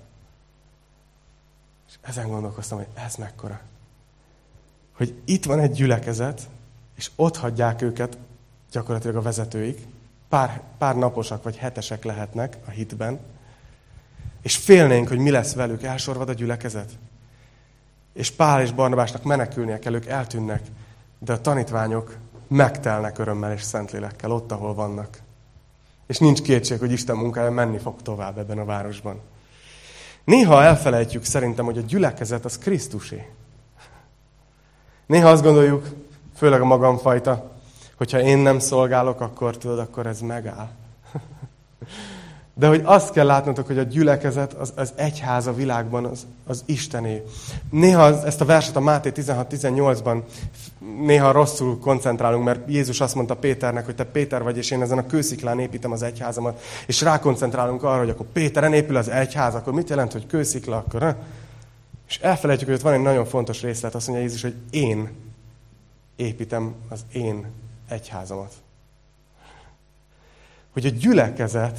És 1.87 1.93
ezen 2.01 2.29
gondolkoztam, 2.29 2.77
hogy 2.77 2.87
ez 2.93 3.15
mekkora. 3.15 3.59
Hogy 4.91 5.21
itt 5.25 5.45
van 5.45 5.59
egy 5.59 5.71
gyülekezet, 5.71 6.49
és 6.95 7.11
ott 7.15 7.37
hagyják 7.37 7.81
őket 7.81 8.17
gyakorlatilag 8.71 9.15
a 9.15 9.21
vezetőik, 9.21 9.87
pár, 10.29 10.61
pár 10.77 10.95
naposak 10.95 11.43
vagy 11.43 11.57
hetesek 11.57 12.03
lehetnek 12.03 12.57
a 12.65 12.69
hitben, 12.69 13.19
és 14.41 14.57
félnénk, 14.57 15.07
hogy 15.07 15.17
mi 15.17 15.29
lesz 15.29 15.53
velük, 15.53 15.83
elsorvad 15.83 16.29
a 16.29 16.33
gyülekezet. 16.33 16.89
És 18.13 18.31
Pál 18.31 18.61
és 18.61 18.71
Barnabásnak 18.71 19.23
menekülnie 19.23 19.79
kell, 19.79 19.93
ők 19.93 20.05
eltűnnek, 20.05 20.61
de 21.19 21.33
a 21.33 21.41
tanítványok 21.41 22.15
megtelnek 22.47 23.17
örömmel 23.17 23.53
és 23.53 23.61
szentlélekkel 23.61 24.31
ott, 24.31 24.51
ahol 24.51 24.73
vannak. 24.73 25.17
És 26.07 26.17
nincs 26.17 26.41
kétség, 26.41 26.79
hogy 26.79 26.91
Isten 26.91 27.15
munkája 27.15 27.51
menni 27.51 27.77
fog 27.77 28.01
tovább 28.01 28.37
ebben 28.37 28.57
a 28.57 28.65
városban. 28.65 29.19
Néha 30.23 30.63
elfelejtjük 30.63 31.23
szerintem, 31.23 31.65
hogy 31.65 31.77
a 31.77 31.81
gyülekezet 31.81 32.45
az 32.45 32.57
Krisztusé. 32.57 33.27
Néha 35.05 35.29
azt 35.29 35.43
gondoljuk, 35.43 35.87
főleg 36.35 36.61
a 36.61 36.65
magamfajta, 36.65 37.51
hogyha 37.95 38.19
én 38.19 38.37
nem 38.37 38.59
szolgálok, 38.59 39.21
akkor 39.21 39.57
tudod, 39.57 39.79
akkor 39.79 40.05
ez 40.05 40.19
megáll. 40.19 40.69
De 42.61 42.67
hogy 42.67 42.81
azt 42.83 43.11
kell 43.11 43.25
látnotok, 43.25 43.67
hogy 43.67 43.77
a 43.77 43.83
gyülekezet, 43.83 44.53
az, 44.53 44.73
az 44.75 44.93
egyház 44.95 45.47
a 45.47 45.53
világban, 45.53 46.05
az, 46.05 46.25
az 46.45 46.63
Istené. 46.65 47.23
Néha 47.69 48.25
ezt 48.25 48.41
a 48.41 48.45
verset 48.45 48.75
a 48.75 48.79
Máté 48.79 49.11
16-18-ban 49.15 50.21
néha 51.05 51.31
rosszul 51.31 51.79
koncentrálunk, 51.79 52.43
mert 52.43 52.69
Jézus 52.69 53.01
azt 53.01 53.15
mondta 53.15 53.35
Péternek, 53.35 53.85
hogy 53.85 53.95
te 53.95 54.03
Péter 54.03 54.43
vagy, 54.43 54.57
és 54.57 54.71
én 54.71 54.81
ezen 54.81 54.97
a 54.97 55.05
kősziklán 55.05 55.59
építem 55.59 55.91
az 55.91 56.01
egyházamat, 56.01 56.61
és 56.87 57.01
rákoncentrálunk 57.01 57.83
arra, 57.83 57.99
hogy 57.99 58.09
akkor 58.09 58.25
Péteren 58.33 58.73
épül 58.73 58.95
az 58.95 59.09
egyház, 59.09 59.55
akkor 59.55 59.73
mit 59.73 59.89
jelent, 59.89 60.11
hogy 60.11 60.27
kőszikla, 60.27 60.77
akkor 60.77 60.99
ne? 60.99 61.15
És 62.07 62.19
elfelejtjük, 62.19 62.69
hogy 62.69 62.77
ott 62.77 62.83
van 62.83 62.93
egy 62.93 63.01
nagyon 63.01 63.25
fontos 63.25 63.61
részlet, 63.61 63.95
azt 63.95 64.07
mondja 64.07 64.25
Jézus, 64.25 64.41
hogy 64.41 64.55
én 64.69 65.09
építem 66.15 66.73
az 66.89 67.05
én 67.11 67.45
egyházamat. 67.89 68.53
Hogy 70.73 70.85
a 70.85 70.89
gyülekezet 70.89 71.77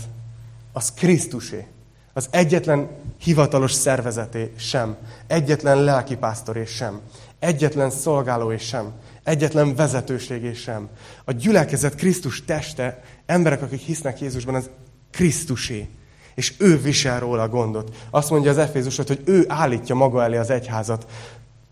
az 0.73 0.93
Krisztusé. 0.93 1.67
Az 2.13 2.29
egyetlen 2.31 2.89
hivatalos 3.19 3.73
szervezeté 3.73 4.53
sem. 4.57 4.97
Egyetlen 5.27 5.83
lelkipásztoré 5.83 6.65
sem. 6.65 7.01
Egyetlen 7.39 7.91
szolgálóé 7.91 8.57
sem. 8.57 8.93
Egyetlen 9.25 9.75
vezetőségé 9.75 10.53
sem. 10.53 10.89
A 11.25 11.33
gyülekezet 11.33 11.95
Krisztus 11.95 12.45
teste, 12.45 13.03
emberek, 13.27 13.63
akik 13.63 13.81
hisznek 13.81 14.21
Jézusban, 14.21 14.55
az 14.55 14.71
Krisztusé. 15.11 15.89
És 16.35 16.55
ő 16.59 16.81
visel 16.81 17.21
róla 17.21 17.43
a 17.43 17.49
gondot. 17.49 17.97
Azt 18.11 18.31
mondja 18.31 18.51
az 18.51 18.59
Efézusot, 18.59 19.09
hogy 19.09 19.23
ő 19.25 19.45
állítja 19.49 19.95
maga 19.95 20.23
elé 20.23 20.37
az 20.37 20.51
egyházat 20.51 21.07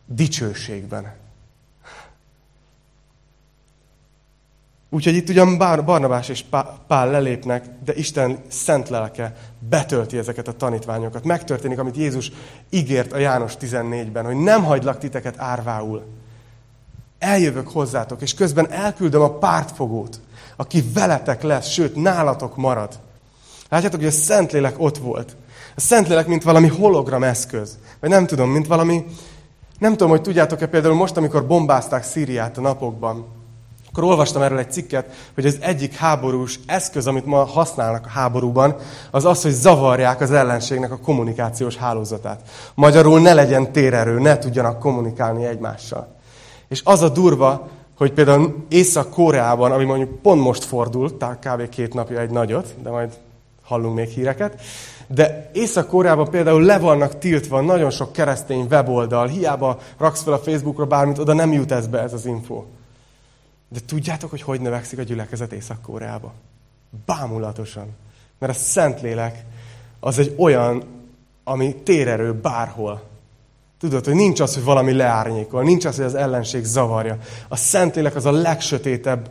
dicsőségben. 0.07 1.15
Úgyhogy 4.93 5.15
itt 5.15 5.29
ugyan 5.29 5.59
Barnabás 5.59 6.29
és 6.29 6.45
Pál 6.87 7.11
lelépnek, 7.11 7.65
de 7.85 7.95
Isten 7.95 8.39
szent 8.49 8.89
lelke 8.89 9.37
betölti 9.69 10.19
ezeket 10.19 10.49
a 10.49 10.53
tanítványokat. 10.53 11.25
Megtörténik, 11.25 11.79
amit 11.79 11.97
Jézus 11.97 12.33
ígért 12.71 13.13
a 13.13 13.19
János 13.19 13.53
14-ben, 13.61 14.25
hogy 14.25 14.37
nem 14.37 14.65
hagylak 14.65 14.99
titeket 14.99 15.35
árvául. 15.39 16.05
Eljövök 17.19 17.69
hozzátok, 17.69 18.23
és 18.23 18.35
közben 18.35 18.71
elküldöm 18.71 19.21
a 19.21 19.39
pártfogót, 19.39 20.21
aki 20.57 20.85
veletek 20.95 21.43
lesz, 21.43 21.69
sőt, 21.69 21.97
nálatok 21.97 22.57
marad. 22.57 22.99
Látjátok, 23.69 23.99
hogy 24.01 24.09
a 24.09 24.13
Szentlélek 24.13 24.75
ott 24.79 24.99
volt. 24.99 25.37
A 25.77 25.81
Szentlélek, 25.81 26.27
mint 26.27 26.43
valami 26.43 26.69
hologram 26.69 27.23
eszköz. 27.23 27.79
Vagy 28.01 28.11
nem 28.11 28.27
tudom, 28.27 28.51
mint 28.51 28.67
valami... 28.67 29.05
Nem 29.79 29.91
tudom, 29.91 30.09
hogy 30.09 30.23
tudjátok-e 30.23 30.67
például 30.67 30.95
most, 30.95 31.17
amikor 31.17 31.47
bombázták 31.47 32.05
Szíriát 32.05 32.59
a 32.59 32.61
napokban, 32.61 33.27
akkor 33.91 34.05
olvastam 34.05 34.43
erről 34.43 34.59
egy 34.59 34.73
cikket, 34.73 35.07
hogy 35.35 35.47
az 35.47 35.59
egyik 35.61 35.95
háborús 35.95 36.61
eszköz, 36.67 37.07
amit 37.07 37.27
ma 37.27 37.45
használnak 37.45 38.07
a 38.07 38.09
háborúban, 38.09 38.75
az 39.11 39.25
az, 39.25 39.43
hogy 39.43 39.53
zavarják 39.53 40.21
az 40.21 40.31
ellenségnek 40.31 40.93
a 40.93 40.99
kommunikációs 40.99 41.77
hálózatát. 41.77 42.41
Magyarul 42.75 43.21
ne 43.21 43.35
legyen 43.35 43.73
térerő, 43.73 44.19
ne 44.19 44.39
tudjanak 44.39 44.79
kommunikálni 44.79 45.45
egymással. 45.45 46.15
És 46.69 46.81
az 46.85 47.03
a 47.03 47.09
durva, 47.09 47.69
hogy 47.97 48.13
például 48.13 48.65
Észak-Koreában, 48.69 49.73
ami 49.73 49.85
mondjuk 49.85 50.23
pont 50.23 50.43
most 50.43 50.65
fordult, 50.65 51.15
tehát 51.15 51.47
kb. 51.47 51.69
két 51.69 51.95
napja 51.95 52.21
egy 52.21 52.31
nagyot, 52.31 52.75
de 52.83 52.91
majd 52.91 53.11
hallunk 53.63 53.95
még 53.95 54.09
híreket, 54.09 54.61
de 55.07 55.51
Észak-Koreában 55.53 56.31
például 56.31 56.63
le 56.63 56.79
vannak 56.79 57.19
tiltva 57.19 57.61
nagyon 57.61 57.91
sok 57.91 58.13
keresztény 58.13 58.67
weboldal, 58.71 59.27
hiába 59.27 59.79
raksz 59.99 60.23
fel 60.23 60.33
a 60.33 60.39
Facebookra 60.39 60.85
bármit, 60.85 61.19
oda 61.19 61.33
nem 61.33 61.53
jut 61.53 61.73
ez 61.73 61.87
be 61.87 62.01
ez 62.01 62.13
az 62.13 62.27
info. 62.27 62.63
De 63.73 63.81
tudjátok, 63.87 64.31
hogy 64.31 64.43
hogy 64.43 64.61
növekszik 64.61 64.99
a 64.99 65.03
gyülekezet 65.03 65.53
Észak-Koreába? 65.53 66.33
Bámulatosan. 67.07 67.87
Mert 68.39 68.53
a 68.53 68.57
Szentlélek 68.57 69.45
az 70.01 70.19
egy 70.19 70.35
olyan, 70.39 70.85
ami 71.45 71.75
térerő 71.75 72.33
bárhol. 72.35 73.03
Tudod, 73.79 74.05
hogy 74.05 74.15
nincs 74.15 74.41
az, 74.41 74.55
hogy 74.55 74.65
valami 74.65 74.93
leárnyékol, 74.93 75.63
nincs 75.63 75.85
az, 75.85 75.97
hogy 75.97 76.05
az 76.05 76.15
ellenség 76.15 76.65
zavarja. 76.65 77.19
A 77.49 77.57
Szentlélek 77.57 78.15
az 78.15 78.25
a 78.25 78.31
legsötétebb 78.31 79.31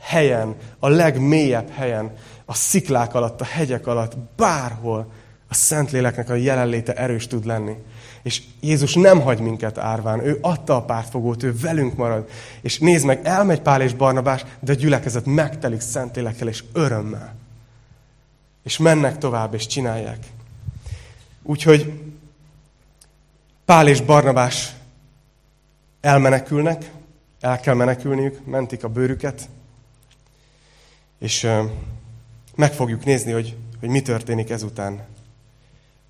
helyen, 0.00 0.54
a 0.78 0.88
legmélyebb 0.88 1.70
helyen, 1.70 2.12
a 2.44 2.54
sziklák 2.54 3.14
alatt, 3.14 3.40
a 3.40 3.44
hegyek 3.44 3.86
alatt, 3.86 4.16
bárhol 4.36 5.12
a 5.48 5.54
Szentléleknek 5.54 6.30
a 6.30 6.34
jelenléte 6.34 6.92
erős 6.92 7.26
tud 7.26 7.46
lenni. 7.46 7.76
És 8.24 8.42
Jézus 8.60 8.94
nem 8.94 9.20
hagy 9.20 9.38
minket 9.38 9.78
árván, 9.78 10.24
ő 10.26 10.38
adta 10.40 10.76
a 10.76 10.82
pártfogót, 10.82 11.42
ő 11.42 11.56
velünk 11.56 11.96
marad. 11.96 12.28
És 12.60 12.78
nézd 12.78 13.06
meg, 13.06 13.20
elmegy 13.22 13.60
Pál 13.60 13.82
és 13.82 13.94
Barnabás, 13.94 14.44
de 14.60 14.72
a 14.72 14.74
gyülekezet 14.74 15.24
megtelik 15.26 15.80
Szentlélekkel 15.80 16.48
és 16.48 16.64
örömmel. 16.72 17.34
És 18.62 18.78
mennek 18.78 19.18
tovább, 19.18 19.54
és 19.54 19.66
csinálják. 19.66 20.26
Úgyhogy 21.42 21.92
Pál 23.64 23.88
és 23.88 24.00
Barnabás 24.00 24.74
elmenekülnek, 26.00 26.90
el 27.40 27.60
kell 27.60 27.74
menekülniük, 27.74 28.46
mentik 28.46 28.84
a 28.84 28.88
bőrüket, 28.88 29.48
és 31.18 31.48
meg 32.54 32.72
fogjuk 32.72 33.04
nézni, 33.04 33.32
hogy, 33.32 33.56
hogy 33.80 33.88
mi 33.88 34.02
történik 34.02 34.50
ezután 34.50 35.06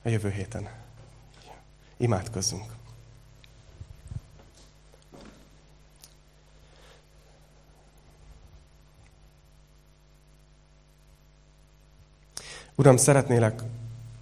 a 0.02 0.08
jövő 0.08 0.30
héten. 0.30 0.83
Imádkozzunk. 2.04 2.64
Uram, 12.74 12.96
szeretnélek 12.96 13.62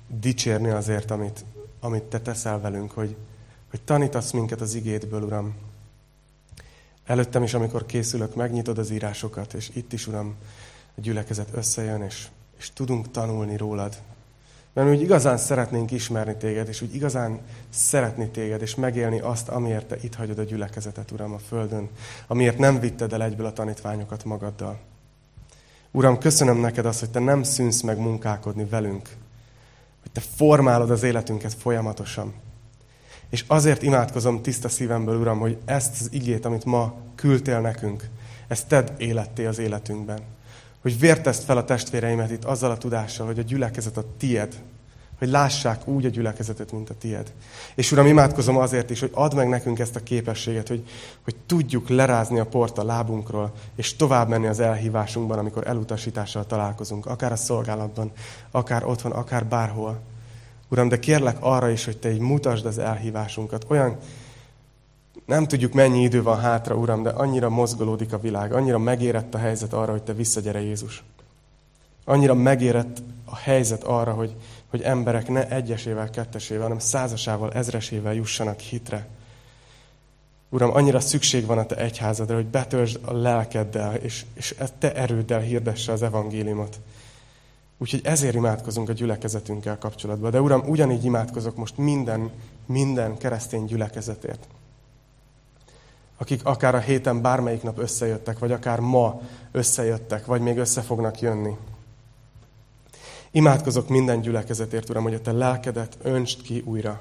dicsérni 0.08 0.68
azért, 0.68 1.10
amit, 1.10 1.44
amit 1.80 2.02
Te 2.02 2.20
teszel 2.20 2.60
velünk, 2.60 2.90
hogy, 2.90 3.16
hogy 3.70 3.82
tanítasz 3.82 4.30
minket 4.30 4.60
az 4.60 4.74
igédből, 4.74 5.22
Uram. 5.22 5.54
Előttem 7.04 7.42
is, 7.42 7.54
amikor 7.54 7.86
készülök, 7.86 8.34
megnyitod 8.34 8.78
az 8.78 8.90
írásokat, 8.90 9.54
és 9.54 9.70
itt 9.74 9.92
is, 9.92 10.06
Uram, 10.06 10.34
a 10.96 11.00
gyülekezet 11.00 11.48
összejön, 11.52 12.02
és, 12.02 12.28
és 12.58 12.70
tudunk 12.70 13.10
tanulni 13.10 13.56
rólad. 13.56 14.02
Mert 14.72 14.88
úgy 14.88 15.00
igazán 15.00 15.36
szeretnénk 15.36 15.90
ismerni 15.90 16.36
téged, 16.36 16.68
és 16.68 16.82
úgy 16.82 16.94
igazán 16.94 17.40
szeretni 17.70 18.28
téged, 18.28 18.62
és 18.62 18.74
megélni 18.74 19.20
azt, 19.20 19.48
amiért 19.48 19.86
te 19.86 19.96
itt 20.00 20.14
hagyod 20.14 20.38
a 20.38 20.42
gyülekezetet, 20.42 21.10
Uram, 21.10 21.32
a 21.32 21.38
földön, 21.38 21.88
amiért 22.26 22.58
nem 22.58 22.80
vitted 22.80 23.12
el 23.12 23.22
egyből 23.22 23.46
a 23.46 23.52
tanítványokat 23.52 24.24
magaddal. 24.24 24.78
Uram, 25.90 26.18
köszönöm 26.18 26.56
neked 26.56 26.86
azt, 26.86 27.00
hogy 27.00 27.10
te 27.10 27.18
nem 27.18 27.42
szűnsz 27.42 27.80
meg 27.80 27.98
munkálkodni 27.98 28.64
velünk, 28.64 29.08
hogy 30.02 30.10
te 30.12 30.20
formálod 30.20 30.90
az 30.90 31.02
életünket 31.02 31.54
folyamatosan. 31.54 32.34
És 33.30 33.44
azért 33.46 33.82
imádkozom 33.82 34.42
tiszta 34.42 34.68
szívemből, 34.68 35.20
Uram, 35.20 35.38
hogy 35.38 35.58
ezt 35.64 36.00
az 36.00 36.08
igét, 36.12 36.44
amit 36.44 36.64
ma 36.64 36.94
küldtél 37.14 37.60
nekünk, 37.60 38.08
ezt 38.48 38.68
tedd 38.68 38.88
életté 38.98 39.46
az 39.46 39.58
életünkben 39.58 40.20
hogy 40.82 40.98
vérteszt 40.98 41.44
fel 41.44 41.56
a 41.56 41.64
testvéreimet 41.64 42.30
itt 42.30 42.44
azzal 42.44 42.70
a 42.70 42.78
tudással, 42.78 43.26
hogy 43.26 43.38
a 43.38 43.42
gyülekezet 43.42 43.96
a 43.96 44.04
tied, 44.18 44.62
hogy 45.22 45.30
lássák 45.30 45.88
úgy 45.88 46.04
a 46.04 46.08
gyülekezetet, 46.08 46.72
mint 46.72 46.90
a 46.90 46.94
tied. 46.94 47.32
És 47.74 47.92
Uram, 47.92 48.06
imádkozom 48.06 48.56
azért 48.56 48.90
is, 48.90 49.00
hogy 49.00 49.10
add 49.14 49.34
meg 49.34 49.48
nekünk 49.48 49.78
ezt 49.78 49.96
a 49.96 50.02
képességet, 50.02 50.68
hogy, 50.68 50.88
hogy 51.24 51.36
tudjuk 51.46 51.88
lerázni 51.88 52.38
a 52.38 52.46
port 52.46 52.78
a 52.78 52.84
lábunkról, 52.84 53.52
és 53.76 53.96
tovább 53.96 54.28
menni 54.28 54.46
az 54.46 54.60
elhívásunkban, 54.60 55.38
amikor 55.38 55.66
elutasítással 55.66 56.46
találkozunk, 56.46 57.06
akár 57.06 57.32
a 57.32 57.36
szolgálatban, 57.36 58.12
akár 58.50 58.84
otthon, 58.84 59.12
akár 59.12 59.46
bárhol. 59.46 60.00
Uram, 60.68 60.88
de 60.88 60.98
kérlek 60.98 61.36
arra 61.40 61.70
is, 61.70 61.84
hogy 61.84 61.98
Te 61.98 62.12
így 62.12 62.20
mutasd 62.20 62.66
az 62.66 62.78
elhívásunkat. 62.78 63.64
Olyan 63.68 63.96
nem 65.26 65.46
tudjuk, 65.46 65.72
mennyi 65.72 66.02
idő 66.02 66.22
van 66.22 66.40
hátra, 66.40 66.74
Uram, 66.74 67.02
de 67.02 67.10
annyira 67.10 67.48
mozgolódik 67.48 68.12
a 68.12 68.18
világ, 68.18 68.52
annyira 68.52 68.78
megérett 68.78 69.34
a 69.34 69.38
helyzet 69.38 69.72
arra, 69.72 69.92
hogy 69.92 70.02
Te 70.02 70.12
visszagyere 70.12 70.60
Jézus. 70.60 71.02
Annyira 72.04 72.34
megérett 72.34 73.02
a 73.24 73.36
helyzet 73.36 73.82
arra, 73.84 74.12
hogy, 74.12 74.34
hogy 74.70 74.82
emberek 74.82 75.28
ne 75.28 75.48
egyesével, 75.48 76.10
kettesével, 76.10 76.62
hanem 76.62 76.78
százasával, 76.78 77.52
ezresével 77.52 78.14
jussanak 78.14 78.58
hitre. 78.58 79.08
Uram, 80.48 80.74
annyira 80.74 81.00
szükség 81.00 81.46
van 81.46 81.58
a 81.58 81.66
Te 81.66 81.76
egyházadra, 81.76 82.34
hogy 82.34 82.46
betöltsd 82.46 83.00
a 83.04 83.12
lelkeddel, 83.12 83.94
és, 83.94 84.24
és 84.34 84.54
Te 84.78 84.94
erőddel 84.94 85.40
hirdesse 85.40 85.92
az 85.92 86.02
evangéliumot. 86.02 86.80
Úgyhogy 87.78 88.00
ezért 88.04 88.34
imádkozunk 88.34 88.88
a 88.88 88.92
gyülekezetünkkel 88.92 89.78
kapcsolatban. 89.78 90.30
De 90.30 90.40
Uram, 90.40 90.62
ugyanígy 90.66 91.04
imádkozok 91.04 91.56
most 91.56 91.76
minden, 91.78 92.30
minden 92.66 93.16
keresztény 93.16 93.64
gyülekezetért 93.64 94.46
akik 96.22 96.44
akár 96.44 96.74
a 96.74 96.78
héten 96.78 97.22
bármelyik 97.22 97.62
nap 97.62 97.78
összejöttek, 97.78 98.38
vagy 98.38 98.52
akár 98.52 98.80
ma 98.80 99.20
összejöttek, 99.52 100.26
vagy 100.26 100.40
még 100.40 100.58
össze 100.58 100.80
fognak 100.80 101.20
jönni. 101.20 101.56
Imádkozok 103.30 103.88
minden 103.88 104.20
gyülekezetért, 104.20 104.88
Uram, 104.88 105.02
hogy 105.02 105.14
a 105.14 105.20
Te 105.20 105.32
lelkedet 105.32 105.96
öntsd 106.02 106.42
ki 106.42 106.62
újra, 106.66 107.00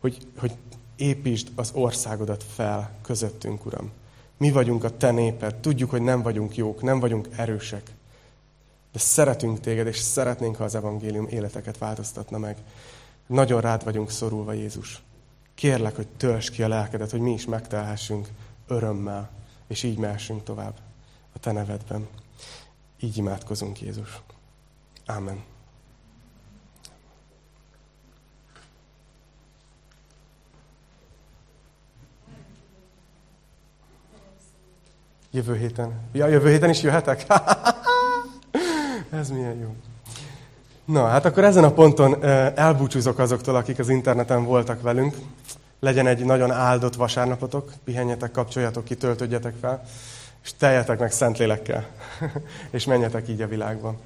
hogy, 0.00 0.16
hogy 0.38 0.52
építsd 0.96 1.48
az 1.54 1.70
országodat 1.74 2.44
fel 2.54 2.90
közöttünk, 3.02 3.66
Uram. 3.66 3.90
Mi 4.36 4.50
vagyunk 4.50 4.84
a 4.84 4.96
Te 4.96 5.10
néped, 5.10 5.54
tudjuk, 5.54 5.90
hogy 5.90 6.02
nem 6.02 6.22
vagyunk 6.22 6.56
jók, 6.56 6.82
nem 6.82 7.00
vagyunk 7.00 7.28
erősek, 7.36 7.90
de 8.92 8.98
szeretünk 8.98 9.60
Téged, 9.60 9.86
és 9.86 9.98
szeretnénk, 9.98 10.56
ha 10.56 10.64
az 10.64 10.74
evangélium 10.74 11.26
életeket 11.30 11.78
változtatna 11.78 12.38
meg. 12.38 12.56
Nagyon 13.26 13.60
rád 13.60 13.84
vagyunk 13.84 14.10
szorulva, 14.10 14.52
Jézus. 14.52 15.02
Kérlek, 15.54 15.96
hogy 15.96 16.06
tölts 16.16 16.50
ki 16.50 16.62
a 16.62 16.68
lelkedet, 16.68 17.10
hogy 17.10 17.20
mi 17.20 17.32
is 17.32 17.44
megtelhessünk 17.44 18.28
örömmel, 18.72 19.30
és 19.66 19.82
így 19.82 19.98
mehessünk 19.98 20.42
tovább 20.42 20.74
a 21.34 21.38
Te 21.38 21.52
nevedben. 21.52 22.08
Így 23.00 23.16
imádkozunk, 23.16 23.80
Jézus. 23.80 24.20
Amen. 25.06 25.42
Jövő 35.30 35.56
héten. 35.56 36.00
Ja, 36.12 36.26
jövő 36.26 36.50
héten 36.50 36.70
is 36.70 36.82
jöhetek? 36.82 37.26
Ez 39.10 39.30
milyen 39.30 39.58
jó. 39.58 39.74
Na, 40.84 41.06
hát 41.06 41.24
akkor 41.24 41.44
ezen 41.44 41.64
a 41.64 41.72
ponton 41.72 42.24
eh, 42.24 42.52
elbúcsúzok 42.54 43.18
azoktól, 43.18 43.56
akik 43.56 43.78
az 43.78 43.88
interneten 43.88 44.44
voltak 44.44 44.82
velünk. 44.82 45.16
Legyen 45.84 46.06
egy 46.06 46.24
nagyon 46.24 46.50
áldott 46.50 46.94
vasárnapotok, 46.94 47.72
pihenjetek, 47.84 48.30
kapcsoljatok 48.30 48.84
ki, 48.84 48.96
fel, 49.60 49.82
és 50.42 50.54
teljetek 50.58 50.98
meg 50.98 51.12
Szentlélekkel, 51.12 51.86
és 52.70 52.84
menjetek 52.84 53.28
így 53.28 53.40
a 53.40 53.48
világban. 53.48 53.98